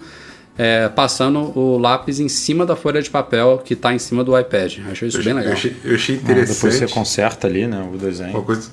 é, 0.57 0.87
passando 0.89 1.57
o 1.57 1.77
lápis 1.79 2.19
em 2.19 2.29
cima 2.29 2.63
da 2.65 2.75
folha 2.75 3.01
de 3.01 3.09
papel 3.09 3.59
que 3.65 3.73
está 3.73 3.91
em 3.93 3.97
cima 3.99 4.23
do 4.23 4.37
iPad. 4.37 4.77
Achei 4.91 5.07
isso 5.07 5.17
bem 5.23 5.29
Eu 5.31 5.37
legal. 5.37 5.53
achei, 5.53 5.75
eu 5.83 5.95
achei 5.95 6.15
Ah, 6.15 6.19
depois 6.19 6.47
você 6.49 6.67
interessante. 6.67 6.93
conserta 6.93 7.47
ali, 7.47 7.65
né, 7.65 7.79
o 7.79 7.87
Uma 7.89 7.97
desenho. 7.97 8.43
coisa, 8.43 8.69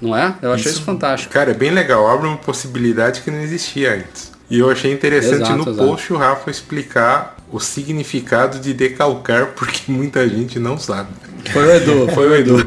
Não 0.00 0.16
é? 0.16 0.34
Eu 0.42 0.52
achei 0.52 0.70
isso, 0.70 0.82
fantástico. 0.82 1.32
Cara, 1.32 1.50
é 1.50 1.54
bem 1.54 1.70
legal. 1.70 2.06
Abre 2.08 2.26
uma 2.28 2.36
possibilidade 2.36 3.22
que 3.22 3.30
não 3.30 3.40
existia 3.40 3.94
antes. 3.94 4.30
E 4.50 4.58
eu 4.58 4.70
achei 4.70 4.92
interessante 4.92 5.42
Exato, 5.42 5.56
no 5.56 5.70
exato. 5.70 5.88
post 5.88 6.12
o 6.12 6.16
Rafa 6.16 6.50
explicar 6.50 7.36
o 7.50 7.58
significado 7.58 8.58
de 8.58 8.74
decalcar, 8.74 9.52
porque 9.56 9.90
muita 9.90 10.28
gente 10.28 10.58
não 10.58 10.78
sabe. 10.78 11.10
Foi 11.52 11.64
o 11.64 11.70
Edu, 11.70 12.08
foi 12.14 12.28
o 12.28 12.34
Edu. 12.34 12.56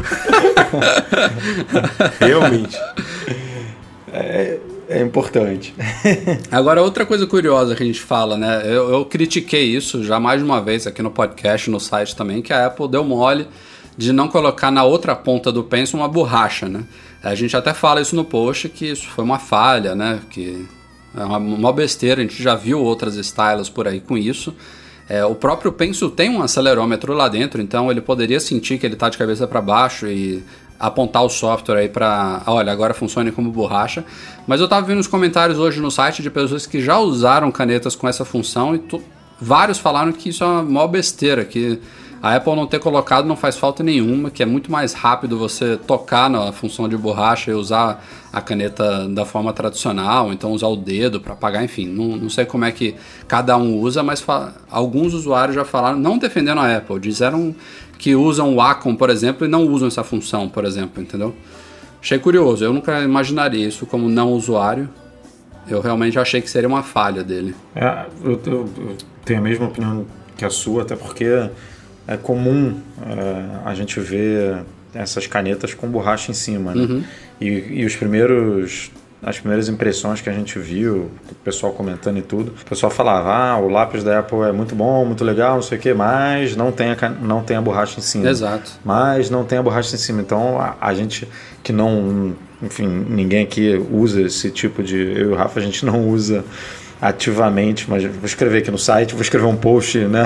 Realmente. 2.19 2.77
É 4.89 5.01
importante. 5.01 5.75
Agora, 6.49 6.81
outra 6.81 7.05
coisa 7.05 7.27
curiosa 7.27 7.75
que 7.75 7.83
a 7.83 7.85
gente 7.85 7.99
fala, 7.99 8.37
né? 8.37 8.61
Eu, 8.63 8.89
eu 8.89 9.05
critiquei 9.05 9.65
isso 9.65 10.03
já 10.03 10.19
mais 10.19 10.39
de 10.39 10.45
uma 10.45 10.61
vez 10.61 10.87
aqui 10.87 11.01
no 11.01 11.11
podcast, 11.11 11.69
no 11.69 11.79
site 11.79 12.15
também, 12.15 12.41
que 12.41 12.53
a 12.53 12.67
Apple 12.67 12.87
deu 12.87 13.03
mole 13.03 13.47
de 13.97 14.13
não 14.13 14.29
colocar 14.29 14.71
na 14.71 14.83
outra 14.83 15.13
ponta 15.15 15.51
do 15.51 15.63
Pencil 15.63 15.99
uma 15.99 16.07
borracha, 16.07 16.69
né? 16.69 16.85
A 17.21 17.35
gente 17.35 17.57
até 17.57 17.73
fala 17.73 17.99
isso 17.99 18.15
no 18.15 18.23
post, 18.23 18.69
que 18.69 18.85
isso 18.85 19.07
foi 19.09 19.25
uma 19.25 19.39
falha, 19.39 19.93
né? 19.93 20.21
Que 20.29 20.65
é 21.17 21.23
uma, 21.25 21.37
uma 21.37 21.73
besteira, 21.73 22.21
a 22.21 22.23
gente 22.23 22.41
já 22.41 22.55
viu 22.55 22.79
outras 22.79 23.15
stylus 23.15 23.69
por 23.69 23.87
aí 23.87 23.99
com 23.99 24.17
isso. 24.17 24.53
É, 25.09 25.25
o 25.25 25.33
próprio 25.33 25.71
Pencil 25.71 26.09
tem 26.09 26.29
um 26.29 26.41
acelerômetro 26.41 27.13
lá 27.13 27.27
dentro, 27.27 27.61
então 27.61 27.89
ele 27.89 28.01
poderia 28.01 28.39
sentir 28.39 28.77
que 28.77 28.85
ele 28.85 28.93
está 28.93 29.09
de 29.09 29.17
cabeça 29.17 29.47
para 29.47 29.61
baixo 29.61 30.05
e 30.05 30.43
apontar 30.79 31.23
o 31.23 31.29
software 31.29 31.77
aí 31.77 31.89
para, 31.89 32.43
olha, 32.45 32.71
agora 32.71 32.93
funcione 32.93 33.31
como 33.31 33.49
borracha. 33.49 34.05
Mas 34.45 34.59
eu 34.59 34.65
estava 34.65 34.85
vendo 34.85 34.99
os 34.99 35.07
comentários 35.07 35.57
hoje 35.57 35.79
no 35.79 35.89
site 35.89 36.21
de 36.21 36.29
pessoas 36.29 36.67
que 36.67 36.81
já 36.81 36.99
usaram 36.99 37.51
canetas 37.51 37.95
com 37.95 38.07
essa 38.07 38.23
função 38.23 38.75
e 38.75 38.81
vários 39.39 39.79
falaram 39.79 40.11
que 40.11 40.29
isso 40.29 40.43
é 40.43 40.47
uma 40.47 40.63
maior 40.63 40.87
besteira, 40.87 41.45
que 41.45 41.79
a 42.27 42.35
Apple 42.35 42.55
não 42.55 42.67
ter 42.67 42.79
colocado 42.79 43.25
não 43.27 43.35
faz 43.35 43.57
falta 43.57 43.83
nenhuma, 43.83 44.29
que 44.29 44.43
é 44.43 44.45
muito 44.45 44.71
mais 44.71 44.93
rápido 44.93 45.37
você 45.37 45.77
tocar 45.77 46.29
na 46.29 46.51
função 46.51 46.87
de 46.89 46.97
borracha 46.97 47.51
e 47.51 47.53
usar 47.53 48.03
a 48.33 48.41
caneta 48.41 49.07
da 49.09 49.25
forma 49.25 49.53
tradicional, 49.53 50.31
então 50.33 50.51
usar 50.51 50.67
o 50.67 50.75
dedo 50.75 51.19
para 51.21 51.33
apagar, 51.33 51.63
enfim. 51.63 51.87
Não, 51.87 52.15
não 52.17 52.29
sei 52.29 52.45
como 52.45 52.65
é 52.65 52.71
que 52.71 52.95
cada 53.27 53.55
um 53.57 53.77
usa, 53.79 54.03
mas 54.03 54.25
alguns 54.69 55.13
usuários 55.13 55.55
já 55.55 55.63
falaram, 55.65 55.97
não 55.99 56.17
defendendo 56.17 56.59
a 56.59 56.77
Apple, 56.77 56.99
disseram 56.99 57.55
que 57.97 58.15
usam 58.15 58.53
o 58.53 58.55
Wacom, 58.57 58.95
por 58.95 59.09
exemplo, 59.09 59.45
e 59.45 59.49
não 59.49 59.65
usam 59.67 59.87
essa 59.87 60.03
função, 60.03 60.47
por 60.47 60.65
exemplo, 60.65 61.01
entendeu? 61.01 61.33
Achei 62.01 62.19
curioso, 62.19 62.63
eu 62.63 62.71
nunca 62.71 63.01
imaginaria 63.01 63.67
isso 63.67 63.85
como 63.85 64.07
não 64.07 64.31
usuário. 64.33 64.87
Eu 65.67 65.81
realmente 65.81 66.17
achei 66.17 66.39
que 66.41 66.49
seria 66.49 66.67
uma 66.69 66.83
falha 66.83 67.23
dele. 67.23 67.53
É, 67.75 68.05
eu, 68.23 68.39
eu- 68.45 68.69
eu 68.77 68.97
tenho 69.25 69.39
a 69.39 69.43
mesma 69.43 69.65
opinião 69.65 70.05
que 70.37 70.45
a 70.45 70.49
sua, 70.49 70.83
até 70.83 70.95
porque 70.95 71.49
é 72.07 72.17
comum 72.17 72.79
é, 73.05 73.69
a 73.69 73.73
gente 73.73 73.99
ver 73.99 74.63
essas 74.93 75.27
canetas 75.27 75.73
com 75.73 75.87
borracha 75.87 76.31
em 76.31 76.33
cima, 76.33 76.73
né? 76.73 77.03
E, 77.39 77.47
e 77.47 77.85
os 77.85 77.95
primeiros 77.95 78.89
as 79.21 79.39
primeiras 79.39 79.67
impressões 79.67 80.21
que 80.21 80.29
a 80.29 80.33
gente 80.33 80.59
viu, 80.59 81.09
o 81.31 81.35
pessoal 81.43 81.73
comentando 81.73 82.17
e 82.17 82.21
tudo, 82.21 82.53
o 82.61 82.65
pessoal 82.65 82.91
falava, 82.91 83.33
ah, 83.33 83.57
o 83.57 83.67
lápis 83.67 84.03
da 84.03 84.19
Apple 84.19 84.41
é 84.41 84.51
muito 84.51 84.75
bom, 84.75 85.03
muito 85.05 85.23
legal, 85.23 85.55
não 85.55 85.61
sei 85.61 85.77
o 85.77 85.81
que, 85.81 85.93
mas 85.93 86.55
não 86.55 86.71
tem 86.71 86.91
a, 86.91 87.09
não 87.09 87.41
tem 87.41 87.57
a 87.57 87.61
borracha 87.61 87.99
em 87.99 88.03
cima. 88.03 88.29
Exato. 88.29 88.73
Mas 88.85 89.29
não 89.29 89.43
tem 89.43 89.57
a 89.57 89.63
borracha 89.63 89.95
em 89.95 89.97
cima. 89.97 90.21
Então 90.21 90.61
a, 90.61 90.77
a 90.79 90.93
gente 90.93 91.27
que 91.63 91.73
não, 91.73 92.35
enfim, 92.61 92.87
ninguém 92.87 93.43
aqui 93.43 93.83
usa 93.91 94.21
esse 94.21 94.51
tipo 94.51 94.83
de. 94.83 94.95
Eu 94.95 95.31
e 95.31 95.33
o 95.33 95.35
Rafa, 95.35 95.59
a 95.59 95.63
gente 95.63 95.85
não 95.85 96.07
usa 96.07 96.45
ativamente, 97.01 97.89
mas 97.89 98.03
vou 98.03 98.25
escrever 98.25 98.59
aqui 98.59 98.71
no 98.71 98.77
site, 98.77 99.13
vou 99.13 99.21
escrever 99.21 99.45
um 99.45 99.55
post, 99.55 99.97
né? 99.99 100.23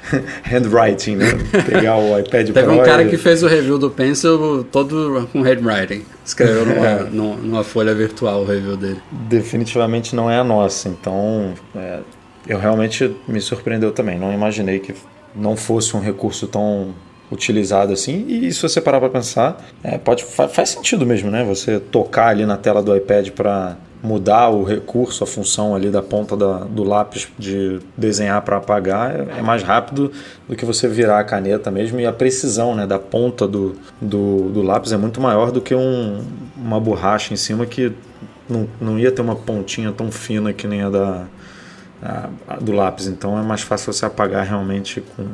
Handwriting, 0.44 1.16
né? 1.16 1.26
Pegar 1.66 1.96
o 1.96 2.18
iPad 2.18 2.46
Teve 2.50 2.62
Pro 2.64 2.72
um 2.80 2.82
cara 2.82 3.04
e- 3.04 3.08
que 3.08 3.16
fez 3.16 3.42
o 3.42 3.46
review 3.46 3.78
do 3.78 3.90
Pencil 3.90 4.64
todo 4.70 5.28
com 5.32 5.42
handwriting. 5.42 6.04
Escreveu 6.24 6.64
numa, 6.66 6.86
É. 6.86 7.02
numa, 7.10 7.64
folha 7.64 7.94
virtual 7.94 8.42
o 8.42 8.44
review 8.44 8.76
dele. 8.76 9.00
definitivamente 9.12 10.14
não 10.16 10.30
é 10.30 10.38
a 10.38 10.44
nossa. 10.44 10.88
Então, 10.88 11.54
é, 11.74 12.00
eu 12.48 12.58
realmente 12.58 13.14
me 13.28 13.40
surpreendeu 13.40 13.92
também. 13.92 14.18
Não 14.18 14.32
imaginei 14.32 14.78
que 14.80 14.94
não 15.34 15.56
fosse 15.56 15.96
um 15.96 16.00
recurso 16.00 16.46
tão 16.46 16.94
utilizado 17.30 17.92
assim. 17.92 18.26
E 18.28 18.52
se 18.52 18.60
você 18.62 18.80
parar 18.80 19.00
para 19.00 19.08
pensar, 19.10 19.64
é, 19.82 19.96
pode 19.98 20.24
fa- 20.24 20.48
faz 20.48 20.70
sentido 20.70 21.06
mesmo, 21.06 21.30
né? 21.30 21.44
Você 21.44 21.78
tocar 21.80 22.28
ali 22.28 22.44
na 22.46 22.56
tela 22.56 22.82
do 22.82 22.94
iPad 22.96 23.30
para 23.30 23.76
mudar 24.04 24.50
o 24.50 24.62
recurso, 24.62 25.24
a 25.24 25.26
função 25.26 25.74
ali 25.74 25.88
da 25.90 26.02
ponta 26.02 26.36
da- 26.36 26.58
do 26.58 26.84
lápis 26.84 27.26
de 27.38 27.80
desenhar 27.96 28.42
para 28.42 28.58
apagar 28.58 29.10
é, 29.16 29.38
é 29.38 29.42
mais 29.42 29.62
rápido 29.62 30.12
do 30.46 30.54
que 30.54 30.64
você 30.66 30.86
virar 30.86 31.18
a 31.20 31.24
caneta 31.24 31.70
mesmo 31.70 31.98
e 31.98 32.04
a 32.06 32.12
precisão 32.12 32.74
né, 32.74 32.86
da 32.86 32.98
ponta 32.98 33.48
do, 33.48 33.74
do, 34.00 34.50
do 34.50 34.60
lápis 34.62 34.92
é 34.92 34.98
muito 34.98 35.20
maior 35.22 35.50
do 35.50 35.60
que 35.62 35.74
um, 35.74 36.22
uma 36.54 36.78
borracha 36.78 37.32
em 37.32 37.36
cima 37.36 37.64
que 37.64 37.92
não, 38.46 38.68
não 38.78 38.98
ia 38.98 39.10
ter 39.10 39.22
uma 39.22 39.34
pontinha 39.36 39.90
tão 39.90 40.12
fina 40.12 40.52
que 40.52 40.66
nem 40.66 40.82
a 40.82 40.90
da 40.90 41.24
a, 42.02 42.28
a 42.46 42.56
do 42.56 42.72
lápis. 42.72 43.06
Então 43.06 43.38
é 43.38 43.42
mais 43.42 43.62
fácil 43.62 43.90
você 43.90 44.04
apagar 44.04 44.44
realmente 44.46 45.02
com, 45.16 45.24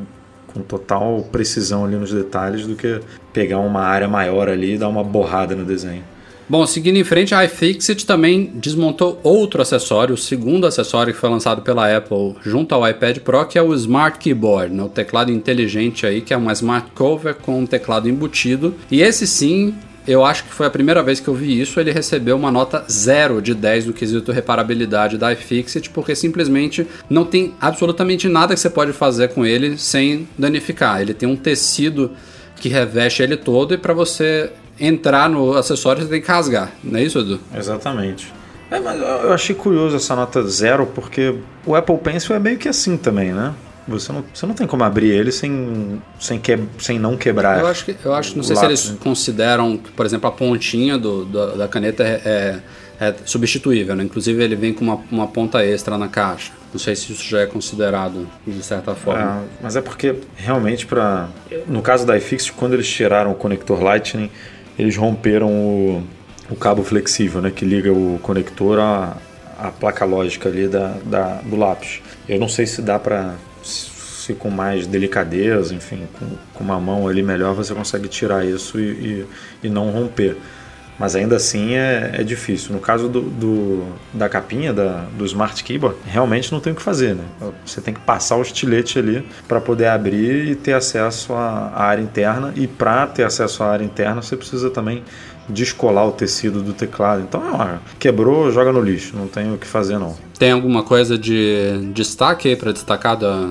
com 0.47 0.61
total 0.61 1.27
precisão 1.33 1.85
ali 1.85 1.97
nos 1.97 2.13
detalhes 2.13 2.65
do 2.69 2.77
que 2.77 3.01
pegar 3.33 3.59
uma 3.59 3.81
área 3.83 4.07
maior 4.07 4.49
ali 4.49 4.75
e 4.75 4.79
dar 4.79 4.89
uma 4.89 5.03
borrada 5.03 5.57
no 5.57 5.65
desenho. 5.65 6.05
Bom, 6.51 6.67
seguindo 6.67 6.97
em 6.97 7.05
frente, 7.05 7.33
a 7.33 7.45
iFixit 7.45 8.05
também 8.05 8.51
desmontou 8.53 9.21
outro 9.23 9.63
acessório, 9.63 10.17
o 10.17 10.19
segundo 10.19 10.67
acessório 10.67 11.15
que 11.15 11.21
foi 11.21 11.31
lançado 11.31 11.63
pela 11.63 11.97
Apple 11.97 12.35
junto 12.43 12.75
ao 12.75 12.91
iPad 12.91 13.19
Pro, 13.19 13.47
que 13.47 13.57
é 13.57 13.63
o 13.63 13.73
Smart 13.73 14.19
Keyboard, 14.19 14.75
né? 14.75 14.83
o 14.83 14.89
teclado 14.89 15.31
inteligente 15.31 16.05
aí, 16.05 16.21
que 16.21 16.35
é 16.35 16.37
uma 16.37 16.53
Smart 16.53 16.91
Cover 16.93 17.37
com 17.37 17.61
um 17.61 17.67
teclado 17.67 18.09
embutido. 18.09 18.75
E 18.91 19.01
esse 19.01 19.29
sim 19.29 19.73
eu 20.09 20.25
acho 20.25 20.43
que 20.43 20.53
foi 20.53 20.67
a 20.67 20.71
primeira 20.71 21.05
vez 21.05 21.21
que 21.21 21.29
eu 21.29 21.35
vi 21.35 21.61
isso, 21.61 21.79
ele 21.79 21.93
recebeu 21.93 22.35
uma 22.35 22.51
nota 22.51 22.85
0 22.91 23.41
de 23.41 23.55
10 23.55 23.87
no 23.87 23.93
quesito 23.93 24.33
reparabilidade 24.33 25.17
da 25.17 25.33
iFixit, 25.33 25.89
porque 25.91 26.17
simplesmente 26.17 26.85
não 27.09 27.25
tem 27.25 27.55
absolutamente 27.61 28.29
nada 28.29 28.55
que 28.55 28.59
você 28.59 28.71
pode 28.71 28.93
fazer 28.93 29.29
com 29.29 29.47
ele 29.47 29.79
sem 29.79 30.27
danificar. 30.37 31.01
Ele 31.01 31.15
tem 31.15 31.29
um 31.29 31.37
tecido 31.37 32.11
que 32.57 32.69
reveste 32.69 33.23
ele 33.23 33.37
todo 33.37 33.73
e 33.73 33.79
para 33.79 33.95
você 33.95 34.51
entrar 34.81 35.29
no 35.29 35.55
acessório 35.55 36.03
você 36.03 36.09
tem 36.09 36.21
que 36.21 36.29
rasgar, 36.29 36.73
não 36.83 36.99
é 36.99 37.03
isso, 37.03 37.19
Edu? 37.19 37.39
Exatamente. 37.55 38.33
É, 38.71 38.79
mas 38.79 39.01
eu 39.01 39.33
achei 39.33 39.55
curioso 39.55 39.97
essa 39.97 40.15
nota 40.15 40.43
zero, 40.47 40.87
porque 40.87 41.35
o 41.67 41.75
Apple 41.75 41.99
Pencil 41.99 42.35
é 42.35 42.39
meio 42.39 42.57
que 42.57 42.69
assim 42.69 42.97
também, 42.97 43.33
né? 43.33 43.53
Você 43.89 44.13
não, 44.13 44.25
você 44.33 44.47
não 44.47 44.55
tem 44.55 44.67
como 44.67 44.85
abrir 44.85 45.11
ele 45.11 45.33
sem, 45.33 46.01
sem, 46.21 46.39
que, 46.39 46.57
sem 46.79 46.99
não 46.99 47.17
quebrar. 47.17 47.59
Eu 47.59 47.67
acho 47.67 47.85
que 47.85 47.97
eu 48.05 48.15
acho, 48.15 48.37
não 48.37 48.45
sei 48.45 48.55
lápis, 48.55 48.81
se 48.81 48.89
eles 48.91 49.01
consideram 49.01 49.77
que, 49.77 49.91
por 49.91 50.07
exemplo, 50.07 50.29
a 50.29 50.33
pontinha 50.33 50.97
do, 50.97 51.25
do 51.25 51.57
da 51.57 51.67
caneta 51.67 52.05
é, 52.05 52.23
é, 52.25 53.07
é, 53.09 53.15
substituível, 53.25 53.97
né? 53.97 54.05
Inclusive 54.05 54.43
ele 54.43 54.55
vem 54.55 54.73
com 54.73 54.85
uma, 54.85 55.01
uma 55.11 55.27
ponta 55.27 55.65
extra 55.65 55.99
na 55.99 56.07
caixa. 56.07 56.53
Não 56.73 56.79
sei 56.79 56.95
se 56.95 57.13
isso 57.13 57.29
já 57.29 57.41
é 57.41 57.47
considerado 57.47 58.29
de 58.47 58.63
certa 58.63 58.95
forma. 58.95 59.43
É, 59.43 59.63
mas 59.63 59.75
é 59.75 59.81
porque 59.81 60.15
realmente 60.37 60.87
para 60.87 61.29
no 61.67 61.83
caso 61.83 62.07
da 62.07 62.17
iFixit, 62.17 62.53
quando 62.53 62.75
eles 62.75 62.89
tiraram 62.89 63.33
o 63.33 63.35
conector 63.35 63.83
Lightning, 63.83 64.31
eles 64.79 64.97
romperam 64.97 65.51
o, 65.51 66.03
o 66.51 66.57
cabo 66.57 66.83
flexível, 66.83 67.41
né, 67.41 67.51
que 67.51 67.65
liga 67.65 67.93
o 67.93 68.19
conector 68.23 68.79
à, 68.79 69.17
à 69.59 69.71
placa 69.71 70.05
lógica 70.05 70.49
ali 70.49 70.69
da, 70.69 70.97
da, 71.05 71.41
do 71.43 71.57
lápis. 71.57 72.01
Eu 72.29 72.39
não 72.39 72.49
sei 72.49 72.67
se 72.67 72.81
dá 72.83 72.99
para 72.99 73.35
se 73.63 74.35
com 74.35 74.51
mais 74.51 74.87
delicadeza, 74.87 75.75
enfim, 75.75 76.07
com, 76.19 76.27
com, 76.55 76.65
uma 76.65 76.81
mão 76.81 77.09
ali 77.09 77.23
melhor 77.23 77.55
você 77.55 77.75
consegue 77.75 78.09
tirar 78.09 78.45
isso 78.45 78.79
e, 78.79 78.83
e, 78.83 79.27
e 79.65 79.69
não 79.69 79.91
romper. 79.91 80.37
Mas 81.01 81.17
ainda 81.17 81.37
assim 81.37 81.73
é, 81.77 82.11
é 82.19 82.23
difícil. 82.23 82.75
No 82.75 82.79
caso 82.79 83.09
do, 83.09 83.23
do, 83.23 83.85
da 84.13 84.29
capinha 84.29 84.71
da, 84.71 85.07
do 85.17 85.25
Smart 85.25 85.65
Keyboard, 85.65 85.97
realmente 86.05 86.53
não 86.53 86.61
tem 86.61 86.75
o 86.75 86.77
que 86.77 86.83
fazer. 86.83 87.15
Né? 87.15 87.25
Você 87.65 87.81
tem 87.81 87.95
que 87.95 88.01
passar 88.01 88.37
o 88.37 88.43
estilete 88.43 88.99
ali 88.99 89.27
para 89.49 89.63
poder 89.63 89.87
abrir 89.87 90.49
e 90.49 90.55
ter 90.55 90.75
acesso 90.75 91.33
à, 91.33 91.73
à 91.75 91.85
área 91.85 92.03
interna. 92.03 92.53
E 92.55 92.67
para 92.67 93.07
ter 93.07 93.25
acesso 93.25 93.63
à 93.63 93.71
área 93.71 93.83
interna, 93.83 94.21
você 94.21 94.37
precisa 94.37 94.69
também 94.69 95.03
descolar 95.49 96.07
o 96.07 96.13
tecido 96.13 96.63
do 96.63 96.75
teclado. 96.75 97.23
Então, 97.23 97.43
ó, 97.55 97.79
quebrou, 97.99 98.53
joga 98.53 98.71
no 98.71 98.83
lixo. 98.83 99.17
Não 99.17 99.27
tem 99.27 99.55
o 99.55 99.57
que 99.57 99.67
fazer, 99.67 99.99
não. 99.99 100.15
Tem 100.39 100.53
alguma 100.53 100.83
coisa 100.83 101.17
de 101.17 101.91
destaque 101.95 102.47
aí 102.47 102.57
para 102.57 102.73
destacar 102.73 103.17
da, 103.17 103.49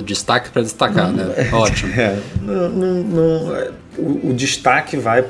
Destaque 0.00 0.50
para 0.50 0.62
destacar, 0.62 1.12
né? 1.12 1.34
É, 1.36 1.50
Ótimo. 1.54 1.92
É, 1.92 2.18
não, 2.40 2.68
não, 2.70 2.94
não, 3.02 3.56
é, 3.56 3.70
o, 3.98 4.30
o, 4.30 4.32
destaque 4.32 4.96
vai 4.96 5.20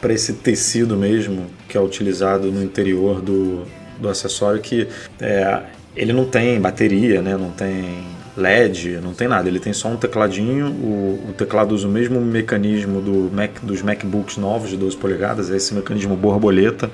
para 0.00 0.12
esse 0.12 0.34
tecido 0.34 0.96
mesmo 0.96 1.46
que 1.68 1.76
é 1.76 1.80
utilizado 1.80 2.50
no 2.50 2.62
interior 2.62 3.20
do, 3.20 3.64
do 3.98 4.08
acessório 4.08 4.60
que 4.60 4.88
é, 5.20 5.62
ele 5.94 6.12
não 6.12 6.24
tem 6.24 6.60
bateria, 6.60 7.20
né? 7.20 7.36
não 7.36 7.50
tem 7.50 8.04
LED, 8.36 9.00
não 9.02 9.12
tem 9.12 9.28
nada. 9.28 9.48
Ele 9.48 9.60
tem 9.60 9.72
só 9.72 9.88
um 9.88 9.96
tecladinho. 9.96 10.68
O, 10.68 11.28
o 11.30 11.32
teclado 11.36 11.72
usa 11.74 11.86
o 11.86 11.90
mesmo 11.90 12.20
mecanismo 12.20 13.00
do 13.00 13.30
Mac, 13.34 13.60
dos 13.62 13.82
MacBooks 13.82 14.36
novos 14.36 14.70
de 14.70 14.76
12 14.76 14.96
polegadas, 14.96 15.50
é 15.50 15.56
esse 15.56 15.74
mecanismo 15.74 16.16
borboleta 16.16 16.90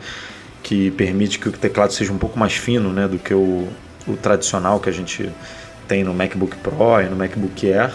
que 0.62 0.90
permite 0.92 1.38
que 1.38 1.48
o 1.48 1.52
teclado 1.52 1.92
seja 1.92 2.12
um 2.12 2.18
pouco 2.18 2.36
mais 2.36 2.54
fino 2.54 2.92
né, 2.92 3.07
do 3.07 3.18
que 3.18 3.32
o, 3.32 3.68
o 4.07 4.16
tradicional 4.16 4.80
que 4.80 4.88
a 4.88 4.92
gente 4.92 5.30
tem 5.86 6.02
no 6.02 6.12
MacBook 6.12 6.57
Pro 6.57 7.00
e 7.00 7.09
no 7.09 7.14
MacBook 7.14 7.72
Air. 7.72 7.92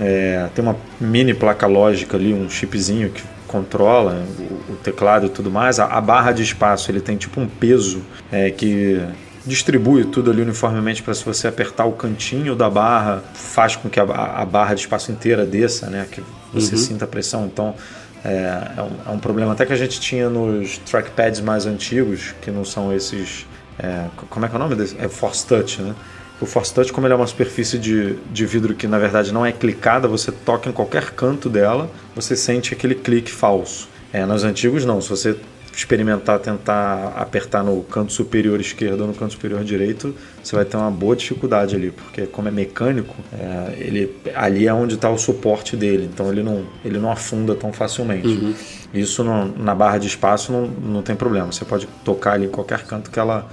É, 0.00 0.48
tem 0.54 0.64
uma 0.64 0.76
mini 0.98 1.34
placa 1.34 1.66
lógica 1.66 2.16
ali, 2.16 2.32
um 2.32 2.48
chipzinho 2.48 3.10
que 3.10 3.22
controla 3.54 4.26
o, 4.36 4.72
o 4.72 4.76
teclado 4.82 5.26
e 5.26 5.28
tudo 5.28 5.48
mais. 5.48 5.78
A, 5.78 5.84
a, 5.84 6.00
barra 6.00 6.32
de 6.32 6.42
espaço 6.42 6.90
ele 6.90 7.00
tem 7.00 7.16
tipo 7.16 7.40
um 7.40 7.46
peso 7.46 8.02
é, 8.32 8.50
que 8.50 9.00
distribui 9.46 10.04
tudo 10.06 10.32
ali 10.32 10.42
uniformemente 10.42 11.04
para 11.04 11.14
se 11.14 11.24
você 11.24 11.46
apertar 11.46 11.84
o 11.84 11.92
cantinho 11.92 12.56
da 12.56 12.68
barra 12.68 13.22
faz 13.32 13.76
com 13.76 13.88
que 13.88 14.00
a, 14.00 14.02
a 14.02 14.44
barra 14.44 14.74
de 14.74 14.80
espaço 14.80 15.12
inteira 15.12 15.46
desça, 15.46 15.88
né? 15.88 16.04
Que 16.10 16.20
você 16.52 16.74
uhum. 16.74 16.80
sinta 16.80 17.04
a 17.04 17.08
pressão. 17.08 17.46
Então 17.46 17.76
é, 18.24 18.72
é, 18.76 18.82
um, 18.82 19.10
é, 19.12 19.14
um, 19.14 19.18
problema 19.20 19.52
até 19.52 19.64
que 19.64 19.72
a 19.72 19.76
gente 19.76 20.00
tinha 20.00 20.28
nos 20.28 20.78
trackpads 20.78 21.40
mais 21.40 21.64
antigos, 21.64 22.34
que 22.42 22.50
não 22.50 22.64
são 22.64 22.92
esses. 22.92 23.46
É, 23.78 24.06
como 24.30 24.44
é 24.46 24.48
que 24.48 24.54
é 24.54 24.58
o 24.58 24.60
nome 24.60 24.74
desse? 24.74 24.96
É 24.98 25.08
Force 25.08 25.46
Touch, 25.46 25.80
né? 25.80 25.94
O 26.40 26.46
Force 26.46 26.74
Touch, 26.74 26.92
como 26.92 27.06
ele 27.06 27.14
é 27.14 27.16
uma 27.16 27.26
superfície 27.26 27.78
de, 27.78 28.16
de 28.32 28.44
vidro 28.46 28.74
que 28.74 28.86
na 28.86 28.98
verdade 28.98 29.32
não 29.32 29.46
é 29.46 29.52
clicada, 29.52 30.08
você 30.08 30.32
toca 30.32 30.68
em 30.68 30.72
qualquer 30.72 31.10
canto 31.10 31.48
dela, 31.48 31.90
você 32.14 32.34
sente 32.34 32.74
aquele 32.74 32.94
clique 32.94 33.30
falso. 33.30 33.88
É, 34.12 34.24
nos 34.26 34.44
antigos 34.44 34.84
não, 34.84 35.00
se 35.00 35.08
você 35.08 35.36
experimentar 35.76 36.38
tentar 36.38 37.12
apertar 37.16 37.62
no 37.64 37.82
canto 37.82 38.12
superior 38.12 38.60
esquerdo 38.60 39.00
ou 39.02 39.08
no 39.08 39.14
canto 39.14 39.32
superior 39.32 39.64
direito, 39.64 40.14
você 40.42 40.54
vai 40.54 40.64
ter 40.64 40.76
uma 40.76 40.90
boa 40.90 41.16
dificuldade 41.16 41.74
ali, 41.74 41.90
porque 41.90 42.26
como 42.26 42.48
é 42.48 42.50
mecânico, 42.50 43.14
é, 43.32 43.74
ele 43.78 44.16
ali 44.34 44.66
é 44.66 44.72
onde 44.72 44.94
está 44.94 45.10
o 45.10 45.18
suporte 45.18 45.76
dele, 45.76 46.08
então 46.12 46.30
ele 46.30 46.42
não, 46.42 46.64
ele 46.84 46.98
não 46.98 47.10
afunda 47.10 47.54
tão 47.54 47.72
facilmente. 47.72 48.28
Uhum. 48.28 48.54
Isso 48.92 49.24
no, 49.24 49.46
na 49.58 49.74
barra 49.74 49.98
de 49.98 50.06
espaço 50.06 50.52
não, 50.52 50.66
não 50.66 51.02
tem 51.02 51.16
problema, 51.16 51.50
você 51.50 51.64
pode 51.64 51.88
tocar 52.04 52.32
ali 52.32 52.46
em 52.46 52.50
qualquer 52.50 52.84
canto 52.84 53.10
que 53.10 53.18
ela, 53.18 53.48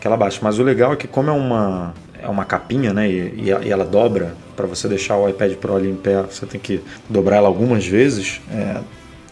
que 0.00 0.06
ela 0.06 0.16
baixa. 0.16 0.40
Mas 0.42 0.58
o 0.58 0.62
legal 0.62 0.92
é 0.92 0.96
que 0.96 1.06
como 1.06 1.30
é 1.30 1.32
uma, 1.32 1.94
é 2.22 2.28
uma 2.28 2.44
capinha, 2.44 2.92
né? 2.92 3.08
E, 3.08 3.50
e 3.64 3.70
ela 3.70 3.84
dobra 3.84 4.34
para 4.56 4.66
você 4.66 4.88
deixar 4.88 5.16
o 5.16 5.28
iPad 5.28 5.54
Pro 5.54 5.76
ali 5.76 5.90
em 5.90 5.96
pé, 5.96 6.22
você 6.22 6.44
tem 6.46 6.60
que 6.60 6.82
dobrar 7.08 7.36
ela 7.36 7.48
algumas 7.48 7.86
vezes. 7.86 8.40
É, 8.52 8.80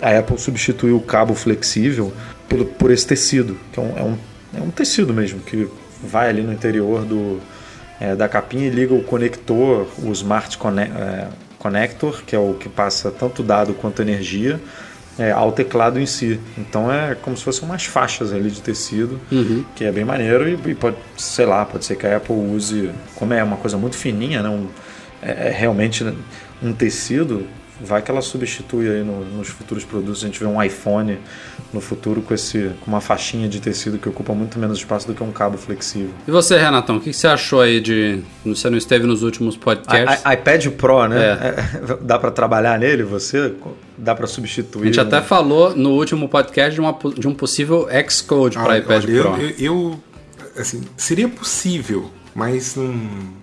a 0.01 0.19
Apple 0.19 0.39
substituiu 0.39 0.97
o 0.97 1.01
cabo 1.01 1.35
flexível 1.35 2.13
por, 2.49 2.65
por 2.65 2.91
esse 2.91 3.07
tecido, 3.07 3.59
que 3.73 3.81
é 3.81 3.83
um, 3.83 3.99
é 3.99 4.03
um, 4.03 4.19
é 4.59 4.63
um 4.63 4.71
tecido 4.71 5.13
mesmo, 5.13 5.41
que 5.41 5.69
vai 6.03 6.29
ali 6.29 6.43
no 6.43 6.53
interior 6.53 7.05
do, 7.05 7.41
é, 8.01 8.15
da 8.15 8.29
capinha 8.29 8.67
e 8.67 8.71
liga 8.71 8.95
o 8.95 9.03
conector, 9.03 9.87
o 9.99 10.13
Smart 10.13 10.57
é, 10.97 11.27
Connector, 11.59 12.23
que 12.25 12.35
é 12.35 12.39
o 12.39 12.55
que 12.55 12.69
passa 12.69 13.11
tanto 13.11 13.43
dado 13.43 13.75
quanto 13.75 14.01
energia, 14.01 14.61
é, 15.19 15.33
ao 15.33 15.53
teclado 15.53 15.99
em 15.99 16.07
si. 16.07 16.39
Então 16.57 16.93
é 16.93 17.15
como 17.15 17.37
se 17.37 17.43
fossem 17.43 17.65
umas 17.65 17.85
faixas 17.85 18.33
ali 18.33 18.51
de 18.51 18.63
tecido, 18.63 19.21
uhum. 19.31 19.65
que 19.75 19.85
é 19.85 19.93
bem 19.93 20.05
maneiro 20.05 20.49
e, 20.49 20.71
e, 20.71 20.75
pode, 20.75 20.97
sei 21.17 21.45
lá, 21.45 21.65
pode 21.65 21.85
ser 21.85 21.97
que 21.97 22.07
a 22.07 22.17
Apple 22.17 22.35
use, 22.35 22.91
como 23.15 23.35
é 23.35 23.43
uma 23.43 23.57
coisa 23.57 23.77
muito 23.77 23.97
fininha, 23.97 24.43
né, 24.43 24.49
um, 24.49 24.69
é, 25.21 25.49
é 25.49 25.51
realmente 25.51 26.05
um 26.63 26.73
tecido, 26.73 27.47
vai 27.81 28.03
que 28.03 28.11
ela 28.11 28.21
substitui 28.21 28.89
aí 28.89 29.05
no, 29.05 29.25
nos 29.25 29.49
futuros 29.49 29.85
produtos. 29.85 30.23
A 30.23 30.27
gente 30.27 30.39
vê 30.39 30.47
um 30.47 30.63
iPhone 30.63 31.19
no 31.73 31.81
futuro 31.81 32.23
com, 32.23 32.35
esse, 32.35 32.71
com 32.81 32.91
uma 32.91 33.01
faixinha 33.01 33.49
de 33.49 33.61
tecido 33.61 33.99
que 33.99 34.09
ocupa 34.09 34.35
muito 34.35 34.59
menos 34.59 34.79
espaço 34.79 35.07
do 35.07 35.15
que 35.15 35.23
um 35.23 35.33
cabo 35.33 35.59
flexível. 35.59 36.11
E 36.27 36.31
você, 36.31 36.57
Renatão, 36.57 36.97
o 36.97 37.01
que 37.01 37.13
você 37.13 37.27
achou 37.27 37.61
aí 37.61 37.81
de. 37.81 38.21
Você 38.45 38.69
não 38.71 38.79
esteve 38.79 39.07
nos 39.07 39.23
últimos 39.23 39.57
podcasts? 39.57 40.23
I, 40.25 40.29
I, 40.29 40.35
iPad 40.35 40.67
Pro, 40.69 41.07
né? 41.07 41.19
É. 41.19 41.93
É, 41.93 41.97
dá 42.03 42.19
para 42.19 42.31
trabalhar 42.31 42.79
nele? 42.79 43.03
Você 43.03 43.55
dá 43.97 44.15
para 44.15 44.27
substituir? 44.27 44.83
A 44.83 44.87
gente 44.87 45.01
até 45.01 45.21
falou 45.21 45.75
no 45.75 45.91
último 45.91 46.29
podcast 46.29 46.75
de, 46.75 46.81
uma, 46.81 46.97
de 47.17 47.29
um 47.29 47.35
possível 47.35 47.89
Xcode 48.09 48.59
ah, 48.59 48.63
para 48.63 48.79
iPad 48.79 49.05
olha, 49.05 49.23
Pro. 49.23 49.43
Eu, 49.43 49.55
eu, 49.59 50.01
assim, 50.57 50.83
seria 50.97 51.29
possível 51.29 52.11
mas 52.39 52.77
não, 52.77 52.95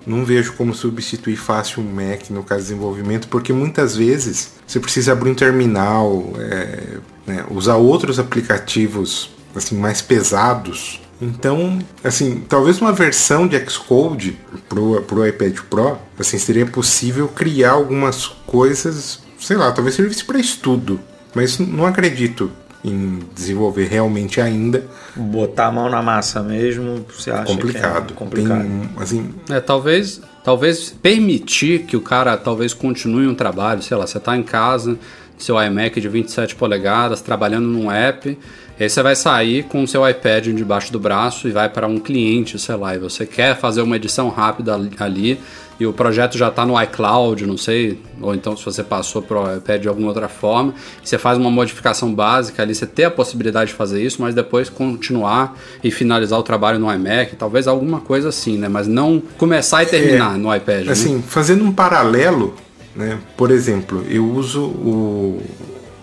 não 0.07 0.23
vejo 0.23 0.53
como 0.53 0.73
substituir 0.73 1.35
fácil 1.35 1.83
um 1.83 1.93
Mac 1.93 2.29
no 2.29 2.41
caso 2.41 2.61
de 2.61 2.69
desenvolvimento, 2.69 3.27
porque 3.27 3.51
muitas 3.51 3.97
vezes 3.97 4.53
você 4.65 4.79
precisa 4.79 5.11
abrir 5.11 5.31
um 5.31 5.35
terminal, 5.35 6.31
é, 6.39 6.97
né, 7.27 7.45
usar 7.51 7.75
outros 7.75 8.19
aplicativos 8.19 9.31
assim 9.53 9.75
mais 9.75 10.01
pesados. 10.01 11.01
Então, 11.21 11.77
assim, 12.05 12.45
talvez 12.47 12.79
uma 12.79 12.93
versão 12.93 13.45
de 13.45 13.59
Xcode 13.69 14.39
pro, 14.69 15.01
pro 15.01 15.27
iPad 15.27 15.59
Pro, 15.69 15.97
assim, 16.17 16.37
seria 16.37 16.65
possível 16.65 17.27
criar 17.27 17.71
algumas 17.71 18.27
coisas, 18.47 19.19
sei 19.37 19.57
lá, 19.57 19.73
talvez 19.73 19.95
servisse 19.95 20.23
para 20.23 20.39
estudo, 20.39 21.01
mas 21.33 21.59
não 21.59 21.85
acredito 21.85 22.49
em 22.85 23.19
desenvolver 23.33 23.87
realmente 23.87 24.39
ainda. 24.39 24.83
Botar 25.15 25.67
a 25.67 25.71
mão 25.71 25.89
na 25.89 26.01
massa 26.01 26.41
mesmo, 26.41 27.05
você 27.09 27.31
acha 27.31 27.45
complicado. 27.45 28.05
que 28.05 28.13
é 28.13 28.15
complicado. 28.15 28.61
Tem, 28.61 28.89
assim... 28.97 29.33
É, 29.49 29.59
talvez, 29.59 30.21
talvez 30.43 30.89
permitir 31.01 31.83
que 31.83 31.97
o 31.97 32.01
cara 32.01 32.37
talvez 32.37 32.73
continue 32.73 33.27
um 33.27 33.35
trabalho, 33.35 33.81
sei 33.81 33.97
lá, 33.97 34.05
você 34.05 34.17
está 34.17 34.35
em 34.37 34.43
casa, 34.43 34.97
seu 35.37 35.61
iMac 35.61 35.99
de 35.99 36.07
27 36.07 36.55
polegadas, 36.55 37.21
trabalhando 37.21 37.67
num 37.67 37.91
app. 37.91 38.37
Aí 38.79 38.89
você 38.89 39.01
vai 39.01 39.15
sair 39.15 39.63
com 39.63 39.83
o 39.83 39.87
seu 39.87 40.07
iPad 40.07 40.47
debaixo 40.47 40.91
do 40.91 40.99
braço 40.99 41.47
e 41.47 41.51
vai 41.51 41.69
para 41.69 41.87
um 41.87 41.97
cliente, 41.97 42.59
sei 42.59 42.75
lá, 42.75 42.93
e 42.93 42.99
você 42.99 43.25
quer 43.25 43.57
fazer 43.57 43.81
uma 43.81 43.95
edição 43.95 44.29
rápida 44.29 44.77
ali 44.99 45.39
e 45.79 45.85
o 45.85 45.91
projeto 45.91 46.37
já 46.37 46.47
está 46.47 46.65
no 46.65 46.81
iCloud, 46.81 47.45
não 47.45 47.57
sei, 47.57 47.99
ou 48.21 48.33
então 48.33 48.55
se 48.55 48.63
você 48.63 48.83
passou 48.83 49.21
para 49.21 49.39
o 49.39 49.57
iPad 49.57 49.81
de 49.81 49.87
alguma 49.87 50.07
outra 50.07 50.29
forma, 50.29 50.73
você 51.03 51.17
faz 51.17 51.37
uma 51.37 51.51
modificação 51.51 52.13
básica 52.13 52.63
ali, 52.63 52.73
você 52.73 52.85
tem 52.85 53.05
a 53.05 53.11
possibilidade 53.11 53.71
de 53.71 53.75
fazer 53.75 54.01
isso, 54.01 54.21
mas 54.21 54.33
depois 54.33 54.69
continuar 54.69 55.57
e 55.83 55.91
finalizar 55.91 56.39
o 56.39 56.43
trabalho 56.43 56.79
no 56.79 56.91
iMac, 56.91 57.35
talvez 57.35 57.67
alguma 57.67 57.99
coisa 57.99 58.29
assim, 58.29 58.57
né? 58.57 58.69
Mas 58.69 58.87
não 58.87 59.21
começar 59.37 59.83
e 59.83 59.87
terminar 59.87 60.35
é, 60.35 60.37
no 60.37 60.55
iPad. 60.55 60.87
Assim, 60.87 61.15
né? 61.15 61.23
fazendo 61.27 61.63
um 61.63 61.71
paralelo, 61.71 62.55
né? 62.95 63.19
Por 63.35 63.51
exemplo, 63.51 64.05
eu 64.09 64.25
uso 64.25 64.63
o 64.63 65.41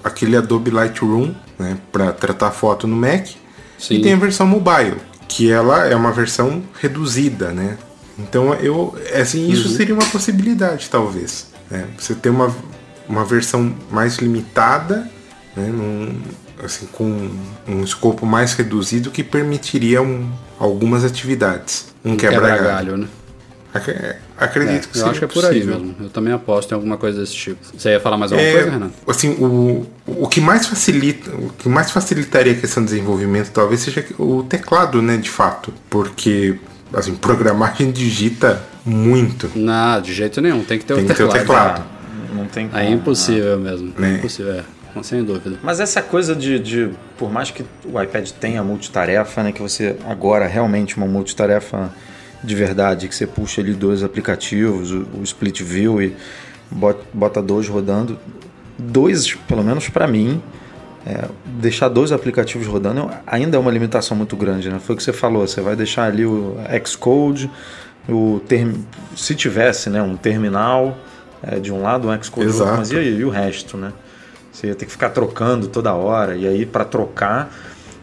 aquele 0.05 0.37
Adobe 0.37 0.70
Lightroom, 0.70 1.33
né, 1.59 1.79
para 1.93 2.12
tratar 2.12 2.51
foto 2.51 2.87
no 2.87 2.97
Mac, 2.97 3.29
Sim. 3.79 3.95
e 3.95 4.03
tem 4.03 4.12
a 4.12 4.16
versão 4.16 4.47
mobile, 4.47 4.97
que 5.29 5.51
ela 5.51 5.87
é 5.87 5.95
uma 5.95 6.12
versão 6.12 6.62
reduzida, 6.81 7.51
né? 7.51 7.79
Então 8.19 8.55
eu, 8.55 8.97
assim, 9.15 9.51
isso 9.51 9.69
uhum. 9.69 9.77
seria 9.77 9.95
uma 9.95 10.07
possibilidade, 10.07 10.89
talvez. 10.91 11.49
Né? 11.71 11.87
Você 11.99 12.15
ter 12.15 12.31
uma, 12.31 12.55
uma 13.09 13.25
versão 13.25 13.75
mais 13.91 14.17
limitada, 14.17 15.11
né? 15.57 15.67
Num, 15.69 16.21
assim, 16.63 16.87
com 16.93 17.31
um 17.67 17.83
escopo 17.83 18.25
mais 18.25 18.55
reduzido 18.55 19.11
que 19.11 19.25
permitiria 19.25 20.03
um, 20.03 20.31
algumas 20.59 21.05
atividades. 21.05 21.93
Um, 22.05 22.13
um 22.13 22.17
quebra-galho, 22.17 22.93
quebra 22.93 22.97
né? 22.99 23.09
Acredito 24.37 24.89
é, 24.89 24.93
que 24.93 24.99
Eu 24.99 25.07
acho 25.07 25.19
que 25.19 25.25
é 25.25 25.29
por 25.29 25.43
possível. 25.43 25.75
aí 25.75 25.81
mesmo. 25.81 25.97
Eu 25.99 26.11
também 26.11 26.33
aposto 26.33 26.73
em 26.73 26.75
alguma 26.75 26.99
coisa 26.99 27.21
desse 27.21 27.33
tipo. 27.33 27.59
Você 27.75 27.91
ia 27.91 28.01
falar 28.01 28.19
mais 28.19 28.31
alguma 28.31 28.49
é, 28.49 28.53
coisa, 28.53 28.71
Renato? 28.71 28.93
Assim, 29.07 29.31
o, 29.31 29.87
o 30.07 30.29
que 30.29 30.41
mais 30.41 30.67
facilita, 30.67 31.31
o 31.31 31.49
que 31.57 31.69
mais 31.69 31.91
facilitaria 31.91 32.53
a 32.53 32.57
questão 32.57 32.83
do 32.83 32.87
desenvolvimento 32.87 33.51
talvez 33.51 33.81
seja 33.81 34.05
o 34.19 34.43
teclado, 34.43 35.01
né, 35.01 35.17
de 35.17 35.31
fato. 35.31 35.73
Porque 35.89 36.59
assim, 36.95 37.18
gente 37.76 37.93
digita 37.93 38.62
muito. 38.84 39.51
Não, 39.55 40.01
de 40.01 40.12
jeito 40.12 40.40
nenhum, 40.40 40.62
tem 40.64 40.78
que 40.78 40.84
ter 40.84 40.95
tem 40.95 41.05
o 41.05 41.07
teclado. 41.07 41.32
Ter 41.32 41.38
o 41.38 41.40
teclado. 41.40 41.82
Ah, 41.82 42.34
não 42.34 42.47
tem 42.47 42.68
como. 42.68 42.78
Aí 42.78 42.88
é 42.88 42.90
impossível 42.90 43.59
mesmo. 43.59 43.93
É. 43.99 44.05
é 44.05 44.14
impossível, 44.14 44.53
é. 44.53 44.64
Sem 45.03 45.24
dúvida. 45.24 45.59
Mas 45.62 45.80
essa 45.80 46.03
coisa 46.03 46.36
de, 46.36 46.59
de, 46.59 46.90
por 47.16 47.32
mais 47.32 47.51
que 47.51 47.64
o 47.84 48.01
iPad 48.01 48.28
tenha 48.32 48.62
multitarefa, 48.62 49.43
né, 49.43 49.51
que 49.51 49.62
você 49.62 49.97
agora 50.07 50.47
realmente 50.47 50.99
uma 50.99 51.07
multitarefa 51.07 51.90
de 52.45 52.55
verdade, 52.55 53.09
que 53.09 53.14
você 53.14 53.26
puxa 53.26 53.61
ali 53.61 53.72
dois 53.72 54.03
aplicativos, 54.03 54.90
o, 54.90 55.07
o 55.18 55.22
Split 55.22 55.62
View 55.62 56.03
e 56.03 56.14
bota, 56.70 57.01
bota 57.14 57.40
dois 57.40 57.68
rodando, 57.68 58.18
dois, 58.78 59.34
pelo 59.49 59.62
menos 59.62 59.88
para 59.88 60.07
mim, 60.07 60.43
é, 61.07 61.28
deixar 61.44 61.88
dois 61.88 62.12
aplicativos 62.12 62.66
rodando 62.66 63.11
ainda 63.26 63.57
é 63.57 63.61
uma 63.61 63.70
limitação 63.70 64.16
muito 64.16 64.36
grande, 64.36 64.68
né? 64.68 64.78
Foi 64.78 64.94
o 64.94 64.96
que 64.96 65.03
você 65.03 65.12
falou, 65.12 65.46
você 65.46 65.61
vai 65.61 65.74
deixar 65.74 66.05
ali 66.05 66.24
o 66.24 66.57
Xcode, 66.84 67.50
o 68.09 68.40
term... 68.46 68.74
se 69.16 69.34
tivesse 69.34 69.90
né, 69.90 70.00
um 70.03 70.16
terminal 70.16 70.96
é, 71.42 71.59
de 71.59 71.72
um 71.72 71.82
lado, 71.82 72.09
um 72.09 72.22
Xcode 72.22 72.48
outro, 72.48 72.76
mas 72.76 72.90
e, 72.92 72.96
e 72.96 73.24
o 73.24 73.30
resto, 73.30 73.76
né? 73.76 73.92
Você 74.53 74.68
ia 74.68 74.74
ter 74.74 74.84
que 74.84 74.92
ficar 74.92 75.11
trocando 75.11 75.66
toda 75.66 75.92
hora, 75.94 76.36
e 76.36 76.46
aí 76.46 76.64
para 76.64 76.84
trocar 76.84 77.50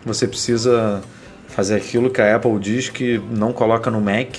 você 0.06 0.28
precisa 0.28 1.02
fazer 1.48 1.76
aquilo 1.76 2.10
que 2.10 2.22
a 2.22 2.36
Apple 2.36 2.58
diz 2.60 2.90
que 2.90 3.22
não 3.32 3.54
coloca 3.54 3.90
no 3.92 4.02
Mac, 4.02 4.36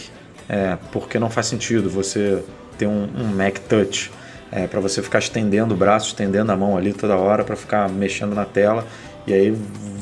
é, 0.48 0.76
porque 0.90 1.18
não 1.18 1.30
faz 1.30 1.46
sentido 1.46 1.88
você 1.88 2.42
ter 2.76 2.86
um, 2.86 3.08
um 3.16 3.26
Mac 3.36 3.58
Touch 3.68 4.10
é, 4.52 4.66
para 4.66 4.80
você 4.80 5.02
ficar 5.02 5.18
estendendo 5.18 5.74
o 5.74 5.76
braço, 5.76 6.08
estendendo 6.08 6.50
a 6.50 6.56
mão 6.56 6.76
ali 6.76 6.92
toda 6.92 7.16
hora 7.16 7.44
para 7.44 7.56
ficar 7.56 7.88
mexendo 7.88 8.34
na 8.34 8.44
tela. 8.44 8.86
E 9.26 9.32
aí 9.32 9.54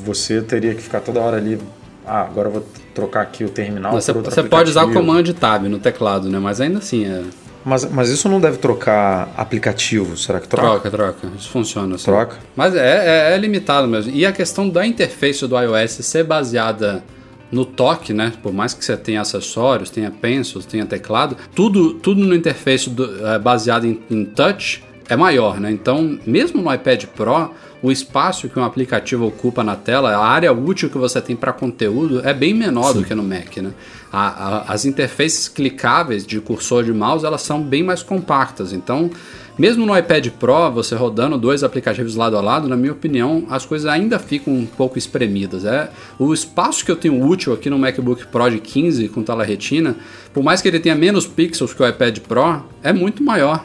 você 0.05 0.41
teria 0.41 0.75
que 0.75 0.83
ficar 0.83 1.01
toda 1.01 1.21
hora 1.21 1.37
ali. 1.37 1.61
Ah, 2.07 2.23
agora 2.23 2.49
eu 2.49 2.53
vou 2.53 2.67
trocar 2.95 3.23
aqui 3.23 3.45
o 3.45 3.49
terminal. 3.49 3.93
Você, 3.93 4.13
você 4.13 4.43
pode 4.43 4.71
usar 4.71 4.85
o 4.85 4.93
comando 4.93 5.33
Tab 5.35 5.65
no 5.65 5.79
teclado, 5.79 6.29
né? 6.29 6.39
Mas 6.39 6.61
ainda 6.61 6.79
assim 6.79 7.05
é. 7.05 7.23
Mas, 7.65 7.85
mas 7.85 8.09
isso 8.09 8.29
não 8.29 8.41
deve 8.41 8.57
trocar 8.57 9.29
aplicativo, 9.37 10.17
será 10.17 10.41
que 10.41 10.49
troca? 10.49 10.89
Troca, 10.89 10.91
troca. 10.91 11.37
Isso 11.37 11.51
funciona. 11.51 11.97
Assim. 11.97 12.05
Troca? 12.05 12.37
Mas 12.57 12.75
é, 12.75 13.31
é, 13.31 13.35
é 13.35 13.37
limitado 13.37 13.87
mesmo. 13.87 14.11
E 14.11 14.25
a 14.25 14.33
questão 14.33 14.69
da 14.69 14.87
interface 14.87 15.47
do 15.47 15.61
iOS 15.61 15.91
ser 15.91 16.25
baseada 16.25 17.05
no 17.51 17.65
toque, 17.65 18.13
né? 18.13 18.33
Por 18.43 18.53
mais 18.53 18.75
que 18.75 18.85
você 18.85 18.97
tenha 18.97 19.21
acessórios, 19.21 19.91
tenha 19.91 20.11
pencils, 20.11 20.67
tenha 20.67 20.87
teclado, 20.87 21.37
tudo, 21.55 21.95
tudo 21.95 22.21
no 22.21 22.35
interface 22.35 22.91
do, 22.91 23.27
é, 23.27 23.39
baseado 23.39 23.87
em, 23.87 24.01
em 24.11 24.25
touch 24.25 24.83
é 25.09 25.17
maior, 25.17 25.59
né? 25.59 25.71
Então, 25.71 26.19
mesmo 26.27 26.61
no 26.61 26.73
iPad 26.73 27.05
Pro, 27.07 27.51
o 27.83 27.91
espaço 27.91 28.49
que 28.49 28.59
um 28.59 28.65
aplicativo 28.65 29.27
ocupa 29.27 29.65
na 29.65 29.75
tela, 29.75 30.11
a 30.11 30.27
área 30.27 30.53
útil 30.53 30.91
que 30.91 30.99
você 30.99 31.21
tem 31.21 31.35
para 31.35 31.53
conteúdo 31.53 32.27
é 32.27 32.35
bem 32.35 32.53
menor 32.53 32.93
Sim. 32.93 33.01
do 33.01 33.05
que 33.05 33.15
no 33.15 33.23
Mac, 33.23 33.57
né? 33.57 33.73
A, 34.13 34.29
a, 34.29 34.73
as 34.73 34.85
interfaces 34.85 35.49
clicáveis 35.49 36.27
de 36.27 36.41
cursor 36.41 36.85
de 36.85 36.93
mouse, 36.93 37.25
elas 37.25 37.43
são 37.43 37.63
bem 37.63 37.83
mais 37.83 38.03
compactas, 38.03 38.73
então 38.73 39.11
mesmo 39.59 39.85
no 39.85 39.97
iPad 39.97 40.29
Pro, 40.39 40.71
você 40.71 40.95
rodando 40.95 41.37
dois 41.37 41.65
aplicativos 41.65 42.15
lado 42.15 42.37
a 42.37 42.41
lado, 42.41 42.69
na 42.69 42.77
minha 42.77 42.93
opinião, 42.93 43.45
as 43.51 43.67
coisas 43.67 43.91
ainda 43.91 44.19
ficam 44.19 44.55
um 44.55 44.67
pouco 44.67 44.97
espremidas. 44.97 45.65
É 45.65 45.91
o 46.19 46.33
espaço 46.33 46.85
que 46.85 46.91
eu 46.91 46.97
tenho 46.97 47.21
útil 47.27 47.53
aqui 47.53 47.69
no 47.69 47.79
MacBook 47.79 48.27
Pro 48.29 48.49
de 48.49 48.61
15 48.61 49.09
com 49.09 49.23
tela 49.23 49.45
retina, 49.45 49.97
por 50.33 50.43
mais 50.43 50.63
que 50.63 50.69
ele 50.69 50.79
tenha 50.79 50.95
menos 50.95 51.27
pixels 51.27 51.75
que 51.75 51.83
o 51.83 51.89
iPad 51.89 52.19
Pro, 52.21 52.65
é 52.83 52.93
muito 52.93 53.23
maior. 53.23 53.65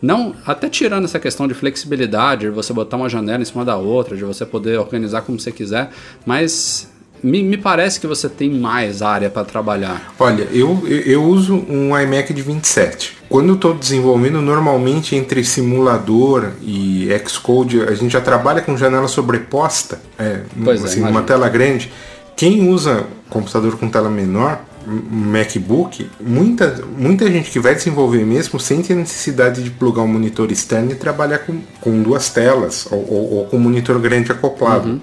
Não, 0.00 0.34
até 0.44 0.68
tirando 0.68 1.04
essa 1.04 1.18
questão 1.18 1.48
de 1.48 1.54
flexibilidade, 1.54 2.42
de 2.42 2.50
você 2.50 2.72
botar 2.72 2.98
uma 2.98 3.08
janela 3.08 3.40
em 3.40 3.44
cima 3.44 3.64
da 3.64 3.76
outra, 3.76 4.14
de 4.16 4.22
você 4.22 4.44
poder 4.44 4.78
organizar 4.78 5.22
como 5.22 5.40
você 5.40 5.50
quiser, 5.50 5.90
mas 6.26 6.93
me, 7.24 7.42
me 7.42 7.56
parece 7.56 7.98
que 7.98 8.06
você 8.06 8.28
tem 8.28 8.50
mais 8.50 9.00
área 9.00 9.30
para 9.30 9.46
trabalhar. 9.46 10.14
Olha, 10.18 10.46
eu, 10.52 10.86
eu 10.86 11.24
uso 11.24 11.54
um 11.54 11.98
iMac 11.98 12.34
de 12.34 12.42
27. 12.42 13.16
Quando 13.30 13.48
eu 13.48 13.54
estou 13.54 13.72
desenvolvendo, 13.72 14.42
normalmente 14.42 15.16
entre 15.16 15.42
simulador 15.42 16.50
e 16.60 17.08
Xcode, 17.26 17.80
a 17.80 17.94
gente 17.94 18.12
já 18.12 18.20
trabalha 18.20 18.60
com 18.60 18.76
janela 18.76 19.08
sobreposta, 19.08 20.02
é, 20.18 20.40
pois 20.62 20.84
assim, 20.84 21.02
é, 21.02 21.06
numa 21.06 21.22
tela 21.22 21.48
grande. 21.48 21.90
Quem 22.36 22.68
usa 22.68 23.06
computador 23.30 23.78
com 23.78 23.88
tela 23.88 24.10
menor, 24.10 24.60
MacBook, 24.86 26.06
muita, 26.20 26.84
muita 26.98 27.30
gente 27.30 27.50
que 27.50 27.58
vai 27.58 27.74
desenvolver 27.74 28.22
mesmo 28.22 28.60
sente 28.60 28.92
a 28.92 28.96
necessidade 28.96 29.62
de 29.62 29.70
plugar 29.70 30.02
um 30.02 30.08
monitor 30.08 30.52
externo 30.52 30.92
e 30.92 30.94
trabalhar 30.94 31.38
com, 31.38 31.58
com 31.80 32.02
duas 32.02 32.28
telas 32.28 32.86
ou, 32.90 32.98
ou, 32.98 33.34
ou 33.34 33.44
com 33.46 33.56
um 33.56 33.60
monitor 33.60 33.98
grande 33.98 34.30
acoplado. 34.30 34.90
Uhum. 34.90 35.00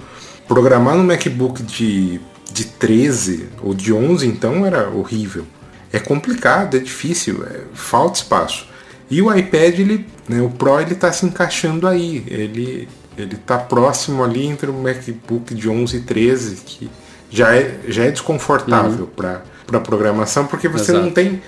Programar 0.52 0.98
no 0.98 1.04
MacBook 1.04 1.64
de, 1.64 2.20
de 2.52 2.66
13 2.66 3.48
ou 3.64 3.74
de 3.74 3.94
11, 3.94 4.28
então, 4.28 4.66
era 4.66 4.90
horrível. 4.90 5.46
É 5.94 6.00
complicado, 6.00 6.76
é 6.76 6.80
difícil, 6.80 7.44
é, 7.46 7.62
falta 7.74 8.18
espaço. 8.18 8.68
E 9.10 9.22
o 9.22 9.34
iPad, 9.34 9.80
ele, 9.80 10.06
né, 10.28 10.42
o 10.42 10.50
Pro, 10.50 10.80
ele 10.82 10.92
está 10.92 11.10
se 11.12 11.26
encaixando 11.26 11.88
aí. 11.88 12.26
Ele 12.28 12.90
ele 13.18 13.36
está 13.36 13.58
próximo 13.58 14.24
ali 14.24 14.46
entre 14.46 14.70
o 14.70 14.74
MacBook 14.74 15.54
de 15.54 15.70
11 15.70 15.98
e 15.98 16.00
13, 16.02 16.56
que 16.66 16.90
já 17.30 17.56
é, 17.56 17.80
já 17.88 18.04
é 18.06 18.12
desconfortável 18.12 19.06
uhum. 19.06 19.42
para 19.68 19.80
programação, 19.80 20.48
porque 20.48 20.68
você 20.68 20.92
Exato. 20.92 21.06
não 21.06 21.12
tem 21.12 21.42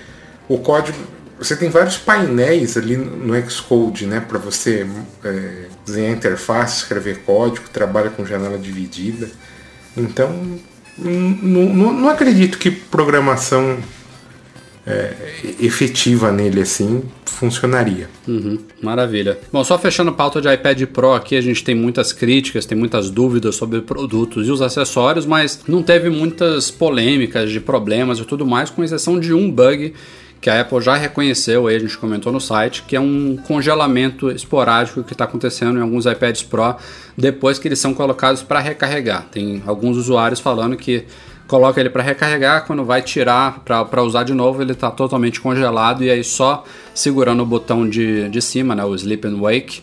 o 0.47 0.58
código. 0.60 0.97
Você 1.44 1.58
tem 1.58 1.70
vários 1.70 1.98
painéis 1.98 2.78
ali 2.78 2.96
no 2.96 3.34
Xcode, 3.50 4.06
né, 4.06 4.22
para 4.22 4.39
você 4.39 4.88
é, 5.26 5.66
desenhar 5.86 6.14
interface, 6.14 6.78
escrever 6.78 7.20
código, 7.26 7.68
trabalha 7.72 8.10
com 8.10 8.26
janela 8.26 8.58
dividida. 8.58 9.30
Então, 9.98 10.58
não, 10.98 12.08
acredito 12.08 12.58
que 12.58 12.72
programação 12.72 13.78
é, 14.88 15.14
efetiva 15.60 16.32
nele 16.32 16.62
assim 16.62 17.04
funcionaria. 17.26 18.10
Uhum, 18.26 18.60
maravilha. 18.82 19.38
Bom, 19.52 19.64
só 19.66 19.78
fechando 19.78 20.12
a 20.12 20.14
pauta 20.14 20.39
de 20.39 20.48
iPad 20.54 20.84
Pro 20.86 21.14
aqui, 21.14 21.36
a 21.36 21.41
gente 21.41 21.62
tem 21.62 21.76
muitas 21.76 22.14
críticas, 22.14 22.66
tem 22.66 22.78
muitas 22.78 23.10
dúvidas 23.10 23.56
sobre 23.56 23.82
produtos 23.82 24.48
e 24.48 24.52
os 24.52 24.62
acessórios, 24.62 25.26
mas 25.26 25.60
não 25.68 25.84
teve 25.84 26.10
muitas 26.10 26.72
polêmicas 26.72 27.52
de 27.52 27.60
problemas 27.60 28.20
e 28.20 28.24
tudo 28.24 28.46
mais, 28.46 28.70
com 28.70 28.82
exceção 28.82 29.20
de 29.20 29.34
um 29.34 29.52
bug 29.52 29.94
que 30.44 30.50
a 30.50 30.60
Apple 30.60 30.82
já 30.82 30.96
reconheceu, 30.96 31.68
aí 31.68 31.78
a 31.78 31.80
gente 31.80 31.98
comentou 31.98 32.30
no 32.30 32.41
site, 32.41 32.84
que 32.86 32.98
é 32.98 33.00
um 33.00 33.38
congelamento 33.48 34.30
esporádico 34.30 35.02
que 35.02 35.14
está 35.14 35.24
acontecendo 35.24 35.80
em 35.80 35.82
alguns 35.82 36.06
iPads 36.06 36.44
Pro 36.44 36.76
depois 37.18 37.58
que 37.58 37.70
eles 37.70 37.80
são 37.80 37.94
colocados 37.94 38.44
para 38.44 38.60
recarregar. 38.60 39.26
Tem 39.32 39.64
alguns 39.66 39.96
usuários 39.96 40.41
falando 40.41 40.76
que 40.76 41.06
coloca 41.48 41.80
ele 41.80 41.89
para 41.89 42.04
recarregar, 42.04 42.66
quando 42.66 42.84
vai 42.84 43.02
tirar 43.02 43.62
para 43.64 44.04
usar 44.04 44.24
de 44.24 44.34
novo, 44.34 44.62
ele 44.62 44.74
está 44.74 44.91
totalmente 44.91 45.39
congelado 45.39 46.04
e 46.04 46.10
aí 46.10 46.26
só 46.26 46.66
segurando 46.94 47.41
o 47.41 47.46
botão 47.46 47.88
de, 47.88 48.28
de 48.28 48.41
cima, 48.41 48.76
né, 48.76 48.84
o 48.84 48.94
Sleep 48.94 49.26
and 49.26 49.38
Wake, 49.38 49.82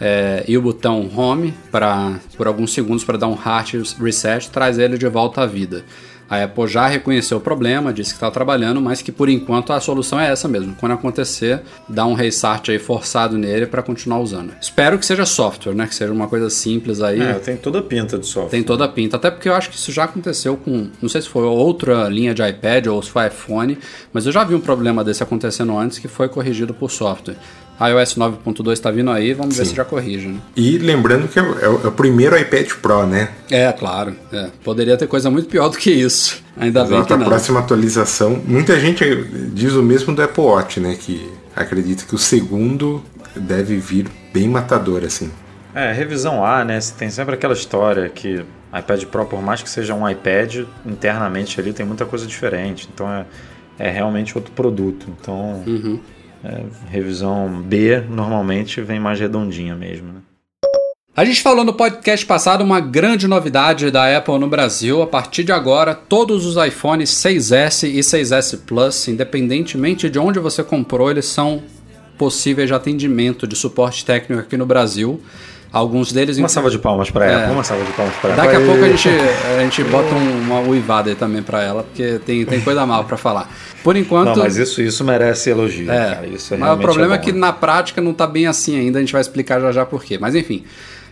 é, 0.00 0.44
e 0.46 0.56
o 0.56 0.62
botão 0.62 1.10
Home 1.16 1.52
para 1.72 2.20
por 2.36 2.46
alguns 2.46 2.72
segundos 2.72 3.02
para 3.02 3.18
dar 3.18 3.26
um 3.26 3.34
hard 3.34 3.82
reset, 4.00 4.50
traz 4.50 4.78
ele 4.78 4.96
de 4.96 5.08
volta 5.08 5.42
à 5.42 5.46
vida. 5.46 5.84
A 6.28 6.42
Apple 6.42 6.66
já 6.66 6.86
reconheceu 6.86 7.38
o 7.38 7.40
problema, 7.40 7.92
disse 7.92 8.10
que 8.10 8.16
está 8.16 8.30
trabalhando, 8.30 8.80
mas 8.80 9.00
que 9.00 9.12
por 9.12 9.28
enquanto 9.28 9.72
a 9.72 9.80
solução 9.80 10.18
é 10.18 10.30
essa 10.30 10.48
mesmo. 10.48 10.74
Quando 10.78 10.92
acontecer, 10.92 11.62
dá 11.88 12.04
um 12.04 12.14
restart 12.14 12.68
aí 12.68 12.78
forçado 12.78 13.38
nele 13.38 13.66
para 13.66 13.82
continuar 13.82 14.18
usando. 14.18 14.52
Espero 14.60 14.98
que 14.98 15.06
seja 15.06 15.24
software, 15.24 15.74
né? 15.74 15.86
Que 15.86 15.94
seja 15.94 16.12
uma 16.12 16.28
coisa 16.28 16.50
simples 16.50 17.00
aí. 17.00 17.20
É, 17.20 17.34
tem 17.34 17.56
toda 17.56 17.78
a 17.78 17.82
pinta 17.82 18.18
de 18.18 18.26
software. 18.26 18.50
Tem 18.50 18.62
toda 18.62 18.84
a 18.84 18.88
pinta, 18.88 19.16
até 19.16 19.30
porque 19.30 19.48
eu 19.48 19.54
acho 19.54 19.70
que 19.70 19.76
isso 19.76 19.92
já 19.92 20.04
aconteceu 20.04 20.56
com, 20.56 20.88
não 21.00 21.08
sei 21.08 21.22
se 21.22 21.28
foi 21.28 21.44
outra 21.44 22.08
linha 22.08 22.34
de 22.34 22.42
iPad 22.46 22.86
ou 22.88 23.02
se 23.02 23.10
foi 23.10 23.26
iPhone, 23.26 23.78
mas 24.12 24.26
eu 24.26 24.32
já 24.32 24.42
vi 24.42 24.54
um 24.54 24.60
problema 24.60 25.04
desse 25.04 25.22
acontecendo 25.22 25.76
antes 25.78 25.98
que 25.98 26.08
foi 26.08 26.28
corrigido 26.28 26.74
por 26.74 26.90
software 26.90 27.36
iOS 27.80 28.16
9.2 28.16 28.72
está 28.72 28.90
vindo 28.90 29.10
aí, 29.10 29.34
vamos 29.34 29.54
Sim. 29.54 29.62
ver 29.62 29.68
se 29.68 29.74
já 29.74 29.84
corrige. 29.84 30.28
Né? 30.28 30.40
E 30.56 30.78
lembrando 30.78 31.28
que 31.28 31.38
é 31.38 31.42
o, 31.42 31.84
é 31.84 31.88
o, 31.88 31.92
primeiro 31.92 32.38
iPad 32.38 32.68
Pro, 32.80 33.06
né? 33.06 33.28
É, 33.50 33.70
claro. 33.72 34.16
É. 34.32 34.48
Poderia 34.64 34.96
ter 34.96 35.06
coisa 35.06 35.30
muito 35.30 35.48
pior 35.48 35.68
do 35.68 35.76
que 35.76 35.90
isso. 35.90 36.42
Ainda 36.56 36.80
Exato, 36.80 36.94
bem 36.94 37.04
que 37.04 37.16
não. 37.16 37.22
A 37.22 37.28
próxima 37.28 37.60
atualização, 37.60 38.40
muita 38.46 38.80
gente 38.80 39.04
diz 39.52 39.74
o 39.74 39.82
mesmo 39.82 40.14
do 40.14 40.22
Apple 40.22 40.42
Watch, 40.42 40.80
né? 40.80 40.96
Que 40.98 41.30
acredita 41.54 42.04
que 42.04 42.14
o 42.14 42.18
segundo 42.18 43.02
deve 43.34 43.76
vir 43.76 44.08
bem 44.32 44.48
matador, 44.48 45.04
assim. 45.04 45.30
É, 45.74 45.92
revisão 45.92 46.42
A, 46.42 46.64
né? 46.64 46.78
Tem 46.96 47.10
sempre 47.10 47.34
aquela 47.34 47.52
história 47.52 48.08
que 48.08 48.42
iPad 48.74 49.04
Pro, 49.04 49.26
por 49.26 49.42
mais 49.42 49.62
que 49.62 49.68
seja 49.68 49.94
um 49.94 50.08
iPad, 50.08 50.64
internamente 50.86 51.60
ali 51.60 51.74
tem 51.74 51.84
muita 51.84 52.06
coisa 52.06 52.26
diferente. 52.26 52.88
Então 52.92 53.06
é, 53.12 53.26
é 53.78 53.90
realmente 53.90 54.36
outro 54.36 54.52
produto. 54.52 55.06
Então. 55.20 55.62
Uhum 55.66 56.00
é, 56.44 56.62
revisão 56.90 57.62
B 57.62 58.00
normalmente 58.08 58.80
vem 58.80 59.00
mais 59.00 59.18
redondinha 59.18 59.74
mesmo. 59.74 60.12
Né? 60.12 60.20
A 61.16 61.24
gente 61.24 61.40
falou 61.40 61.64
no 61.64 61.72
podcast 61.72 62.26
passado 62.26 62.62
uma 62.62 62.78
grande 62.78 63.26
novidade 63.26 63.90
da 63.90 64.14
Apple 64.18 64.38
no 64.38 64.48
Brasil. 64.48 65.00
A 65.00 65.06
partir 65.06 65.44
de 65.44 65.50
agora, 65.50 65.94
todos 65.94 66.44
os 66.44 66.62
iPhones 66.62 67.10
6S 67.10 67.88
e 67.88 68.00
6S 68.00 68.60
Plus, 68.66 69.08
independentemente 69.08 70.10
de 70.10 70.18
onde 70.18 70.38
você 70.38 70.62
comprou, 70.62 71.10
eles 71.10 71.24
são 71.24 71.62
possíveis 72.18 72.68
de 72.68 72.74
atendimento 72.74 73.46
de 73.46 73.56
suporte 73.56 74.04
técnico 74.04 74.42
aqui 74.42 74.58
no 74.58 74.66
Brasil. 74.66 75.18
Alguns 75.72 76.12
deles. 76.12 76.38
Uma 76.38 76.48
salva 76.48 76.70
de 76.70 76.78
palmas 76.78 77.10
para 77.10 77.26
ela. 77.26 77.42
É. 77.42 77.50
Uma 77.50 77.64
salva 77.64 77.84
de 77.84 77.92
palmas 77.92 78.14
para 78.16 78.32
ela. 78.32 78.42
Daqui 78.42 78.56
a 78.56 78.60
pouco 78.60 78.84
a 78.84 78.88
gente, 78.88 79.08
a 79.08 79.60
gente 79.62 79.84
bota 79.84 80.14
um, 80.14 80.40
uma 80.40 80.60
uivada 80.60 81.10
aí 81.10 81.16
também 81.16 81.42
para 81.42 81.62
ela, 81.62 81.82
porque 81.82 82.20
tem, 82.24 82.44
tem 82.44 82.60
coisa 82.60 82.86
mal 82.86 83.04
para 83.04 83.16
falar. 83.16 83.50
Por 83.82 83.96
enquanto. 83.96 84.36
Não, 84.36 84.36
mas 84.36 84.56
isso, 84.56 84.80
isso 84.80 85.04
merece 85.04 85.50
elogio. 85.50 85.90
É, 85.90 86.14
cara. 86.14 86.26
Isso 86.26 86.54
é 86.54 86.56
mas 86.56 86.78
o 86.78 86.78
problema 86.78 87.14
é, 87.14 87.16
é, 87.16 87.18
que 87.18 87.32
na 87.32 87.52
prática 87.52 88.00
não 88.00 88.14
tá 88.14 88.26
bem 88.26 88.46
assim 88.46 88.78
ainda, 88.78 88.98
a 88.98 89.00
gente 89.00 89.12
vai 89.12 89.20
explicar 89.20 89.60
já 89.60 89.72
já 89.72 89.84
por 89.86 90.02
quê. 90.02 90.18
Mas 90.18 90.34
enfim. 90.34 90.64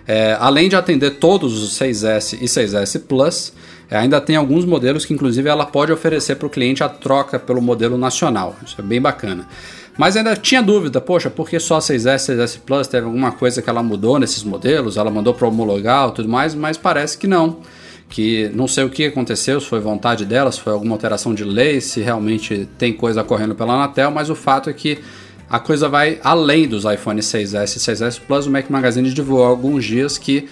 É, 0.07 0.37
além 0.39 0.69
de 0.69 0.77
atender 0.77 1.13
todos 1.13 1.63
os 1.63 1.79
6S 1.79 2.39
e 2.39 2.45
6S 2.45 3.01
Plus, 3.09 3.55
é, 3.91 3.97
ainda 3.97 4.21
tem 4.21 4.37
alguns 4.37 4.65
modelos 4.65 5.05
que, 5.05 5.15
inclusive, 5.15 5.49
ela 5.49 5.67
pode 5.67 5.93
oferecer 5.93 6.37
para 6.37 6.47
o 6.47 6.51
cliente 6.51 6.83
a 6.83 6.89
troca 6.89 7.39
pelo 7.39 7.61
modelo 7.61 7.97
nacional. 7.97 8.57
Isso 8.65 8.77
é 8.79 8.83
bem 8.83 9.01
bacana. 9.01 9.47
Mas 9.97 10.17
ainda 10.17 10.35
tinha 10.35 10.61
dúvida, 10.61 11.01
poxa, 11.01 11.31
por 11.31 11.49
que 11.49 11.59
só 11.61 11.79
6S, 11.79 12.35
6S 12.35 12.59
Plus? 12.65 12.89
Teve 12.89 13.07
alguma 13.07 13.31
coisa 13.31 13.63
que 13.63 13.71
ela 13.71 13.83
mudou 13.83 14.19
nesses 14.19 14.43
modelos? 14.43 14.97
Ela 14.97 15.11
mandou 15.11 15.33
para 15.33 15.47
homologar 15.47 16.09
e 16.09 16.13
tudo 16.13 16.29
mais, 16.29 16.55
mas 16.55 16.77
parece 16.77 17.17
que 17.17 17.29
não. 17.29 17.59
Que 18.09 18.51
não 18.55 18.67
sei 18.67 18.85
o 18.85 18.91
que 18.91 19.07
aconteceu, 19.07 19.61
se 19.61 19.67
foi 19.67 19.81
vontade 19.81 20.25
dela, 20.25 20.51
se 20.51 20.61
foi 20.61 20.73
alguma 20.73 20.95
alteração 20.95 21.33
de 21.33 21.45
lei, 21.45 21.81
se 21.81 22.01
realmente 22.01 22.69
tem 22.77 22.93
coisa 22.93 23.23
correndo 23.23 23.55
pela 23.55 23.75
Anatel, 23.75 24.11
mas 24.11 24.29
o 24.29 24.35
fato 24.35 24.69
é 24.69 24.73
que 24.73 24.99
a 25.49 25.61
coisa 25.61 25.89
vai 25.89 26.19
além 26.25 26.67
dos 26.67 26.85
iPhone 26.85 27.21
6S 27.21 27.77
e 27.77 27.79
6S 27.79 28.21
Plus. 28.21 28.47
O 28.47 28.51
Mac 28.51 28.69
Magazine 28.69 29.09
divulgou 29.13 29.45
há 29.45 29.49
alguns 29.49 29.85
dias 29.85 30.19
que 30.19 30.49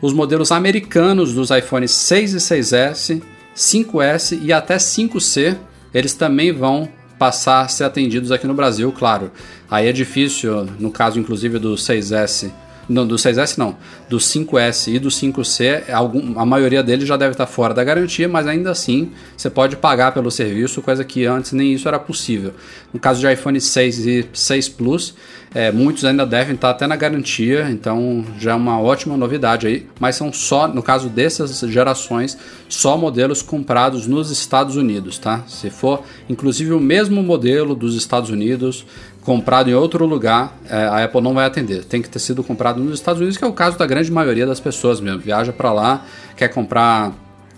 os 0.00 0.14
modelos 0.14 0.50
americanos 0.50 1.34
dos 1.34 1.50
iPhones 1.50 1.90
6 1.90 2.34
e 2.34 2.36
6S, 2.38 3.22
5S 3.54 4.38
e 4.42 4.52
até 4.52 4.76
5C, 4.76 5.56
eles 5.92 6.14
também 6.14 6.52
vão 6.52 6.88
passar 7.18 7.62
a 7.62 7.68
ser 7.68 7.84
atendidos 7.84 8.30
aqui 8.30 8.46
no 8.46 8.54
Brasil, 8.54 8.92
claro. 8.92 9.30
Aí 9.70 9.86
é 9.86 9.92
difícil, 9.92 10.68
no 10.78 10.90
caso 10.90 11.18
inclusive 11.18 11.58
do 11.58 11.74
6S, 11.74 12.50
não, 12.88 13.06
do 13.06 13.16
6S 13.16 13.58
não, 13.58 13.76
do 14.08 14.18
5S 14.18 14.94
e 14.94 14.98
do 14.98 15.08
5C, 15.08 15.90
algum, 15.92 16.38
a 16.38 16.46
maioria 16.46 16.82
deles 16.82 17.06
já 17.06 17.16
deve 17.16 17.32
estar 17.32 17.46
fora 17.46 17.74
da 17.74 17.82
garantia, 17.82 18.28
mas 18.28 18.46
ainda 18.46 18.70
assim 18.70 19.10
você 19.36 19.50
pode 19.50 19.76
pagar 19.76 20.12
pelo 20.12 20.30
serviço, 20.30 20.82
coisa 20.82 21.04
que 21.04 21.26
antes 21.26 21.52
nem 21.52 21.72
isso 21.72 21.88
era 21.88 21.98
possível. 21.98 22.54
No 22.92 23.00
caso 23.00 23.20
de 23.20 23.32
iPhone 23.32 23.60
6 23.60 24.06
e 24.06 24.28
6 24.32 24.68
Plus, 24.70 25.14
é, 25.54 25.72
muitos 25.72 26.04
ainda 26.04 26.26
devem 26.26 26.54
estar 26.54 26.70
até 26.70 26.86
na 26.86 26.96
garantia, 26.96 27.68
então 27.70 28.24
já 28.38 28.52
é 28.52 28.54
uma 28.54 28.80
ótima 28.80 29.16
novidade 29.16 29.66
aí, 29.66 29.86
mas 29.98 30.16
são 30.16 30.32
só, 30.32 30.68
no 30.68 30.82
caso 30.82 31.08
dessas 31.08 31.60
gerações, 31.60 32.36
só 32.68 32.96
modelos 32.96 33.42
comprados 33.42 34.06
nos 34.06 34.30
Estados 34.30 34.76
Unidos, 34.76 35.18
tá? 35.18 35.44
Se 35.46 35.70
for 35.70 36.02
inclusive 36.28 36.72
o 36.72 36.80
mesmo 36.80 37.22
modelo 37.22 37.74
dos 37.74 37.94
Estados 37.94 38.30
Unidos, 38.30 38.84
comprado 39.26 39.68
em 39.68 39.74
outro 39.74 40.06
lugar, 40.06 40.56
é, 40.70 40.84
a 40.84 41.04
Apple 41.04 41.20
não 41.20 41.34
vai 41.34 41.44
atender. 41.44 41.84
Tem 41.84 42.00
que 42.00 42.08
ter 42.08 42.20
sido 42.20 42.44
comprado 42.44 42.80
nos 42.80 42.94
Estados 42.94 43.20
Unidos, 43.20 43.36
que 43.36 43.42
é 43.42 43.46
o 43.46 43.52
caso 43.52 43.76
da 43.76 43.84
grande 43.84 44.10
maioria 44.10 44.46
das 44.46 44.60
pessoas 44.60 45.00
mesmo. 45.00 45.18
Viaja 45.18 45.52
para 45.52 45.72
lá, 45.72 46.04
quer 46.36 46.46
comprar 46.46 47.12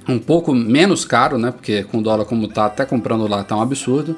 um 0.08 0.18
pouco 0.18 0.54
menos 0.54 1.04
caro, 1.04 1.36
né? 1.36 1.50
Porque 1.50 1.84
com 1.84 1.98
o 1.98 2.02
dólar 2.02 2.24
como 2.24 2.48
tá, 2.48 2.64
até 2.64 2.86
comprando 2.86 3.28
lá 3.28 3.44
tá 3.44 3.54
um 3.54 3.60
absurdo. 3.60 4.16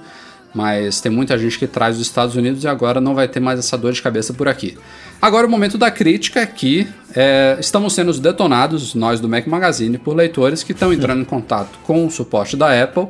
Mas 0.55 1.01
tem 1.01 1.11
muita 1.11 1.37
gente 1.37 1.59
que 1.59 1.67
traz 1.67 1.97
dos 1.97 2.07
Estados 2.07 2.37
Unidos 2.37 2.63
e 2.63 2.69
agora 2.69 3.01
não 3.01 3.17
vai 3.17 3.27
ter 3.27 3.41
mais 3.41 3.59
essa 3.59 3.77
dor 3.77 3.93
de 3.93 4.01
cabeça 4.01 4.33
por 4.33 4.49
aqui. 4.49 4.79
Agora 5.21 5.47
o 5.47 5.51
momento 5.51 5.77
da 5.77 5.91
crítica 5.91 6.41
é 6.41 6.47
que 6.47 6.89
é, 7.15 7.57
estamos 7.59 7.93
sendo 7.93 8.13
detonados, 8.13 8.95
nós 8.95 9.19
do 9.19 9.29
Mac 9.29 9.47
Magazine, 9.49 9.99
por 9.99 10.15
leitores 10.15 10.63
que 10.63 10.73
estão 10.73 10.93
entrando 10.93 11.21
em 11.21 11.25
contato 11.25 11.79
com 11.85 12.07
o 12.07 12.11
suporte 12.11 12.57
da 12.57 12.81
Apple 12.81 13.09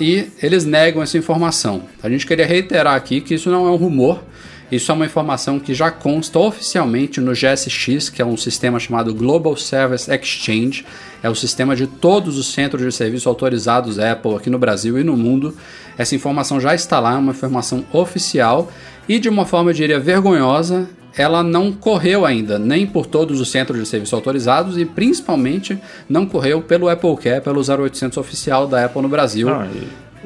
e 0.00 0.28
eles 0.42 0.64
negam 0.64 1.02
essa 1.02 1.18
informação. 1.18 1.82
A 2.02 2.08
gente 2.08 2.26
queria 2.26 2.46
reiterar 2.46 2.94
aqui 2.94 3.20
que 3.20 3.34
isso 3.34 3.50
não 3.50 3.66
é 3.66 3.70
um 3.70 3.76
rumor, 3.76 4.22
isso 4.70 4.92
é 4.92 4.94
uma 4.94 5.06
informação 5.06 5.58
que 5.58 5.72
já 5.72 5.90
consta 5.90 6.38
oficialmente 6.38 7.20
no 7.20 7.32
GSX, 7.32 8.10
que 8.10 8.20
é 8.20 8.24
um 8.24 8.36
sistema 8.36 8.78
chamado 8.78 9.14
Global 9.14 9.56
Service 9.56 10.10
Exchange, 10.10 10.84
é 11.22 11.30
o 11.30 11.34
sistema 11.34 11.74
de 11.74 11.86
todos 11.86 12.36
os 12.36 12.52
centros 12.52 12.82
de 12.82 12.92
serviço 12.92 13.28
autorizados 13.28 13.98
Apple 13.98 14.36
aqui 14.36 14.50
no 14.50 14.58
Brasil 14.58 14.98
e 14.98 15.04
no 15.04 15.16
mundo. 15.16 15.56
Essa 15.96 16.14
informação 16.14 16.60
já 16.60 16.74
está 16.74 17.00
lá, 17.00 17.14
é 17.14 17.18
uma 17.18 17.32
informação 17.32 17.84
oficial 17.92 18.70
e 19.08 19.18
de 19.18 19.28
uma 19.28 19.46
forma, 19.46 19.70
eu 19.70 19.74
diria, 19.74 19.98
vergonhosa, 19.98 20.88
ela 21.18 21.42
não 21.42 21.72
correu 21.72 22.24
ainda, 22.24 22.58
nem 22.58 22.86
por 22.86 23.04
todos 23.04 23.40
os 23.40 23.50
centros 23.50 23.78
de 23.80 23.86
serviço 23.86 24.14
autorizados 24.14 24.78
e 24.78 24.84
principalmente 24.84 25.76
não 26.08 26.24
correu 26.24 26.62
pelo 26.62 26.88
Apple 26.88 27.16
Care, 27.16 27.42
pelo 27.42 27.60
0800 27.60 28.16
oficial 28.16 28.68
da 28.68 28.84
Apple 28.84 29.02
no 29.02 29.08
Brasil. 29.08 29.48
Ah, 29.48 29.66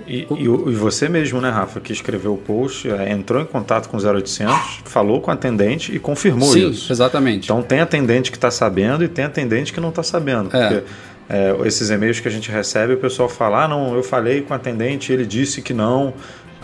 e, 0.06 0.26
e, 0.30 0.44
e, 0.44 0.74
você 0.74 1.08
mesmo, 1.08 1.40
né, 1.40 1.48
Rafa, 1.48 1.80
que 1.80 1.92
escreveu 1.92 2.34
o 2.34 2.38
post, 2.38 2.90
é, 2.90 3.10
entrou 3.10 3.40
em 3.40 3.46
contato 3.46 3.88
com 3.88 3.96
o 3.96 4.00
0800, 4.00 4.82
falou 4.84 5.20
com 5.20 5.30
a 5.30 5.34
atendente 5.34 5.94
e 5.94 5.98
confirmou 5.98 6.52
Sim, 6.52 6.70
isso. 6.70 6.86
Sim, 6.86 6.92
exatamente. 6.92 7.44
Então 7.44 7.62
tem 7.62 7.80
atendente 7.80 8.30
que 8.30 8.36
está 8.36 8.50
sabendo 8.50 9.02
e 9.02 9.08
tem 9.08 9.24
atendente 9.24 9.72
que 9.72 9.80
não 9.80 9.88
está 9.88 10.02
sabendo. 10.02 10.54
É. 10.54 10.68
Porque 10.68 10.84
é, 11.28 11.56
esses 11.66 11.88
e-mails 11.88 12.20
que 12.20 12.28
a 12.28 12.30
gente 12.30 12.50
recebe, 12.50 12.94
o 12.94 12.98
pessoal 12.98 13.28
fala: 13.28 13.64
ah, 13.64 13.68
não, 13.68 13.94
eu 13.94 14.02
falei 14.02 14.42
com 14.42 14.52
o 14.52 14.56
atendente, 14.56 15.12
ele 15.12 15.24
disse 15.24 15.62
que 15.62 15.72
não. 15.72 16.12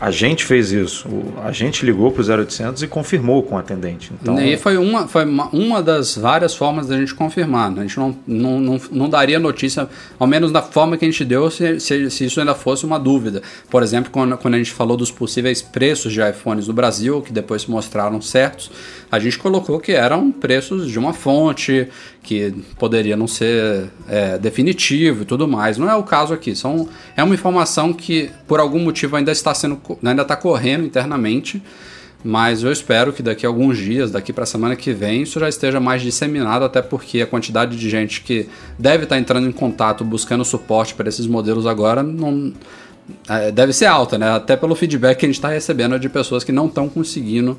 A 0.01 0.11
gente 0.13 0.45
fez 0.45 0.71
isso. 0.71 1.09
A 1.43 1.51
gente 1.51 1.85
ligou 1.85 2.13
para 2.13 2.23
o 2.23 2.41
0800 2.41 2.83
e 2.83 2.87
confirmou 2.87 3.43
com 3.43 3.57
o 3.57 3.59
atendente. 3.59 4.13
Então, 4.21 4.41
e 4.41 4.57
foi 4.57 4.77
uma, 4.77 5.09
foi 5.09 5.25
uma, 5.25 5.49
uma 5.49 5.83
das 5.83 6.17
várias 6.17 6.55
formas 6.55 6.87
da 6.87 6.97
gente 6.97 7.15
confirmar. 7.15 7.71
Né? 7.71 7.81
A 7.81 7.83
gente 7.83 7.99
não, 7.99 8.17
não, 8.27 8.61
não, 8.61 8.81
não 8.93 9.09
daria 9.09 9.41
notícia, 9.41 9.89
ao 10.19 10.27
menos 10.27 10.53
da 10.53 10.63
forma 10.63 10.97
que 10.97 11.05
a 11.05 11.11
gente 11.11 11.25
deu, 11.25 11.51
se, 11.51 11.81
se, 11.81 12.11
se, 12.11 12.25
isso 12.27 12.39
ainda 12.39 12.55
fosse 12.55 12.87
uma 12.87 12.99
dúvida. 12.99 13.43
Por 13.69 13.83
exemplo, 13.83 14.11
quando, 14.13 14.37
quando 14.39 14.55
a 14.55 14.59
gente 14.59 14.71
falou 14.71 14.97
dos 14.97 15.11
possíveis 15.11 15.61
preços 15.61 16.13
de 16.13 16.21
iPhones 16.21 16.69
no 16.69 16.75
Brasil, 16.75 17.21
que 17.21 17.33
depois 17.33 17.63
se 17.63 17.71
mostraram 17.71 18.21
certos, 18.21 18.71
a 19.11 19.19
gente 19.19 19.39
colocou 19.39 19.81
que 19.81 19.93
eram 19.93 20.31
preços 20.31 20.89
de 20.89 20.99
uma 20.99 21.13
fonte, 21.13 21.89
que 22.29 22.53
poderia 22.79 23.17
não 23.17 23.27
ser 23.27 23.89
é, 24.07 24.37
definitivo 24.37 25.23
e 25.23 25.25
tudo 25.25 25.49
mais. 25.49 25.79
Não 25.79 25.89
é 25.89 25.97
o 25.97 26.03
caso 26.03 26.35
aqui. 26.35 26.55
São, 26.55 26.87
é 27.17 27.25
uma 27.25 27.35
informação 27.35 27.91
que, 27.91 28.31
por 28.47 28.61
algum 28.61 28.81
motivo, 28.81 29.17
ainda 29.17 29.33
está 29.33 29.55
sendo 29.55 29.81
ainda 30.05 30.21
está 30.21 30.37
correndo 30.37 30.85
internamente. 30.85 31.63
Mas 32.23 32.63
eu 32.63 32.71
espero 32.71 33.15
que 33.15 33.23
daqui 33.23 33.47
a 33.47 33.49
alguns 33.49 33.79
dias, 33.79 34.11
daqui 34.11 34.31
para 34.31 34.43
a 34.43 34.47
semana 34.47 34.77
que 34.77 34.93
vem, 34.93 35.23
isso 35.23 35.41
já 35.41 35.49
esteja 35.49 35.81
mais 35.81 36.03
disseminado, 36.03 36.67
até 36.67 36.83
porque 36.83 37.23
a 37.23 37.27
quantidade 37.27 37.79
de 37.79 37.89
gente 37.89 38.21
que 38.21 38.47
deve 38.79 39.05
estar 39.05 39.17
tá 39.17 39.21
entrando 39.21 39.49
em 39.49 39.53
contato 39.53 40.05
buscando 40.05 40.45
suporte 40.45 40.95
para 40.95 41.09
esses 41.09 41.27
modelos 41.27 41.67
agora 41.67 42.03
não, 42.03 42.53
é, 43.27 43.51
deve 43.51 43.73
ser 43.73 43.87
alta, 43.87 44.19
né? 44.19 44.31
Até 44.33 44.55
pelo 44.55 44.75
feedback 44.75 45.21
que 45.21 45.25
a 45.25 45.29
gente 45.29 45.37
está 45.37 45.49
recebendo 45.49 45.99
de 45.99 46.11
pessoas 46.11 46.45
que 46.45 46.53
não 46.53 46.67
estão 46.67 46.91
conseguindo 46.91 47.59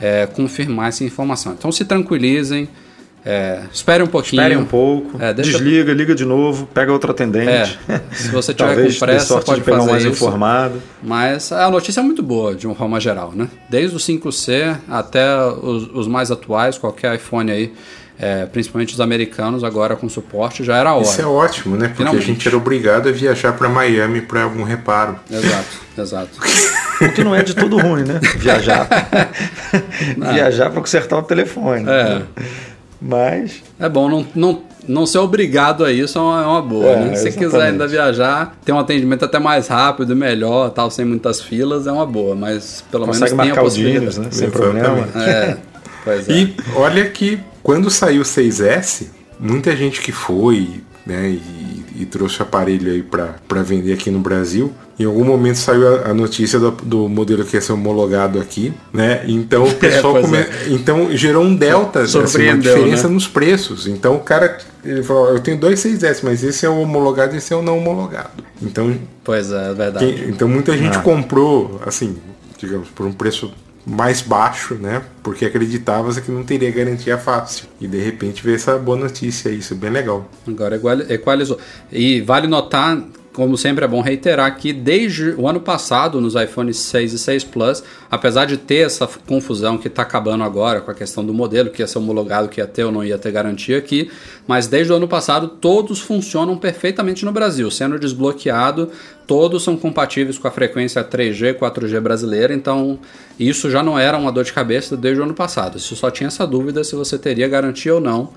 é, 0.00 0.26
confirmar 0.26 0.88
essa 0.88 1.04
informação. 1.04 1.52
Então 1.52 1.70
se 1.70 1.84
tranquilizem, 1.84 2.68
É, 3.30 3.60
espere 3.70 4.02
um 4.02 4.06
pouquinho. 4.06 4.40
Espere 4.40 4.56
um 4.56 4.64
pouco, 4.64 5.22
É, 5.22 5.34
deixa- 5.34 5.50
desliga, 5.52 5.92
liga 5.92 6.14
de 6.14 6.24
novo, 6.24 6.66
pega 6.72 6.90
outra 6.90 7.10
atendente. 7.10 7.78
É, 7.86 8.00
se 8.10 8.28
você 8.30 8.54
tiver 8.54 8.68
Talvez 8.68 8.94
com 8.98 9.04
pressa, 9.04 9.26
sorte 9.26 9.44
pode 9.44 9.58
de 9.58 9.64
pegar 9.66 9.76
um 9.76 9.80
fazer 9.80 9.90
mais 9.92 10.04
isso. 10.04 10.12
informado. 10.12 10.82
Mas 11.02 11.52
a 11.52 11.70
notícia 11.70 12.00
é 12.00 12.02
muito 12.02 12.22
boa, 12.22 12.54
de 12.54 12.66
uma 12.66 12.74
forma 12.74 12.98
geral, 12.98 13.32
né? 13.34 13.48
Desde 13.68 13.94
o 13.94 13.98
5C 14.00 14.78
até 14.88 15.26
os, 15.44 15.90
os 15.92 16.08
mais 16.08 16.30
atuais, 16.30 16.78
qualquer 16.78 17.16
iPhone 17.16 17.50
aí, 17.52 17.74
é, 18.18 18.46
principalmente 18.46 18.94
os 18.94 19.00
americanos, 19.02 19.62
agora 19.62 19.94
com 19.94 20.08
suporte, 20.08 20.64
já 20.64 20.76
era 20.78 20.88
a 20.88 20.94
hora. 20.94 21.04
Isso 21.04 21.20
é 21.20 21.26
ótimo, 21.26 21.76
né? 21.76 21.88
Porque 21.88 21.98
Finalmente. 21.98 22.22
a 22.24 22.26
gente 22.26 22.48
era 22.48 22.56
obrigado 22.56 23.10
a 23.10 23.12
viajar 23.12 23.52
para 23.52 23.68
Miami 23.68 24.22
para 24.22 24.44
algum 24.44 24.62
reparo. 24.62 25.16
Exato, 25.30 25.68
exato. 25.98 26.30
O 27.00 27.12
que 27.12 27.22
não 27.22 27.32
é 27.32 27.44
de 27.44 27.54
tudo 27.54 27.78
ruim, 27.78 28.02
né? 28.02 28.18
Viajar. 28.38 28.88
Viajar 30.16 30.70
para 30.70 30.80
consertar 30.80 31.16
o 31.18 31.22
telefone. 31.22 31.84
É. 31.88 32.22
Mas 33.00 33.62
É 33.78 33.88
bom 33.88 34.08
não, 34.08 34.26
não, 34.34 34.62
não 34.86 35.06
ser 35.06 35.18
obrigado 35.18 35.84
a 35.84 35.92
isso, 35.92 36.18
é 36.18 36.20
uma, 36.20 36.42
é 36.42 36.46
uma 36.46 36.62
boa, 36.62 36.86
É, 36.86 37.04
né? 37.04 37.14
Se 37.16 37.30
quiser 37.32 37.62
ainda 37.62 37.86
viajar, 37.86 38.56
ter 38.64 38.72
um 38.72 38.78
atendimento 38.78 39.24
até 39.24 39.38
mais 39.38 39.68
rápido, 39.68 40.16
melhor, 40.16 40.70
tal, 40.70 40.90
sem 40.90 41.04
muitas 41.04 41.40
filas, 41.40 41.86
é 41.86 41.92
uma 41.92 42.06
boa, 42.06 42.34
mas 42.34 42.84
pelo 42.90 43.06
consegue 43.06 43.34
menos 43.34 43.42
tem 43.44 43.58
a 43.58 43.62
possibilidade. 43.62 44.00
Diniz, 44.00 44.18
né? 44.18 44.28
Sem 44.30 44.50
problema. 44.50 45.08
É, 45.14 45.56
pois 46.04 46.28
é. 46.28 46.32
E 46.32 46.56
olha 46.74 47.08
que 47.08 47.38
quando 47.62 47.90
saiu 47.90 48.22
o 48.22 48.24
6S, 48.24 49.06
muita 49.38 49.76
gente 49.76 50.00
que 50.00 50.10
foi 50.10 50.82
né, 51.06 51.30
e, 51.30 52.02
e 52.02 52.06
trouxe 52.06 52.40
o 52.40 52.42
aparelho 52.42 52.92
aí 52.92 53.02
para 53.02 53.62
vender 53.62 53.92
aqui 53.92 54.10
no 54.10 54.20
Brasil, 54.20 54.72
em 54.98 55.04
algum 55.04 55.24
momento 55.24 55.56
saiu 55.58 55.86
a, 55.96 56.10
a 56.10 56.14
notícia 56.14 56.58
do, 56.58 56.70
do 56.72 57.08
modelo 57.08 57.44
que 57.44 57.56
ia 57.56 57.60
ser 57.60 57.72
homologado 57.72 58.40
aqui, 58.40 58.72
né? 58.92 59.22
Então 59.28 59.64
o 59.64 59.74
pessoal 59.76 60.14
pois 60.14 60.26
come- 60.26 60.38
é. 60.38 60.50
então 60.70 61.16
gerou 61.16 61.44
um 61.44 61.54
delta, 61.54 62.00
assim, 62.00 62.18
uma 62.18 62.58
diferença 62.58 63.06
né? 63.08 63.14
nos 63.14 63.28
preços. 63.28 63.86
Então 63.86 64.16
o 64.16 64.20
cara 64.20 64.58
ele 64.84 65.02
falou, 65.02 65.28
eu 65.28 65.40
tenho 65.40 65.56
dois 65.58 65.80
6S, 65.80 66.20
mas 66.22 66.42
esse 66.42 66.64
é 66.66 66.68
o 66.68 66.80
homologado, 66.80 67.36
esse 67.36 67.52
é 67.52 67.56
o 67.56 67.62
não 67.62 67.78
homologado. 67.78 68.30
Então 68.62 68.94
Pois 69.22 69.50
é, 69.52 69.70
é 69.70 69.74
verdade. 69.74 70.06
quem- 70.12 70.28
então 70.30 70.48
muita 70.48 70.76
gente 70.76 70.96
Ah. 70.98 71.00
comprou, 71.02 71.80
assim, 71.86 72.16
digamos, 72.58 72.88
por 72.88 73.06
um 73.06 73.12
preço 73.12 73.52
mais 73.86 74.20
baixo, 74.20 74.74
né? 74.74 75.00
Porque 75.22 75.46
acreditava 75.46 76.12
que 76.20 76.30
não 76.30 76.42
teria 76.42 76.70
garantia 76.70 77.16
fácil. 77.16 77.66
E 77.80 77.86
de 77.86 77.98
repente 77.98 78.42
veio 78.42 78.56
essa 78.56 78.76
boa 78.76 78.98
notícia 78.98 79.50
aí, 79.50 79.58
isso 79.58 79.72
é 79.72 79.76
bem 79.76 79.90
legal. 79.90 80.28
Agora 80.46 80.76
equali- 80.76 81.06
equalizou. 81.08 81.56
E 81.90 82.20
vale 82.20 82.46
notar, 82.46 82.98
como 83.38 83.56
sempre 83.56 83.84
é 83.84 83.88
bom 83.88 84.00
reiterar, 84.00 84.56
que 84.56 84.72
desde 84.72 85.30
o 85.30 85.46
ano 85.46 85.60
passado, 85.60 86.20
nos 86.20 86.34
iPhones 86.34 86.76
6 86.76 87.12
e 87.12 87.18
6 87.20 87.44
Plus, 87.44 87.84
apesar 88.10 88.46
de 88.46 88.56
ter 88.56 88.84
essa 88.84 89.08
confusão 89.28 89.78
que 89.78 89.86
está 89.86 90.02
acabando 90.02 90.42
agora 90.42 90.80
com 90.80 90.90
a 90.90 90.94
questão 90.94 91.24
do 91.24 91.32
modelo, 91.32 91.70
que 91.70 91.80
ia 91.80 91.86
ser 91.86 91.98
homologado, 91.98 92.48
que 92.48 92.60
ia 92.60 92.66
ter 92.66 92.82
ou 92.82 92.90
não 92.90 93.04
ia 93.04 93.16
ter 93.16 93.30
garantia 93.30 93.78
aqui, 93.78 94.10
mas 94.44 94.66
desde 94.66 94.92
o 94.92 94.96
ano 94.96 95.06
passado 95.06 95.46
todos 95.46 96.00
funcionam 96.00 96.58
perfeitamente 96.58 97.24
no 97.24 97.30
Brasil, 97.30 97.70
sendo 97.70 97.96
desbloqueado, 97.96 98.90
todos 99.24 99.62
são 99.62 99.76
compatíveis 99.76 100.36
com 100.36 100.48
a 100.48 100.50
frequência 100.50 101.04
3G, 101.04 101.54
4G 101.54 102.00
brasileira, 102.00 102.52
então 102.52 102.98
isso 103.38 103.70
já 103.70 103.84
não 103.84 103.96
era 103.96 104.18
uma 104.18 104.32
dor 104.32 104.42
de 104.42 104.52
cabeça 104.52 104.96
desde 104.96 105.20
o 105.20 105.22
ano 105.22 105.34
passado. 105.34 105.78
Isso 105.78 105.94
só 105.94 106.10
tinha 106.10 106.26
essa 106.26 106.44
dúvida 106.44 106.82
se 106.82 106.96
você 106.96 107.16
teria 107.16 107.46
garantia 107.46 107.94
ou 107.94 108.00
não. 108.00 108.30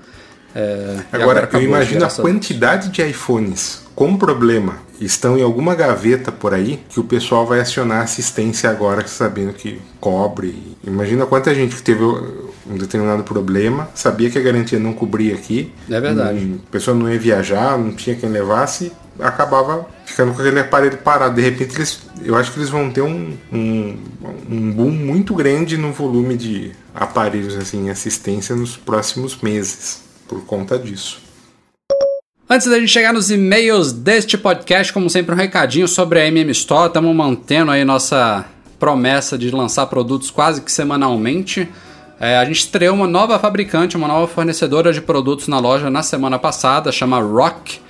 É, 0.54 0.98
e 1.12 1.16
Agora, 1.16 1.48
eu 1.52 1.62
imagino 1.62 2.04
a 2.04 2.08
quantidade 2.08 2.90
de 2.90 3.02
iPhones 3.02 3.81
com 3.94 4.16
problema 4.16 4.76
estão 5.00 5.36
em 5.36 5.42
alguma 5.42 5.74
gaveta 5.74 6.30
por 6.30 6.54
aí 6.54 6.80
que 6.88 7.00
o 7.00 7.04
pessoal 7.04 7.46
vai 7.46 7.60
acionar 7.60 8.02
assistência 8.02 8.70
agora, 8.70 9.06
sabendo 9.06 9.52
que 9.52 9.80
cobre. 10.00 10.76
Imagina 10.84 11.26
quanta 11.26 11.54
gente 11.54 11.74
que 11.76 11.82
teve 11.82 12.04
um 12.04 12.76
determinado 12.78 13.24
problema, 13.24 13.88
sabia 13.94 14.30
que 14.30 14.38
a 14.38 14.42
garantia 14.42 14.78
não 14.78 14.92
cobria 14.92 15.34
aqui. 15.34 15.72
É 15.90 16.00
verdade. 16.00 16.38
hum, 16.38 16.58
A 16.66 16.70
pessoa 16.70 16.96
não 16.96 17.12
ia 17.12 17.18
viajar, 17.18 17.76
não 17.76 17.92
tinha 17.92 18.14
quem 18.14 18.28
levasse, 18.30 18.92
acabava 19.18 19.86
ficando 20.06 20.32
com 20.32 20.40
aquele 20.40 20.60
aparelho 20.60 20.98
parado. 20.98 21.34
De 21.34 21.42
repente, 21.42 21.74
eles, 21.74 22.00
eu 22.24 22.36
acho 22.36 22.52
que 22.52 22.58
eles 22.60 22.70
vão 22.70 22.90
ter 22.90 23.02
um, 23.02 23.36
um, 23.52 23.98
um 24.48 24.72
boom 24.72 24.90
muito 24.90 25.34
grande 25.34 25.76
no 25.76 25.92
volume 25.92 26.36
de 26.36 26.72
aparelhos 26.94 27.56
assim, 27.56 27.86
em 27.86 27.90
assistência 27.90 28.54
nos 28.54 28.76
próximos 28.76 29.36
meses, 29.42 30.02
por 30.28 30.44
conta 30.44 30.78
disso. 30.78 31.20
Antes 32.52 32.66
da 32.66 32.78
gente 32.78 32.90
chegar 32.92 33.14
nos 33.14 33.30
e-mails 33.30 33.92
deste 33.92 34.36
podcast, 34.36 34.92
como 34.92 35.08
sempre, 35.08 35.34
um 35.34 35.38
recadinho 35.38 35.88
sobre 35.88 36.20
a 36.20 36.26
MM 36.26 36.50
Store. 36.50 36.88
Estamos 36.88 37.16
mantendo 37.16 37.70
aí 37.70 37.82
nossa 37.82 38.44
promessa 38.78 39.38
de 39.38 39.50
lançar 39.50 39.86
produtos 39.86 40.30
quase 40.30 40.60
que 40.60 40.70
semanalmente. 40.70 41.66
É, 42.20 42.36
a 42.36 42.44
gente 42.44 42.58
estreou 42.58 42.94
uma 42.94 43.08
nova 43.08 43.38
fabricante, 43.38 43.96
uma 43.96 44.06
nova 44.06 44.26
fornecedora 44.26 44.92
de 44.92 45.00
produtos 45.00 45.48
na 45.48 45.58
loja 45.58 45.88
na 45.88 46.02
semana 46.02 46.38
passada, 46.38 46.92
chama 46.92 47.18
Rock. 47.20 47.80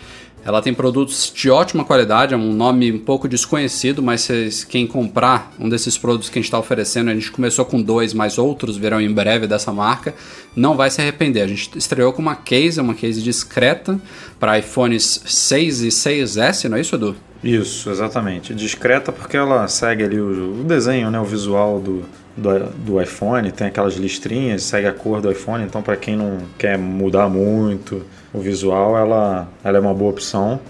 Ela 0.45 0.61
tem 0.61 0.75
produtos 0.75 1.33
de 1.33 1.49
ótima 1.49 1.85
qualidade, 1.85 2.35
é 2.35 2.37
um 2.37 2.53
nome 2.53 2.91
um 2.91 2.99
pouco 2.99 3.29
desconhecido, 3.29 4.03
mas 4.03 4.65
quem 4.69 4.89
comprar 4.89 5.53
um 5.59 5.69
desses 5.69 5.97
produtos 5.97 6.29
que 6.29 6.39
a 6.39 6.41
gente 6.41 6.49
está 6.49 6.59
oferecendo, 6.59 7.11
a 7.11 7.15
gente 7.15 7.31
começou 7.31 7.65
com 7.65 7.81
dois, 7.81 8.13
mas 8.13 8.39
outros 8.39 8.77
virão 8.77 9.01
em 9.01 9.13
breve 9.13 9.47
dessa 9.47 9.73
marca, 9.73 10.15
não 10.57 10.77
vai 10.77 10.91
se 10.91 11.01
arrepender. 11.01 11.43
A 11.43 11.47
gente 11.47 11.79
estreou 11.79 12.13
com 12.13 12.21
uma 12.21 12.35
case, 12.35 12.81
uma 12.81 12.95
case 12.95 13.23
discreta 13.23 14.01
para 14.41 14.59
iPhones 14.59 15.23
6 15.25 15.83
e 15.83 15.89
6S, 15.89 16.69
não 16.69 16.77
é 16.77 16.81
isso, 16.81 16.97
Edu? 16.97 17.15
Isso, 17.43 17.91
exatamente. 17.91 18.53
Discreta 18.53 19.13
porque 19.13 19.37
ela 19.37 19.69
segue 19.69 20.03
ali 20.03 20.21
o, 20.21 20.61
o 20.61 20.65
desenho, 20.65 21.09
né, 21.09 21.21
o 21.21 21.25
visual 21.25 21.79
do, 21.79 22.03
do, 22.37 22.67
do 22.85 23.01
iPhone, 23.01 23.53
tem 23.53 23.69
aquelas 23.69 23.95
listrinhas, 23.95 24.65
segue 24.65 24.89
a 24.89 24.93
cor 24.93 25.21
do 25.21 25.31
iPhone, 25.31 25.63
então 25.65 25.83
para 25.83 25.97
quem 25.97 26.17
não 26.17 26.39
quer 26.59 26.77
mudar 26.77 27.29
muito 27.29 28.03
o 28.33 28.41
visual, 28.41 28.97
ela, 28.97 29.49
ela 29.63 29.77
é 29.79 29.81
uma 29.81 29.95
boa 29.95 30.11
opção. 30.11 30.61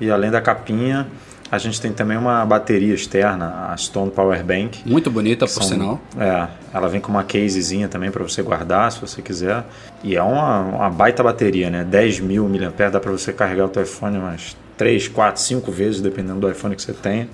E 0.00 0.10
além 0.10 0.30
da 0.30 0.40
capinha, 0.40 1.06
a 1.50 1.58
gente 1.58 1.80
tem 1.80 1.92
também 1.92 2.16
uma 2.18 2.44
bateria 2.44 2.92
externa, 2.94 3.70
a 3.72 3.76
Stone 3.76 4.10
Power 4.10 4.44
Bank. 4.44 4.82
Muito 4.84 5.10
bonita, 5.10 5.46
por 5.46 5.52
São- 5.52 5.62
sinal. 5.62 6.00
É, 6.18 6.48
ela 6.74 6.88
vem 6.88 7.00
com 7.00 7.10
uma 7.10 7.22
casezinha 7.22 7.88
também 7.88 8.10
para 8.10 8.22
você 8.22 8.42
guardar, 8.42 8.90
se 8.92 9.00
você 9.00 9.22
quiser. 9.22 9.64
E 10.02 10.16
é 10.16 10.22
uma, 10.22 10.60
uma 10.60 10.90
baita 10.90 11.22
bateria, 11.22 11.70
né? 11.70 11.84
10 11.84 12.20
mil 12.20 12.48
mAh, 12.48 12.90
dá 12.90 13.00
para 13.00 13.12
você 13.12 13.32
carregar 13.32 13.66
o 13.66 13.68
teu 13.68 13.82
iPhone 13.82 14.18
umas 14.18 14.56
3, 14.76 15.08
4, 15.08 15.40
5 15.40 15.70
vezes, 15.72 16.00
dependendo 16.00 16.40
do 16.40 16.50
iPhone 16.50 16.74
que 16.74 16.82
você 16.82 16.92
tenha. 16.92 17.28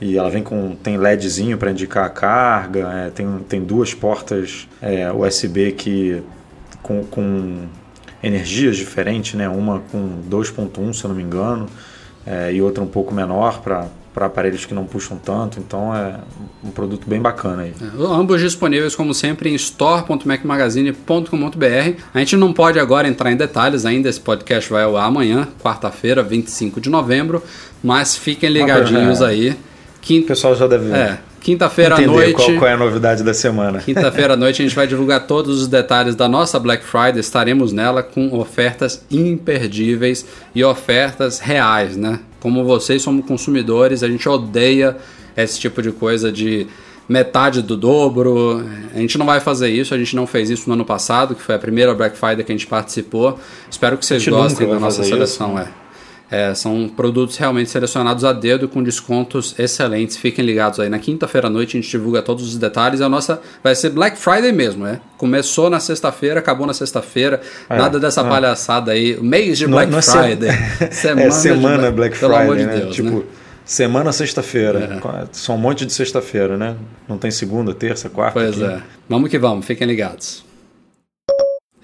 E 0.00 0.18
ela 0.18 0.28
vem 0.28 0.42
com 0.42 0.74
tem 0.76 0.96
LEDzinho 0.96 1.56
para 1.56 1.70
indicar 1.70 2.04
a 2.04 2.10
carga, 2.10 3.06
é, 3.06 3.10
tem, 3.10 3.38
tem 3.48 3.62
duas 3.62 3.94
portas 3.94 4.68
é, 4.80 5.10
USB 5.12 5.72
que 5.72 6.22
com, 6.82 7.04
com 7.04 7.66
energias 8.22 8.76
diferentes, 8.76 9.34
né? 9.34 9.48
Uma 9.48 9.80
com 9.90 10.22
2.1, 10.30 10.92
se 10.92 11.04
eu 11.04 11.08
não 11.08 11.16
me 11.16 11.22
engano, 11.22 11.66
é, 12.26 12.52
e 12.52 12.62
outra 12.62 12.82
um 12.82 12.86
pouco 12.86 13.14
menor 13.14 13.60
para 13.60 13.86
para 14.12 14.26
aparelhos 14.26 14.66
que 14.66 14.74
não 14.74 14.84
puxam 14.84 15.16
tanto, 15.16 15.58
então 15.58 15.96
é 15.96 16.18
um 16.62 16.70
produto 16.70 17.08
bem 17.08 17.18
bacana 17.20 17.62
aí. 17.62 17.72
Ambos 17.98 18.42
disponíveis, 18.42 18.94
como 18.94 19.14
sempre, 19.14 19.48
em 19.48 19.54
store.macmagazine.com.br. 19.54 22.00
A 22.12 22.18
gente 22.18 22.36
não 22.36 22.52
pode 22.52 22.78
agora 22.78 23.08
entrar 23.08 23.32
em 23.32 23.36
detalhes 23.36 23.86
ainda, 23.86 24.10
esse 24.10 24.20
podcast 24.20 24.70
vai 24.70 24.82
ao 24.82 24.98
ar 24.98 25.06
amanhã, 25.06 25.48
quarta-feira, 25.62 26.22
25 26.22 26.78
de 26.80 26.90
novembro, 26.90 27.42
mas 27.82 28.14
fiquem 28.14 28.50
ligadinhos 28.50 29.22
é. 29.22 29.26
aí. 29.26 29.48
O 29.50 29.56
Quinta, 30.02 30.26
pessoal 30.28 30.54
já 30.54 30.66
deve 30.66 30.92
é, 30.92 31.18
quinta-feira 31.42 31.96
à 31.96 32.00
noite. 32.00 32.34
qual, 32.34 32.54
qual 32.54 32.70
é 32.70 32.74
a 32.74 32.76
novidade 32.76 33.22
da 33.22 33.34
semana. 33.34 33.80
Quinta-feira 33.80 34.34
à 34.34 34.36
noite 34.36 34.62
a 34.62 34.64
gente 34.64 34.74
vai 34.74 34.86
divulgar 34.86 35.26
todos 35.26 35.60
os 35.60 35.68
detalhes 35.68 36.14
da 36.14 36.28
nossa 36.28 36.58
Black 36.58 36.84
Friday. 36.84 37.18
Estaremos 37.18 37.72
nela 37.72 38.02
com 38.02 38.34
ofertas 38.38 39.04
imperdíveis 39.10 40.24
e 40.54 40.62
ofertas 40.64 41.40
reais, 41.40 41.96
né? 41.96 42.20
Como 42.40 42.64
vocês 42.64 43.02
somos 43.02 43.26
consumidores, 43.26 44.02
a 44.02 44.08
gente 44.08 44.28
odeia 44.28 44.96
esse 45.36 45.58
tipo 45.58 45.82
de 45.82 45.92
coisa 45.92 46.30
de 46.30 46.66
metade 47.08 47.62
do 47.62 47.76
dobro. 47.76 48.64
A 48.94 48.98
gente 48.98 49.18
não 49.18 49.26
vai 49.26 49.40
fazer 49.40 49.68
isso, 49.68 49.94
a 49.94 49.98
gente 49.98 50.14
não 50.16 50.26
fez 50.26 50.50
isso 50.50 50.68
no 50.68 50.74
ano 50.74 50.84
passado, 50.84 51.34
que 51.34 51.42
foi 51.42 51.54
a 51.54 51.58
primeira 51.58 51.94
Black 51.94 52.16
Friday 52.16 52.44
que 52.44 52.52
a 52.52 52.54
gente 52.54 52.66
participou. 52.66 53.38
Espero 53.70 53.98
que 53.98 54.06
vocês 54.06 54.26
gostem 54.26 54.68
da 54.68 54.78
nossa 54.78 55.02
seleção, 55.02 55.54
isso, 55.54 55.68
é. 55.68 55.68
É, 56.34 56.54
são 56.54 56.88
produtos 56.88 57.36
realmente 57.36 57.68
selecionados 57.68 58.24
a 58.24 58.32
dedo 58.32 58.66
com 58.66 58.82
descontos 58.82 59.54
excelentes. 59.58 60.16
Fiquem 60.16 60.42
ligados 60.42 60.80
aí. 60.80 60.88
Na 60.88 60.98
quinta-feira 60.98 61.48
à 61.48 61.50
noite 61.50 61.76
a 61.76 61.80
gente 61.80 61.90
divulga 61.90 62.22
todos 62.22 62.42
os 62.48 62.56
detalhes. 62.56 63.02
A 63.02 63.08
nossa 63.08 63.38
vai 63.62 63.74
ser 63.74 63.90
Black 63.90 64.16
Friday 64.16 64.50
mesmo, 64.50 64.86
é? 64.86 64.98
Começou 65.18 65.68
na 65.68 65.78
sexta-feira, 65.78 66.40
acabou 66.40 66.66
na 66.66 66.72
sexta-feira. 66.72 67.42
É, 67.68 67.76
Nada 67.76 68.00
dessa 68.00 68.22
é. 68.22 68.24
palhaçada 68.28 68.92
aí. 68.92 69.18
Mês 69.20 69.58
de 69.58 69.66
Não- 69.66 69.72
Black 69.72 69.92
não 69.92 69.98
é 69.98 70.02
se- 70.02 70.10
Friday. 70.10 70.48
é 70.80 71.30
semana 71.30 71.90
de 71.90 71.96
Black 71.96 72.18
Pelo 72.18 72.32
Friday, 72.34 72.42
amor 72.46 72.56
de 72.56 72.66
né? 72.66 72.76
Deus, 72.78 72.94
tipo, 72.96 73.10
né? 73.10 73.22
semana 73.64 74.10
sexta-feira. 74.10 75.00
São 75.32 75.56
um 75.56 75.58
monte 75.58 75.84
de 75.84 75.92
sexta-feira, 75.92 76.56
né? 76.56 76.76
Não 77.06 77.18
tem 77.18 77.30
segunda, 77.30 77.74
terça, 77.74 78.08
quarta. 78.08 78.40
Pois 78.40 78.54
quinta. 78.54 78.66
é. 78.66 78.80
Vamos 79.06 79.28
que 79.28 79.38
vamos, 79.38 79.66
fiquem 79.66 79.86
ligados. 79.86 80.42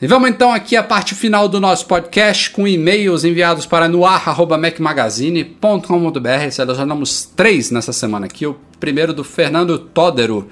E 0.01 0.07
vamos 0.07 0.31
então 0.31 0.53
aqui 0.53 0.77
à 0.77 0.83
parte 0.83 1.17
final 1.17 1.49
do 1.49 1.59
nosso 1.59 1.85
podcast 1.87 2.51
com 2.51 2.69
e-mails 2.69 3.25
enviados 3.25 3.67
para 3.67 3.89
noar.mecmagazine.com.br. 3.89 6.51
Selecionamos 6.53 7.29
três 7.35 7.73
nessa 7.73 7.93
semana 7.93 8.27
aqui. 8.27 8.47
O 8.47 8.57
primeiro 8.79 9.13
do 9.13 9.25
Fernando 9.25 9.77
Todero. 9.77 10.47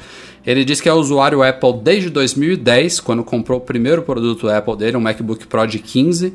Ele 0.44 0.64
diz 0.64 0.80
que 0.80 0.88
é 0.88 0.92
usuário 0.92 1.44
Apple 1.44 1.74
desde 1.80 2.10
2010, 2.10 2.98
quando 2.98 3.22
comprou 3.22 3.58
o 3.58 3.62
primeiro 3.62 4.02
produto 4.02 4.48
Apple 4.48 4.76
dele, 4.76 4.96
um 4.96 5.00
MacBook 5.00 5.46
Pro 5.46 5.64
de 5.64 5.78
15 5.78 6.34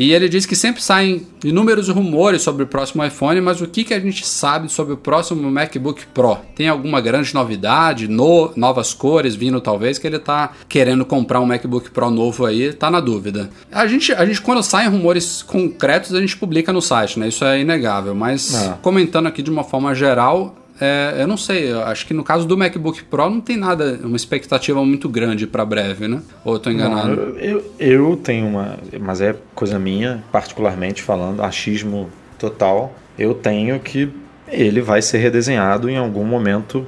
e 0.00 0.14
ele 0.14 0.30
diz 0.30 0.46
que 0.46 0.56
sempre 0.56 0.82
saem 0.82 1.26
inúmeros 1.44 1.90
rumores 1.90 2.40
sobre 2.40 2.62
o 2.62 2.66
próximo 2.66 3.04
iPhone, 3.04 3.38
mas 3.42 3.60
o 3.60 3.66
que, 3.66 3.84
que 3.84 3.92
a 3.92 4.00
gente 4.00 4.26
sabe 4.26 4.72
sobre 4.72 4.94
o 4.94 4.96
próximo 4.96 5.50
MacBook 5.50 6.06
Pro? 6.14 6.38
Tem 6.56 6.68
alguma 6.68 7.02
grande 7.02 7.34
novidade, 7.34 8.08
no, 8.08 8.50
novas 8.56 8.94
cores 8.94 9.34
vindo 9.34 9.60
talvez, 9.60 9.98
que 9.98 10.06
ele 10.06 10.16
está 10.16 10.52
querendo 10.70 11.04
comprar 11.04 11.38
um 11.40 11.44
MacBook 11.44 11.90
Pro 11.90 12.10
novo 12.10 12.46
aí, 12.46 12.72
tá 12.72 12.90
na 12.90 12.98
dúvida. 12.98 13.50
A 13.70 13.86
gente, 13.86 14.10
a 14.14 14.24
gente 14.24 14.40
quando 14.40 14.62
saem 14.62 14.88
rumores 14.88 15.42
concretos, 15.42 16.14
a 16.14 16.20
gente 16.20 16.34
publica 16.34 16.72
no 16.72 16.80
site, 16.80 17.18
né? 17.18 17.28
Isso 17.28 17.44
é 17.44 17.60
inegável, 17.60 18.14
mas 18.14 18.54
é. 18.54 18.78
comentando 18.80 19.26
aqui 19.26 19.42
de 19.42 19.50
uma 19.50 19.64
forma 19.64 19.94
geral, 19.94 20.56
é, 20.80 21.16
eu 21.22 21.26
não 21.26 21.36
sei, 21.36 21.72
eu 21.72 21.82
acho 21.82 22.06
que 22.06 22.14
no 22.14 22.24
caso 22.24 22.46
do 22.46 22.56
MacBook 22.56 23.04
Pro 23.04 23.28
não 23.28 23.40
tem 23.40 23.56
nada, 23.56 24.00
uma 24.02 24.16
expectativa 24.16 24.82
muito 24.84 25.08
grande 25.08 25.46
para 25.46 25.64
breve, 25.64 26.08
né? 26.08 26.22
Ou 26.44 26.54
eu 26.54 26.58
tô 26.58 26.70
enganado? 26.70 27.14
Não, 27.14 27.38
eu, 27.38 27.74
eu 27.78 28.16
tenho 28.16 28.46
uma, 28.46 28.78
mas 28.98 29.20
é 29.20 29.36
coisa 29.54 29.78
minha, 29.78 30.24
particularmente 30.32 31.02
falando, 31.02 31.42
achismo 31.42 32.08
total. 32.38 32.94
Eu 33.18 33.34
tenho 33.34 33.78
que 33.78 34.10
ele 34.48 34.80
vai 34.80 35.02
ser 35.02 35.18
redesenhado 35.18 35.88
em 35.88 35.98
algum 35.98 36.24
momento 36.24 36.86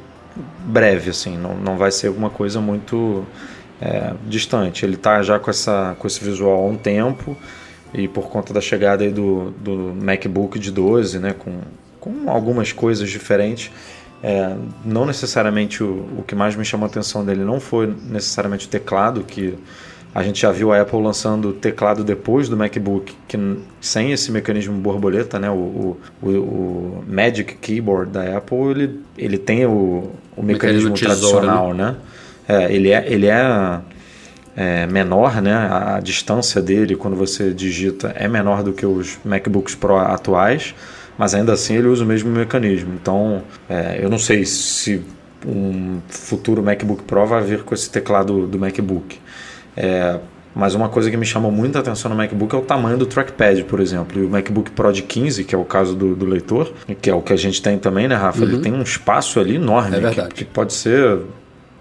breve, 0.65 1.11
assim, 1.11 1.37
não, 1.37 1.55
não 1.55 1.77
vai 1.77 1.93
ser 1.93 2.07
alguma 2.09 2.31
coisa 2.31 2.61
muito 2.61 3.27
é, 3.81 4.15
distante. 4.27 4.87
Ele 4.87 4.97
tá 4.97 5.23
já 5.23 5.39
com, 5.39 5.51
essa, 5.51 5.95
com 5.99 6.07
esse 6.07 6.25
visual 6.25 6.65
há 6.65 6.67
um 6.67 6.77
tempo 6.77 7.37
e 7.93 8.09
por 8.09 8.29
conta 8.31 8.55
da 8.55 8.61
chegada 8.61 9.09
do, 9.11 9.51
do 9.51 9.95
MacBook 10.03 10.59
de 10.59 10.71
12, 10.71 11.19
né, 11.19 11.35
com 11.39 11.61
com 12.03 12.29
algumas 12.29 12.73
coisas 12.73 13.09
diferentes. 13.09 13.71
É, 14.23 14.55
não 14.85 15.07
necessariamente 15.07 15.83
o, 15.83 16.09
o 16.19 16.25
que 16.27 16.35
mais 16.35 16.55
me 16.57 16.65
chamou 16.65 16.87
a 16.87 16.91
atenção 16.91 17.25
dele 17.25 17.45
não 17.45 17.59
foi 17.59 17.93
necessariamente 18.09 18.67
o 18.67 18.69
teclado, 18.69 19.23
que 19.23 19.57
a 20.15 20.23
gente 20.23 20.43
já 20.43 20.53
viu 20.53 20.73
a 20.73 20.81
Apple 20.81 21.01
lançando 21.01 21.51
o 21.51 21.53
teclado 21.53 22.05
depois 22.05 22.49
do 22.49 22.57
MacBook, 22.57 23.15
que 23.27 23.39
sem 23.81 24.13
esse 24.13 24.31
mecanismo 24.31 24.77
borboleta, 24.79 25.39
né, 25.39 25.49
o, 25.49 25.97
o, 26.23 26.29
o 26.29 27.05
Magic 27.09 27.55
Keyboard 27.55 28.11
da 28.11 28.37
Apple, 28.37 28.71
ele, 28.71 29.01
ele 29.17 29.39
tem 29.39 29.65
o, 29.65 30.11
o 30.37 30.43
mecanismo, 30.43 30.91
mecanismo 30.91 30.95
tradicional, 30.95 31.73
né? 31.73 31.85
né? 31.85 31.97
É, 32.49 32.73
ele 32.75 32.91
é, 32.91 33.05
ele 33.07 33.27
é, 33.27 33.81
é, 34.57 34.87
menor, 34.87 35.41
né? 35.41 35.55
A, 35.55 35.97
a 35.97 36.01
distância 36.01 36.61
dele 36.61 36.97
quando 36.97 37.17
você 37.17 37.53
digita 37.53 38.13
é 38.17 38.29
menor 38.29 38.63
do 38.63 38.73
que 38.73 38.85
os 38.85 39.19
MacBooks 39.25 39.75
Pro 39.75 39.97
atuais 39.97 40.75
mas 41.17 41.35
ainda 41.35 41.53
assim 41.53 41.77
ele 41.77 41.89
usa 41.89 42.05
o 42.05 42.07
mesmo 42.07 42.31
mecanismo. 42.31 42.95
Então, 42.95 43.43
é, 43.69 43.99
eu 44.03 44.09
não 44.09 44.19
sei 44.19 44.45
se 44.45 45.03
um 45.47 46.01
futuro 46.09 46.63
MacBook 46.63 47.03
Pro 47.03 47.27
vai 47.27 47.43
vir 47.43 47.63
com 47.63 47.75
esse 47.75 47.91
teclado 47.91 48.47
do 48.47 48.59
MacBook. 48.59 49.19
É, 49.77 50.19
mas 50.55 50.75
uma 50.75 50.89
coisa 50.89 51.11
que 51.11 51.17
me 51.17 51.25
chamou 51.25 51.51
muita 51.51 51.79
atenção 51.79 52.11
no 52.11 52.17
MacBook 52.17 52.55
é 52.55 52.59
o 52.59 52.63
tamanho 52.63 52.99
do 52.99 53.07
trackpad, 53.07 53.65
por 53.65 53.81
exemplo. 53.81 54.23
E 54.23 54.27
o 54.27 54.29
MacBook 54.29 54.71
Pro 54.73 54.93
de 54.93 55.03
15, 55.03 55.45
que 55.45 55.55
é 55.55 55.59
o 55.59 55.65
caso 55.65 55.95
do, 55.95 56.15
do 56.15 56.27
leitor, 56.27 56.73
que 57.01 57.09
é 57.09 57.15
o 57.15 57.23
que 57.23 57.33
a 57.33 57.37
gente 57.37 57.63
tem 57.63 57.79
também, 57.79 58.07
né, 58.07 58.15
Rafa? 58.15 58.45
Uhum. 58.45 58.51
Ele 58.51 58.59
tem 58.61 58.73
um 58.73 58.83
espaço 58.83 59.41
ali 59.41 59.57
enorme, 59.57 59.97
é 59.97 60.11
que, 60.11 60.35
que, 60.35 60.45
pode 60.45 60.75
ser 60.75 61.21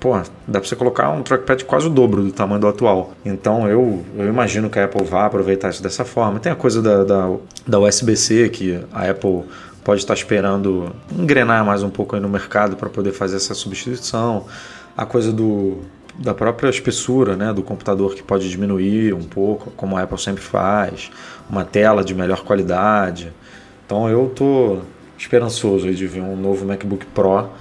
pô, 0.01 0.19
dá 0.47 0.59
para 0.59 0.63
você 0.63 0.75
colocar 0.75 1.11
um 1.11 1.21
trackpad 1.21 1.63
quase 1.63 1.85
o 1.85 1.89
dobro 1.89 2.23
do 2.23 2.31
tamanho 2.31 2.59
do 2.59 2.67
atual. 2.67 3.13
Então 3.23 3.69
eu, 3.69 4.03
eu 4.17 4.27
imagino 4.27 4.67
que 4.67 4.79
a 4.79 4.85
Apple 4.85 5.05
vá 5.05 5.27
aproveitar 5.27 5.69
isso 5.69 5.81
dessa 5.81 6.03
forma. 6.03 6.39
Tem 6.39 6.51
a 6.51 6.55
coisa 6.55 6.81
da, 6.81 7.03
da, 7.03 7.35
da 7.67 7.79
USB-C 7.79 8.49
que 8.49 8.83
a 8.91 9.11
Apple 9.11 9.43
pode 9.83 10.01
estar 10.01 10.15
esperando 10.15 10.91
engrenar 11.15 11.63
mais 11.63 11.83
um 11.83 11.89
pouco 11.91 12.17
no 12.17 12.27
mercado 12.27 12.75
para 12.75 12.89
poder 12.89 13.11
fazer 13.11 13.35
essa 13.35 13.53
substituição. 13.53 14.47
A 14.97 15.05
coisa 15.05 15.31
do, 15.31 15.81
da 16.17 16.33
própria 16.33 16.69
espessura 16.69 17.35
né, 17.35 17.53
do 17.53 17.61
computador 17.61 18.15
que 18.15 18.23
pode 18.23 18.49
diminuir 18.49 19.13
um 19.13 19.23
pouco, 19.23 19.69
como 19.77 19.95
a 19.95 20.01
Apple 20.01 20.19
sempre 20.19 20.41
faz, 20.41 21.11
uma 21.47 21.63
tela 21.63 22.03
de 22.03 22.15
melhor 22.15 22.43
qualidade. 22.43 23.31
Então 23.85 24.09
eu 24.09 24.25
estou 24.25 24.81
esperançoso 25.15 25.93
de 25.93 26.07
ver 26.07 26.21
um 26.21 26.35
novo 26.35 26.65
MacBook 26.65 27.05
Pro 27.05 27.51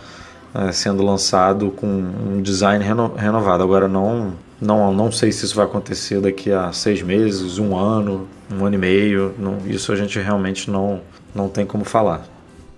sendo 0.73 1.03
lançado 1.05 1.71
com 1.71 1.87
um 1.87 2.43
design 2.43 2.85
reno, 2.85 3.15
renovado. 3.17 3.63
Agora 3.63 3.89
não, 3.89 4.35
não, 4.61 4.93
não 4.93 5.13
sei 5.13 5.33
se 5.33 5.45
isso 5.45 5.55
vai 5.55 5.65
acontecer 5.65 6.21
daqui 6.21 6.51
a 6.51 6.73
seis 6.73 7.03
meses, 7.03 7.59
um 7.59 7.77
ano, 7.77 8.29
um 8.53 8.65
ano 8.65 8.75
e 8.75 8.79
meio. 8.79 9.35
Não, 9.39 9.59
isso 9.67 9.93
a 9.93 9.97
gente 9.97 10.19
realmente 10.19 10.71
não, 10.71 11.01
não 11.35 11.49
tem 11.49 11.65
como 11.65 11.85
falar. 11.85 12.27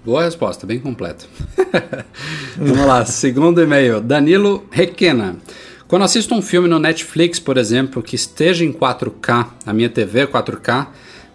Boa 0.04 0.24
resposta, 0.24 0.66
bem 0.66 0.80
completa. 0.80 1.26
Vamos 2.58 2.86
lá, 2.86 3.04
segundo 3.04 3.62
e-mail, 3.62 4.00
Danilo 4.00 4.66
Requena. 4.70 5.36
Quando 5.86 6.04
assisto 6.04 6.34
um 6.34 6.42
filme 6.42 6.68
no 6.68 6.78
Netflix, 6.78 7.38
por 7.38 7.56
exemplo, 7.56 8.02
que 8.02 8.16
esteja 8.16 8.64
em 8.64 8.72
4K, 8.72 9.46
a 9.64 9.72
minha 9.72 9.88
TV 9.88 10.20
é 10.20 10.26
4K, 10.26 10.88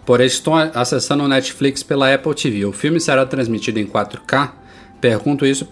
porém 0.05 0.27
estou 0.27 0.55
acessando 0.55 1.23
o 1.23 1.27
Netflix 1.27 1.81
pela 1.81 2.13
Apple 2.13 2.33
TV, 2.33 2.65
o 2.65 2.73
filme 2.73 2.99
será 2.99 3.25
transmitido 3.25 3.79
em 3.79 3.85
4K? 3.85 4.51
Pergunto 4.99 5.45
isso 5.45 5.65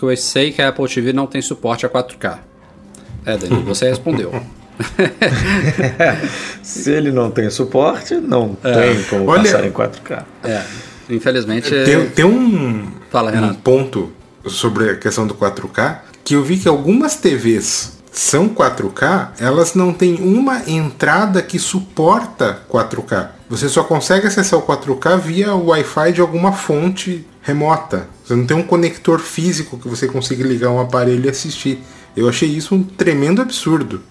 que 0.00 0.04
eu 0.04 0.16
sei 0.16 0.50
que 0.50 0.62
a 0.62 0.68
Apple 0.68 0.88
TV 0.88 1.12
não 1.12 1.26
tem 1.26 1.42
suporte 1.42 1.84
a 1.84 1.88
4K. 1.88 2.38
É, 3.26 3.36
Danilo, 3.36 3.62
você 3.62 3.88
respondeu. 3.88 4.32
Se 6.62 6.90
ele 6.90 7.12
não 7.12 7.30
tem 7.30 7.50
suporte, 7.50 8.14
não 8.14 8.56
é. 8.64 8.94
tem 8.94 9.02
como 9.04 9.26
Olha, 9.28 9.42
passar 9.42 9.66
em 9.66 9.70
4K. 9.70 10.24
É, 10.42 10.62
infelizmente. 11.10 11.70
Tem, 11.84 12.08
tem 12.08 12.24
um, 12.24 12.90
Fala, 13.10 13.30
um 13.32 13.54
ponto 13.54 14.10
sobre 14.46 14.90
a 14.90 14.96
questão 14.96 15.26
do 15.26 15.34
4K 15.34 15.98
que 16.24 16.34
eu 16.34 16.42
vi 16.42 16.56
que 16.58 16.68
algumas 16.68 17.16
TVs 17.16 17.98
são 18.12 18.48
4K, 18.48 19.30
elas 19.38 19.74
não 19.74 19.92
têm 19.92 20.14
uma 20.16 20.62
entrada 20.68 21.42
que 21.42 21.58
suporta 21.58 22.60
4K. 22.70 23.28
Você 23.48 23.68
só 23.68 23.84
consegue 23.84 24.26
acessar 24.26 24.58
o 24.58 24.62
4K 24.62 25.18
via 25.18 25.54
o 25.54 25.66
Wi-Fi 25.66 26.12
de 26.12 26.20
alguma 26.20 26.52
fonte 26.52 27.26
remota. 27.42 28.08
Você 28.30 28.36
não 28.36 28.46
tem 28.46 28.56
um 28.56 28.62
conector 28.62 29.18
físico 29.18 29.76
que 29.76 29.88
você 29.88 30.06
consiga 30.06 30.46
ligar 30.46 30.70
um 30.70 30.78
aparelho 30.78 31.26
e 31.26 31.28
assistir. 31.28 31.82
Eu 32.16 32.28
achei 32.28 32.48
isso 32.48 32.76
um 32.76 32.82
tremendo 32.84 33.42
absurdo. 33.42 34.04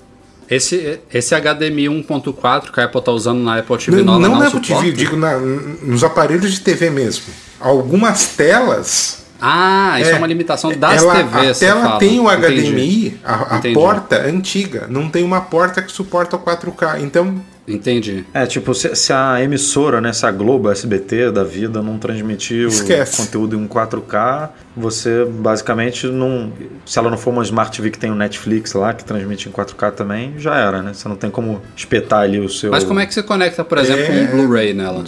Esse, 0.49 0.99
esse 1.13 1.33
HDMI 1.33 1.85
1.4 1.85 2.69
que 2.69 2.81
a 2.81 2.83
Apple 2.83 2.99
está 2.99 3.13
usando 3.13 3.41
na 3.41 3.59
Apple 3.59 3.77
TV 3.77 4.03
não, 4.03 4.19
não, 4.19 4.31
não 4.31 4.39
na 4.39 4.47
Apple 4.47 4.59
TV, 4.59 4.91
digo 4.91 5.15
na, 5.15 5.37
nos 5.37 6.03
aparelhos 6.03 6.51
de 6.51 6.59
TV 6.59 6.89
mesmo. 6.89 7.25
Algumas 7.61 8.35
telas 8.35 9.23
ah, 9.41 9.97
isso 10.01 10.09
é, 10.09 10.13
é 10.13 10.17
uma 10.17 10.27
limitação 10.27 10.69
das 10.77 11.01
ela, 11.01 11.15
TVs. 11.15 11.63
A 11.63 11.65
tela 11.65 11.97
tem 11.97 12.19
o 12.19 12.25
HDMI, 12.25 13.21
a, 13.23 13.55
a 13.55 13.61
porta 13.73 14.21
antiga, 14.27 14.85
não 14.89 15.09
tem 15.09 15.23
uma 15.23 15.39
porta 15.39 15.81
que 15.81 15.93
suporta 15.93 16.35
o 16.35 16.39
4K. 16.39 17.01
Então 17.01 17.41
Entendi. 17.69 18.25
É, 18.33 18.45
tipo, 18.45 18.73
se, 18.73 18.95
se, 18.95 19.13
a 19.13 19.41
emissora, 19.41 20.01
né, 20.01 20.11
se 20.11 20.25
a 20.25 20.31
Globo, 20.31 20.69
a 20.69 20.71
SBT 20.71 21.31
da 21.31 21.43
vida 21.43 21.81
não 21.81 21.97
transmitir 21.97 22.67
Esquece. 22.67 23.13
o 23.13 23.25
conteúdo 23.25 23.55
em 23.55 23.67
4K, 23.67 24.49
você 24.75 25.25
basicamente 25.25 26.07
não. 26.07 26.51
Se 26.85 26.97
ela 26.97 27.09
não 27.09 27.17
for 27.17 27.31
uma 27.31 27.43
Smart 27.43 27.75
TV 27.75 27.91
que 27.91 27.99
tem 27.99 28.11
o 28.11 28.15
Netflix 28.15 28.73
lá, 28.73 28.93
que 28.93 29.03
transmite 29.03 29.47
em 29.47 29.51
4K 29.51 29.91
também, 29.91 30.33
já 30.37 30.55
era, 30.55 30.81
né? 30.81 30.93
Você 30.93 31.07
não 31.07 31.15
tem 31.15 31.29
como 31.29 31.61
espetar 31.75 32.21
ali 32.21 32.39
o 32.39 32.49
seu. 32.49 32.71
Mas 32.71 32.83
como 32.83 32.99
é 32.99 33.05
que 33.05 33.13
você 33.13 33.21
conecta, 33.21 33.63
por 33.63 33.77
exemplo, 33.77 34.13
é... 34.13 34.21
um 34.21 34.27
Blu-ray 34.27 34.73
nela? 34.73 35.03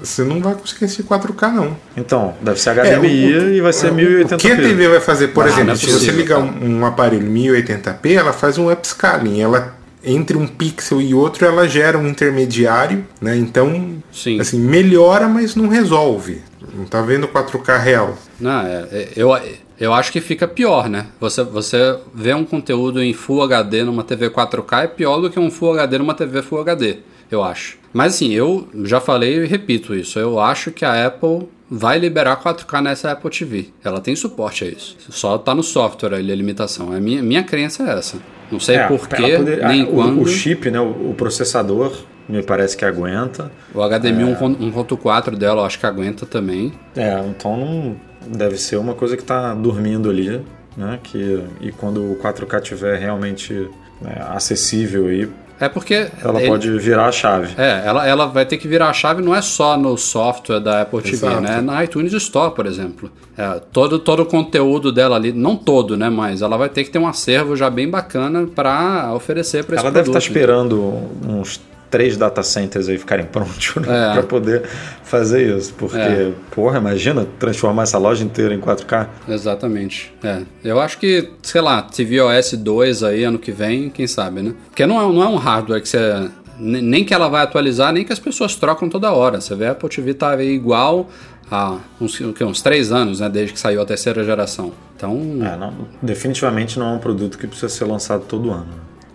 Você 0.00 0.22
não 0.22 0.40
vai 0.40 0.54
conseguir 0.54 0.84
esse 0.84 1.02
4K, 1.02 1.52
não. 1.52 1.76
Então, 1.96 2.34
deve 2.40 2.60
ser 2.60 2.74
HDMI 2.74 3.34
é, 3.34 3.38
o, 3.38 3.54
e 3.54 3.60
vai 3.60 3.72
ser 3.72 3.90
1080p. 3.90 4.34
O 4.34 4.36
que 4.36 4.52
a 4.52 4.56
TV 4.56 4.88
vai 4.88 5.00
fazer, 5.00 5.28
por 5.28 5.44
ah, 5.44 5.48
exemplo, 5.48 5.72
é 5.72 5.76
se 5.76 5.90
você 5.90 6.10
ligar 6.10 6.38
um, 6.38 6.78
um 6.78 6.86
aparelho 6.86 7.26
1080p, 7.26 8.12
ela 8.12 8.32
faz 8.32 8.58
um 8.58 8.70
upscaling. 8.70 9.40
Ela 9.40 9.74
entre 10.04 10.36
um 10.36 10.46
pixel 10.46 11.00
e 11.00 11.14
outro 11.14 11.46
ela 11.46 11.68
gera 11.68 11.98
um 11.98 12.06
intermediário, 12.06 13.06
né? 13.20 13.36
Então, 13.36 14.02
Sim. 14.12 14.40
assim, 14.40 14.58
melhora, 14.58 15.28
mas 15.28 15.56
não 15.56 15.68
resolve. 15.68 16.42
Não 16.74 16.84
tá 16.84 17.02
vendo 17.02 17.28
4K 17.28 17.78
real. 17.78 18.16
Não, 18.40 18.60
é, 18.66 18.88
é, 18.90 19.08
eu, 19.16 19.30
eu 19.78 19.92
acho 19.92 20.10
que 20.12 20.20
fica 20.20 20.46
pior, 20.46 20.88
né? 20.88 21.06
Você, 21.20 21.42
você 21.42 21.98
vê 22.14 22.34
um 22.34 22.44
conteúdo 22.44 23.02
em 23.02 23.12
Full 23.12 23.42
HD 23.42 23.84
numa 23.84 24.02
TV 24.02 24.30
4K 24.30 24.84
é 24.84 24.86
pior 24.86 25.20
do 25.20 25.30
que 25.30 25.38
um 25.38 25.50
Full 25.50 25.72
HD 25.72 25.98
numa 25.98 26.14
TV 26.14 26.42
Full 26.42 26.60
HD, 26.60 26.98
eu 27.30 27.42
acho. 27.42 27.78
Mas 27.92 28.14
assim, 28.14 28.32
eu 28.32 28.68
já 28.82 29.00
falei 29.00 29.44
e 29.44 29.46
repito 29.46 29.94
isso. 29.94 30.18
Eu 30.18 30.40
acho 30.40 30.70
que 30.70 30.84
a 30.84 31.06
Apple 31.06 31.48
vai 31.70 31.98
liberar 31.98 32.42
4K 32.42 32.82
nessa 32.82 33.12
Apple 33.12 33.30
TV. 33.30 33.68
Ela 33.82 34.00
tem 34.00 34.14
suporte 34.14 34.64
a 34.64 34.68
isso. 34.68 34.96
Só 35.10 35.38
tá 35.38 35.54
no 35.54 35.62
software 35.62 36.14
ali 36.14 36.32
a 36.32 36.36
limitação. 36.36 36.92
A 36.92 37.00
minha, 37.00 37.22
minha 37.22 37.42
crença 37.42 37.82
é 37.84 37.98
essa. 37.98 38.18
Não 38.50 38.60
sei 38.60 38.76
é, 38.76 38.86
porquê, 38.86 39.38
nem 39.38 39.82
a, 39.82 39.86
quando. 39.86 40.20
O, 40.20 40.26
chip, 40.26 40.70
né, 40.70 40.80
o, 40.80 41.10
o, 41.10 41.14
processador, 41.16 41.92
me 42.28 42.42
parece 42.42 42.76
que 42.76 42.84
aguenta. 42.84 43.50
O 43.74 43.80
HDMI 43.80 44.32
é... 44.32 44.36
1.4 44.36 45.36
dela, 45.36 45.62
eu 45.62 45.66
acho 45.66 45.78
que 45.78 45.86
aguenta 45.86 46.26
também. 46.26 46.72
É, 46.96 47.18
então 47.28 47.56
não 47.56 47.96
deve 48.26 48.56
ser 48.56 48.76
uma 48.76 48.94
coisa 48.94 49.16
que 49.16 49.22
está 49.22 49.54
dormindo 49.54 50.10
ali, 50.10 50.42
né? 50.76 50.98
Que, 51.02 51.42
e 51.60 51.72
quando 51.72 52.12
o 52.12 52.16
4K 52.16 52.60
tiver 52.60 52.98
realmente 52.98 53.68
né, 54.00 54.16
acessível 54.28 55.06
aí, 55.06 55.28
É 55.60 55.68
porque. 55.68 56.08
Ela 56.22 56.40
ele- 56.40 56.48
pode 56.48 56.70
virar 56.78 57.06
a 57.06 57.12
chave. 57.12 57.54
É, 57.56 57.82
ela, 57.86 58.06
ela 58.06 58.26
vai 58.26 58.44
ter 58.44 58.56
que 58.56 58.66
virar 58.66 58.88
a 58.88 58.92
chave 58.92 59.22
não 59.22 59.34
é 59.34 59.40
só 59.40 59.76
no 59.76 59.96
software 59.96 60.58
da 60.60 60.82
Apple 60.82 61.00
TV, 61.00 61.14
Exato. 61.16 61.40
né? 61.40 61.60
Na 61.60 61.84
iTunes 61.84 62.12
Store, 62.12 62.54
por 62.54 62.66
exemplo. 62.66 63.10
É, 63.38 63.60
todo, 63.72 63.98
todo 63.98 64.20
o 64.22 64.26
conteúdo 64.26 64.90
dela 64.92 65.16
ali, 65.16 65.32
não 65.32 65.56
todo, 65.56 65.96
né? 65.96 66.10
Mas 66.10 66.42
ela 66.42 66.56
vai 66.56 66.68
ter 66.68 66.82
que 66.84 66.90
ter 66.90 66.98
um 66.98 67.06
acervo 67.06 67.54
já 67.56 67.70
bem 67.70 67.88
bacana 67.88 68.46
para 68.52 69.12
oferecer 69.14 69.64
para 69.64 69.76
esse 69.76 69.84
Ela 69.84 69.92
deve 69.92 70.04
produto. 70.04 70.20
estar 70.22 70.28
esperando 70.32 70.80
uns 71.28 71.60
três 71.94 72.16
data 72.16 72.42
centers 72.42 72.88
aí 72.88 72.98
ficarem 72.98 73.24
prontos 73.24 73.76
né, 73.76 74.10
É. 74.10 74.12
para 74.14 74.22
poder 74.24 74.62
fazer 75.04 75.56
isso. 75.56 75.72
Porque, 75.74 75.96
É. 75.96 76.32
porra, 76.52 76.78
imagina 76.78 77.24
transformar 77.38 77.84
essa 77.84 77.98
loja 77.98 78.24
inteira 78.24 78.52
em 78.52 78.58
4K. 78.60 79.08
Exatamente. 79.28 80.12
É. 80.24 80.42
Eu 80.64 80.80
acho 80.80 80.98
que, 80.98 81.30
sei 81.40 81.60
lá, 81.60 81.82
tvOS 81.82 82.54
2 82.54 83.04
aí 83.04 83.22
ano 83.22 83.38
que 83.38 83.52
vem, 83.52 83.90
quem 83.90 84.08
sabe, 84.08 84.42
né? 84.42 84.54
Porque 84.70 84.84
não 84.86 84.96
é, 85.00 85.12
não 85.14 85.22
é 85.22 85.28
um 85.28 85.36
hardware 85.36 85.80
que 85.80 85.88
você. 85.88 86.28
ne- 86.58 86.82
Nem 86.82 87.04
que 87.04 87.14
ela 87.14 87.28
vai 87.28 87.42
atualizar, 87.44 87.92
nem 87.92 88.04
que 88.04 88.12
as 88.12 88.18
pessoas 88.18 88.56
trocam 88.56 88.88
toda 88.88 89.12
hora. 89.12 89.40
Você 89.40 89.54
vê 89.54 89.66
a 89.66 89.70
Apple 89.70 89.88
TV 89.88 90.14
tá 90.14 90.30
aí 90.34 90.48
igual 90.52 91.08
há 91.50 91.76
uns, 92.00 92.20
uns 92.20 92.60
três 92.62 92.90
anos, 92.90 93.20
né? 93.20 93.28
Desde 93.28 93.52
que 93.52 93.60
saiu 93.60 93.80
a 93.82 93.84
terceira 93.86 94.24
geração. 94.24 94.72
Então. 94.96 95.12
É, 95.42 95.56
não- 95.56 95.72
definitivamente 96.02 96.76
não 96.78 96.86
é 96.92 96.96
um 96.96 96.98
produto 96.98 97.38
que 97.38 97.46
precisa 97.46 97.68
ser 97.68 97.84
lançado 97.84 98.24
todo 98.26 98.50
ano. 98.50 98.66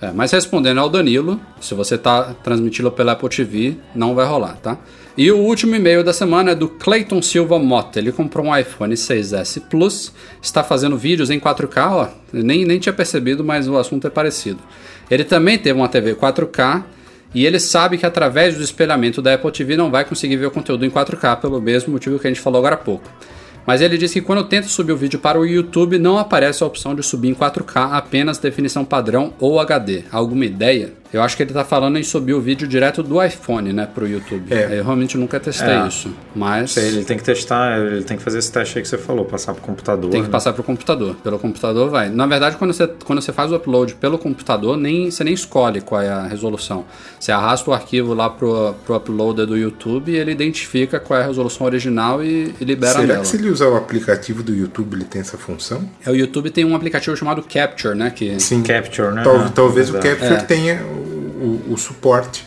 É, 0.02 0.12
mas 0.14 0.32
respondendo 0.32 0.80
ao 0.80 0.90
Danilo, 0.90 1.40
se 1.60 1.74
você 1.74 1.96
está 1.96 2.34
transmitindo 2.44 2.90
pela 2.90 3.12
Apple 3.12 3.28
TV, 3.30 3.76
não 3.94 4.16
vai 4.16 4.26
rolar, 4.26 4.58
tá? 4.58 4.78
E 5.18 5.30
o 5.30 5.38
último 5.38 5.76
e-mail 5.76 6.02
da 6.02 6.14
semana 6.14 6.52
é 6.52 6.56
do 6.56 6.70
Clayton 6.70 7.22
Silva 7.22 7.60
Mota. 7.60 8.00
Ele 8.00 8.14
comprou 8.14 8.46
um 8.46 8.58
iPhone 8.58 8.96
6S 8.96 9.62
Plus, 9.70 10.14
está 10.42 10.64
fazendo 10.64 10.98
vídeos 10.98 11.30
em 11.30 11.38
4K, 11.38 11.92
ó. 11.92 12.08
Nem, 12.32 12.64
nem 12.64 12.80
tinha 12.80 12.94
percebido, 12.94 13.44
mas 13.44 13.68
o 13.68 13.78
assunto 13.78 14.08
é 14.08 14.10
parecido. 14.10 14.60
Ele 15.12 15.26
também 15.26 15.58
teve 15.58 15.78
uma 15.78 15.90
TV 15.90 16.16
4K 16.16 16.86
e 17.36 17.46
ele 17.46 17.60
sabe 17.60 17.98
que 17.98 18.06
através 18.06 18.56
do 18.56 18.64
espelhamento 18.64 19.22
da 19.22 19.34
Apple 19.34 19.52
TV 19.52 19.76
não 19.76 19.92
vai 19.92 20.06
conseguir 20.06 20.38
ver 20.38 20.46
o 20.46 20.52
conteúdo 20.52 20.86
em 20.86 20.90
4K, 20.90 21.42
pelo 21.42 21.62
mesmo 21.62 21.92
motivo 21.92 22.18
que 22.18 22.28
a 22.28 22.30
gente 22.30 22.40
falou 22.40 22.60
agora 22.60 22.76
há 22.76 22.78
pouco. 22.78 23.10
Mas 23.66 23.82
ele 23.82 23.98
disse 23.98 24.16
que 24.16 24.26
quando 24.26 24.44
tenta 24.44 24.68
subir 24.68 24.92
o 24.92 24.98
vídeo 24.98 25.20
para 25.20 25.40
o 25.40 25.46
YouTube, 25.46 26.00
não 26.00 26.18
aparece 26.18 26.64
a 26.64 26.68
opção 26.68 26.96
de 26.96 27.04
subir 27.04 27.30
em 27.30 27.36
4K, 27.36 27.92
apenas 27.92 28.38
definição 28.38 28.84
padrão 28.84 29.34
ou 29.40 29.60
HD. 29.60 30.04
Alguma 30.12 30.46
ideia? 30.46 30.94
Eu 31.12 31.22
acho 31.24 31.36
que 31.36 31.42
ele 31.44 31.50
está 31.50 31.66
falando 31.66 31.98
em 31.98 32.04
subir 32.04 32.34
o 32.34 32.42
vídeo 32.42 32.68
direto 32.68 33.02
do 33.02 33.22
iPhone, 33.24 33.74
né, 33.74 33.88
para 33.92 34.04
o 34.04 34.08
YouTube. 34.08 34.54
É. 34.54 34.78
Eu 34.80 34.84
realmente 34.84 35.18
nunca 35.18 35.40
testei 35.40 35.68
É. 35.74 35.88
isso. 35.88 36.14
Mas 36.36 36.78
ele 36.78 37.04
tem 37.04 37.18
que 37.18 37.24
testar, 37.24 37.80
ele 37.80 38.04
tem 38.04 38.16
que 38.18 38.22
fazer 38.24 38.38
esse 38.40 38.52
teste 38.52 38.78
aí 38.78 38.84
que 38.84 38.88
você 38.88 38.98
falou, 38.98 39.26
passar 39.26 39.54
pro 39.54 39.62
computador. 39.64 40.12
tem 40.12 40.22
que 40.22 40.28
né? 40.28 40.32
passar 40.32 40.54
para 40.54 40.62
o 40.62 40.64
computador. 40.64 41.16
Pelo 41.24 41.40
computador 41.40 41.90
vai. 41.90 42.10
Na 42.10 42.28
verdade, 42.28 42.58
quando 42.58 42.74
você, 42.74 42.88
quando 43.06 43.22
você 43.22 43.34
faz 43.34 43.52
o 43.52 43.56
upload 43.56 43.96
pelo 43.96 44.18
computador, 44.20 44.78
nem, 44.78 45.10
você 45.10 45.24
nem 45.24 45.34
escolhe 45.34 45.82
qual 45.82 46.00
é 46.02 46.10
a 46.10 46.28
resolução. 46.28 46.86
Você 47.20 47.32
arrasta 47.32 47.70
o 47.72 47.74
arquivo 47.74 48.14
lá 48.14 48.30
pro, 48.30 48.76
pro 48.86 48.96
uploader 48.96 49.48
do 49.48 49.58
YouTube 49.58 50.12
e 50.12 50.16
ele 50.16 50.32
identifica 50.32 51.00
qual 51.00 51.20
é 51.20 51.24
a 51.24 51.26
resolução 51.28 51.66
original 51.66 52.24
e, 52.24 52.54
e 52.62 52.64
libera 52.66 52.94
Será 52.94 53.06
nela. 53.08 53.20
que 53.22 53.28
se 53.28 53.38
ele 53.38 53.50
usar 53.50 53.68
o 53.68 53.76
aplicativo 53.76 54.44
do 54.44 54.54
YouTube 54.54 54.94
ele 54.96 55.06
tem 55.06 55.22
essa 55.22 55.38
função? 55.38 55.90
É, 56.06 56.12
o 56.12 56.16
YouTube 56.16 56.52
tem 56.52 56.64
um 56.66 56.76
aplicativo 56.76 57.18
chamado 57.18 57.42
Capture, 57.42 57.96
né? 57.98 58.12
Que 58.12 58.40
Sim. 58.40 58.62
Capture, 58.62 59.14
né? 59.14 59.24
Tal- 59.24 59.50
talvez 59.50 59.90
o 59.90 59.94
Exato. 59.98 60.08
Capture 60.08 60.34
É. 60.36 60.38
tenha 60.44 60.99
o, 61.40 61.74
o- 61.74 61.78
suporte. 61.78 62.46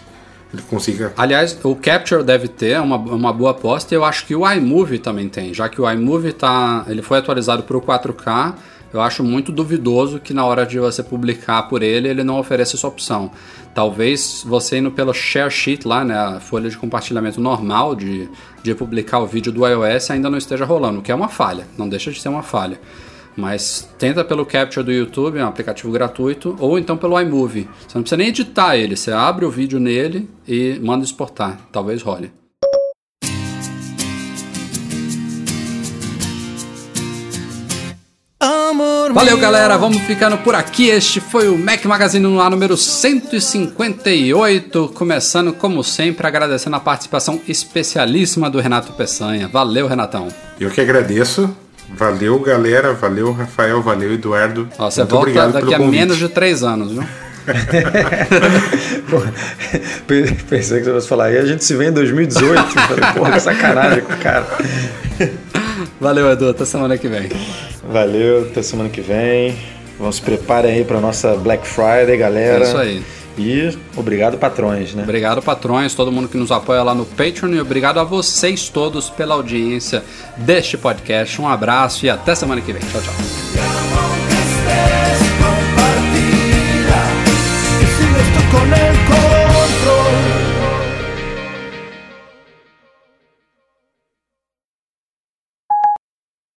Ele 0.52 0.62
consiga. 0.62 1.14
Aliás, 1.16 1.58
o 1.64 1.74
Capture 1.74 2.22
deve 2.22 2.46
ter 2.46 2.78
uma, 2.78 2.96
uma 2.96 3.32
boa 3.32 3.52
aposta 3.52 3.94
eu 3.94 4.04
acho 4.04 4.26
que 4.26 4.36
o 4.36 4.46
iMovie 4.50 4.98
também 4.98 5.26
tem, 5.28 5.54
já 5.54 5.66
que 5.68 5.80
o 5.80 5.90
iMovie 5.90 6.32
tá, 6.32 6.84
ele 6.88 7.00
foi 7.00 7.18
atualizado 7.18 7.62
para 7.62 7.76
o 7.76 7.80
4K. 7.80 8.54
Eu 8.92 9.00
acho 9.00 9.24
muito 9.24 9.50
duvidoso 9.50 10.20
que 10.20 10.34
na 10.34 10.44
hora 10.44 10.66
de 10.66 10.78
você 10.78 11.02
publicar 11.02 11.62
por 11.62 11.82
ele, 11.82 12.06
ele 12.08 12.22
não 12.22 12.38
ofereça 12.38 12.76
essa 12.76 12.86
opção. 12.86 13.30
Talvez 13.74 14.44
você 14.46 14.76
indo 14.76 14.90
pelo 14.90 15.14
share 15.14 15.50
sheet 15.50 15.88
lá, 15.88 16.04
né, 16.04 16.14
a 16.14 16.40
folha 16.40 16.68
de 16.68 16.76
compartilhamento 16.76 17.40
normal 17.40 17.94
de, 17.94 18.28
de 18.62 18.74
publicar 18.74 19.20
o 19.20 19.26
vídeo 19.26 19.50
do 19.50 19.66
iOS 19.66 20.10
ainda 20.10 20.28
não 20.28 20.36
esteja 20.36 20.66
rolando, 20.66 20.98
o 20.98 21.02
que 21.02 21.10
é 21.10 21.14
uma 21.14 21.28
falha, 21.28 21.66
não 21.78 21.88
deixa 21.88 22.10
de 22.12 22.20
ser 22.20 22.28
uma 22.28 22.42
falha. 22.42 22.78
Mas 23.36 23.88
tenta 23.98 24.24
pelo 24.24 24.44
Capture 24.44 24.84
do 24.84 24.92
YouTube, 24.92 25.38
é 25.38 25.44
um 25.44 25.48
aplicativo 25.48 25.90
gratuito, 25.90 26.56
ou 26.58 26.78
então 26.78 26.96
pelo 26.96 27.18
iMovie. 27.20 27.68
Você 27.86 27.96
não 27.96 28.02
precisa 28.02 28.16
nem 28.16 28.28
editar 28.28 28.76
ele, 28.76 28.96
você 28.96 29.12
abre 29.12 29.44
o 29.44 29.50
vídeo 29.50 29.80
nele 29.80 30.28
e 30.46 30.78
manda 30.82 31.04
exportar. 31.04 31.58
Talvez 31.72 32.02
role. 32.02 32.30
Valeu, 39.12 39.36
galera. 39.36 39.76
Vamos 39.76 40.00
ficando 40.02 40.38
por 40.38 40.54
aqui. 40.54 40.88
Este 40.88 41.20
foi 41.20 41.46
o 41.46 41.58
Mac 41.58 41.84
Magazine 41.84 42.26
no 42.26 42.40
ar 42.40 42.50
número 42.50 42.78
158. 42.78 44.90
Começando, 44.94 45.52
como 45.52 45.84
sempre, 45.84 46.26
agradecendo 46.26 46.76
a 46.76 46.80
participação 46.80 47.38
especialíssima 47.46 48.48
do 48.48 48.58
Renato 48.58 48.94
Peçanha. 48.94 49.48
Valeu, 49.48 49.86
Renatão. 49.86 50.28
Eu 50.58 50.70
que 50.70 50.80
agradeço. 50.80 51.54
Valeu, 51.88 52.38
galera. 52.40 52.92
Valeu, 52.92 53.32
Rafael. 53.32 53.82
Valeu, 53.82 54.12
Eduardo. 54.12 54.68
Ó, 54.78 54.90
você 54.90 55.00
Muito 55.00 55.12
volta 55.12 55.48
daqui 55.48 55.74
a 55.74 55.78
convite. 55.78 55.98
menos 55.98 56.16
de 56.18 56.28
três 56.28 56.62
anos, 56.62 56.92
viu? 56.92 57.04
Pô, 59.10 59.20
Pensei 60.48 60.78
que 60.78 60.84
você 60.84 60.92
fosse 60.92 61.08
falar, 61.08 61.32
e 61.32 61.38
a 61.38 61.44
gente 61.44 61.64
se 61.64 61.74
vê 61.74 61.88
em 61.88 61.92
2018. 61.92 62.62
Falei, 62.62 63.12
porra, 63.14 63.32
que 63.32 63.40
sacanagem 63.40 64.02
com 64.02 64.12
o 64.12 64.16
cara. 64.18 64.46
Valeu, 66.00 66.30
Edu. 66.30 66.50
Até 66.50 66.64
semana 66.64 66.96
que 66.96 67.08
vem. 67.08 67.28
Valeu, 67.88 68.42
até 68.50 68.62
semana 68.62 68.88
que 68.88 69.00
vem. 69.00 69.56
Vamos 69.98 70.16
se 70.16 70.22
preparem 70.22 70.72
aí 70.72 70.84
para 70.84 71.00
nossa 71.00 71.34
Black 71.36 71.66
Friday, 71.66 72.16
galera. 72.16 72.64
É 72.64 72.68
isso 72.68 72.76
aí. 72.76 73.02
E 73.38 73.76
obrigado, 73.96 74.38
patrões, 74.38 74.94
né? 74.94 75.02
Obrigado, 75.02 75.42
patrões, 75.42 75.94
todo 75.94 76.12
mundo 76.12 76.28
que 76.28 76.36
nos 76.36 76.52
apoia 76.52 76.82
lá 76.82 76.94
no 76.94 77.04
Patreon 77.04 77.54
e 77.54 77.60
obrigado 77.60 77.98
a 77.98 78.04
vocês 78.04 78.68
todos 78.68 79.08
pela 79.10 79.34
audiência 79.34 80.02
deste 80.36 80.76
podcast. 80.76 81.40
Um 81.40 81.48
abraço 81.48 82.04
e 82.04 82.10
até 82.10 82.34
semana 82.34 82.60
que 82.60 82.72
vem. 82.72 82.82
Tchau, 82.82 83.00
tchau. 83.00 83.14